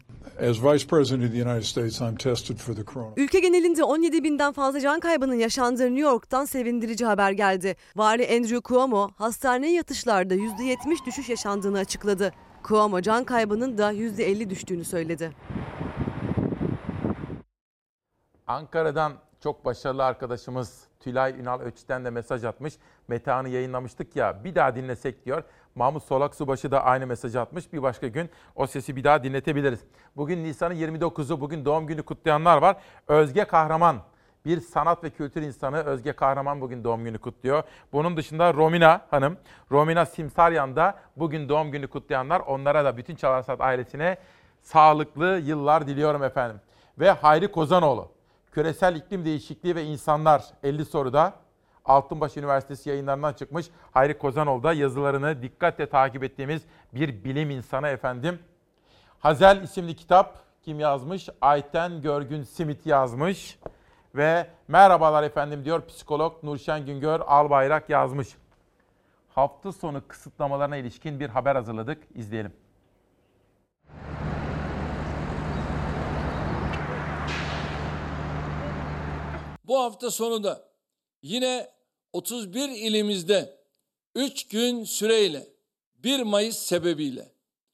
[0.50, 3.12] As Vice President of the United States, I'm tested for the corona.
[3.16, 7.76] Ülke genelinde 17 binden fazla can kaybının yaşandığı New York'tan sevindirici haber geldi.
[7.96, 12.32] Vali Andrew Cuomo hastaneye yatışlarda %70 düşüş yaşandığını açıkladı.
[12.68, 15.32] Cuomo can kaybının da %50 düştüğünü söyledi.
[18.46, 22.74] Ankara'dan çok başarılı arkadaşımız Tülay Ünal Öç'ten de mesaj atmış.
[23.08, 25.42] Metehan'ı yayınlamıştık ya bir daha dinlesek diyor.
[25.74, 27.72] Mahmut Solak Subaşı da aynı mesajı atmış.
[27.72, 29.80] Bir başka gün o sesi bir daha dinletebiliriz.
[30.16, 32.76] Bugün Nisan'ın 29'u, bugün doğum günü kutlayanlar var.
[33.08, 33.96] Özge Kahraman,
[34.44, 37.62] bir sanat ve kültür insanı Özge Kahraman bugün doğum günü kutluyor.
[37.92, 39.36] Bunun dışında Romina Hanım,
[39.70, 42.40] Romina Simsaryan da bugün doğum günü kutlayanlar.
[42.40, 44.16] Onlara da bütün Çalarsat ailesine
[44.62, 46.60] sağlıklı yıllar diliyorum efendim.
[46.98, 48.15] Ve Hayri Kozanoğlu,
[48.56, 51.34] Küresel İklim Değişikliği ve İnsanlar 50 soruda
[51.84, 56.62] Altınbaş Üniversitesi yayınlarından çıkmış Hayri Kozanoğlu da yazılarını dikkatle takip ettiğimiz
[56.92, 58.38] bir bilim insanı efendim.
[59.18, 61.28] Hazel isimli kitap kim yazmış?
[61.40, 63.58] Ayten Görgün Simit yazmış.
[64.14, 68.28] Ve merhabalar efendim diyor psikolog Nurşen Güngör Albayrak yazmış.
[69.34, 72.02] Hafta sonu kısıtlamalarına ilişkin bir haber hazırladık.
[72.14, 72.52] İzleyelim.
[79.66, 80.68] Bu hafta sonu da
[81.22, 81.70] yine
[82.12, 83.58] 31 ilimizde
[84.14, 85.46] 3 gün süreyle
[85.94, 87.32] 1 Mayıs sebebiyle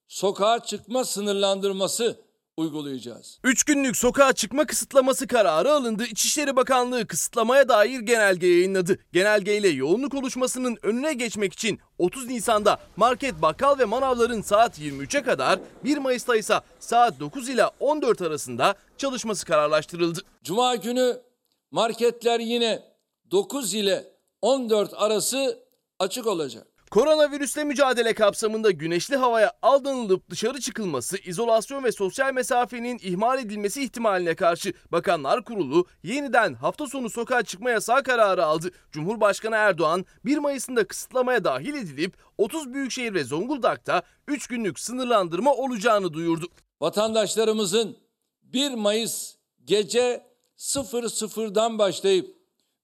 [0.08, 2.20] sokağa çıkma sınırlandırması
[2.56, 3.38] uygulayacağız.
[3.44, 6.04] 3 günlük sokağa çıkma kısıtlaması kararı alındı.
[6.04, 8.98] İçişleri Bakanlığı kısıtlamaya dair genelge yayınladı.
[9.12, 15.58] Genelgeyle yoğunluk oluşmasının önüne geçmek için 30 Nisan'da market, bakkal ve manavların saat 23'e kadar,
[15.84, 20.20] 1 Mayıs'ta ise saat 9 ile 14 arasında çalışması kararlaştırıldı.
[20.44, 21.31] Cuma günü
[21.72, 22.82] marketler yine
[23.30, 24.04] 9 ile
[24.42, 25.58] 14 arası
[25.98, 26.66] açık olacak.
[26.90, 34.34] Koronavirüsle mücadele kapsamında güneşli havaya aldanılıp dışarı çıkılması, izolasyon ve sosyal mesafenin ihmal edilmesi ihtimaline
[34.34, 38.70] karşı Bakanlar Kurulu yeniden hafta sonu sokağa çıkma yasağı kararı aldı.
[38.90, 46.12] Cumhurbaşkanı Erdoğan 1 Mayıs'ında kısıtlamaya dahil edilip 30 büyükşehir ve Zonguldak'ta 3 günlük sınırlandırma olacağını
[46.12, 46.46] duyurdu.
[46.80, 47.96] Vatandaşlarımızın
[48.42, 49.34] 1 Mayıs
[49.64, 50.31] gece
[50.62, 52.36] 00'dan başlayıp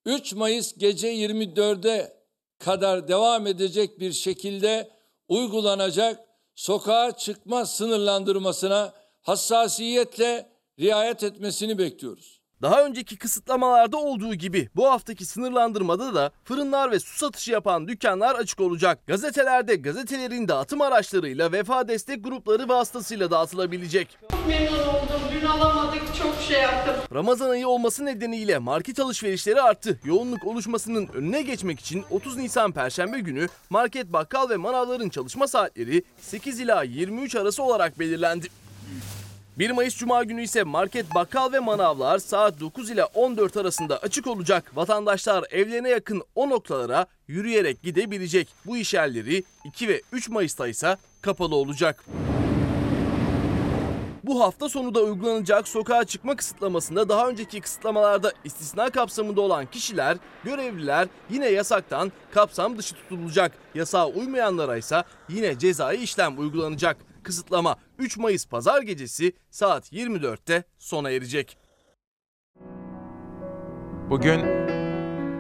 [0.04, 2.12] 3 Mayıs gece 24'e
[2.58, 4.90] kadar devam edecek bir şekilde
[5.28, 12.37] uygulanacak sokağa çıkma sınırlandırmasına hassasiyetle riayet etmesini bekliyoruz.
[12.62, 18.34] Daha önceki kısıtlamalarda olduğu gibi bu haftaki sınırlandırmada da fırınlar ve su satışı yapan dükkanlar
[18.34, 18.98] açık olacak.
[19.06, 24.18] Gazetelerde gazetelerin dağıtım araçlarıyla vefa destek grupları vasıtasıyla dağıtılabilecek.
[24.30, 25.20] Çok memnun oldum.
[25.32, 26.02] Dün alamadık.
[26.22, 26.94] Çok şey yaptım.
[27.14, 30.00] Ramazan ayı olması nedeniyle market alışverişleri arttı.
[30.04, 36.04] Yoğunluk oluşmasının önüne geçmek için 30 Nisan Perşembe günü market, bakkal ve manavların çalışma saatleri
[36.20, 38.48] 8 ila 23 arası olarak belirlendi.
[39.58, 44.26] 1 Mayıs Cuma günü ise market, bakkal ve manavlar saat 9 ile 14 arasında açık
[44.26, 44.76] olacak.
[44.76, 48.48] Vatandaşlar evlerine yakın o noktalara yürüyerek gidebilecek.
[48.66, 52.04] Bu iş yerleri 2 ve 3 Mayıs'ta ise kapalı olacak.
[54.24, 60.16] Bu hafta sonu da uygulanacak sokağa çıkma kısıtlamasında daha önceki kısıtlamalarda istisna kapsamında olan kişiler,
[60.44, 63.52] görevliler yine yasaktan kapsam dışı tutulacak.
[63.74, 66.96] Yasağa uymayanlara ise yine cezai işlem uygulanacak.
[67.22, 71.58] Kısıtlama 3 Mayıs pazar gecesi saat 24'te sona erecek.
[74.10, 74.40] Bugün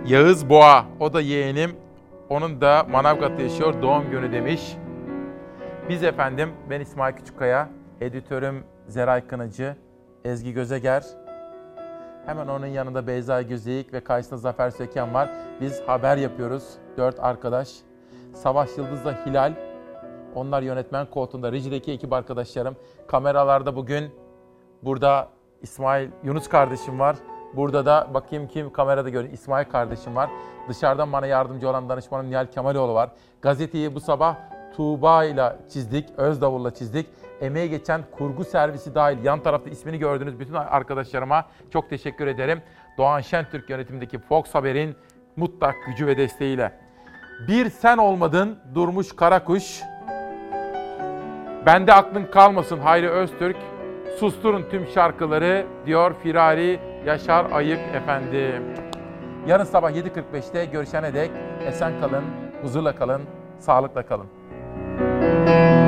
[0.06, 1.76] Yağız Boğa, o da yeğenim.
[2.28, 4.76] Onun da Manavgat'ta yaşıyor, doğum günü demiş.
[5.88, 7.68] Biz efendim, ben İsmail Küçükkaya,
[8.00, 9.76] editörüm Zeray Kınıcı,
[10.24, 11.04] Ezgi Gözeger.
[12.26, 15.30] Hemen onun yanında Beyza Gözeyik ve karşısında Zafer Söken var.
[15.60, 16.64] Biz haber yapıyoruz,
[16.96, 17.74] dört arkadaş.
[18.34, 19.54] Savaş Yıldız'la Hilal,
[20.34, 22.76] onlar yönetmen koltuğunda, rejideki ekip arkadaşlarım.
[23.06, 24.10] Kameralarda bugün
[24.82, 25.28] burada
[25.62, 27.16] İsmail Yunus kardeşim var.
[27.56, 29.32] Burada da bakayım kim kamerada görüyor.
[29.32, 30.30] İsmail kardeşim var.
[30.68, 33.10] Dışarıdan bana yardımcı olan danışmanım Nihal Kemaloğlu var.
[33.42, 34.36] Gazeteyi bu sabah
[34.76, 37.06] Tuğba ile çizdik, Özdavul'la çizdik.
[37.40, 42.62] Emeğe geçen kurgu servisi dahil yan tarafta ismini gördüğünüz bütün arkadaşlarıma çok teşekkür ederim.
[42.98, 44.96] Doğan Şentürk yönetimindeki Fox Haber'in
[45.36, 46.72] mutlak gücü ve desteğiyle.
[47.48, 49.82] Bir sen olmadın Durmuş Karakuş.
[51.66, 53.56] Bende aklın kalmasın Hayri Öztürk,
[54.18, 58.62] susturun tüm şarkıları diyor Firari Yaşar Ayık efendim.
[59.46, 61.30] Yarın sabah 7.45'te görüşene dek
[61.66, 62.24] esen kalın,
[62.62, 63.22] huzurla kalın,
[63.58, 64.26] sağlıkla kalın.
[65.00, 65.87] Müzik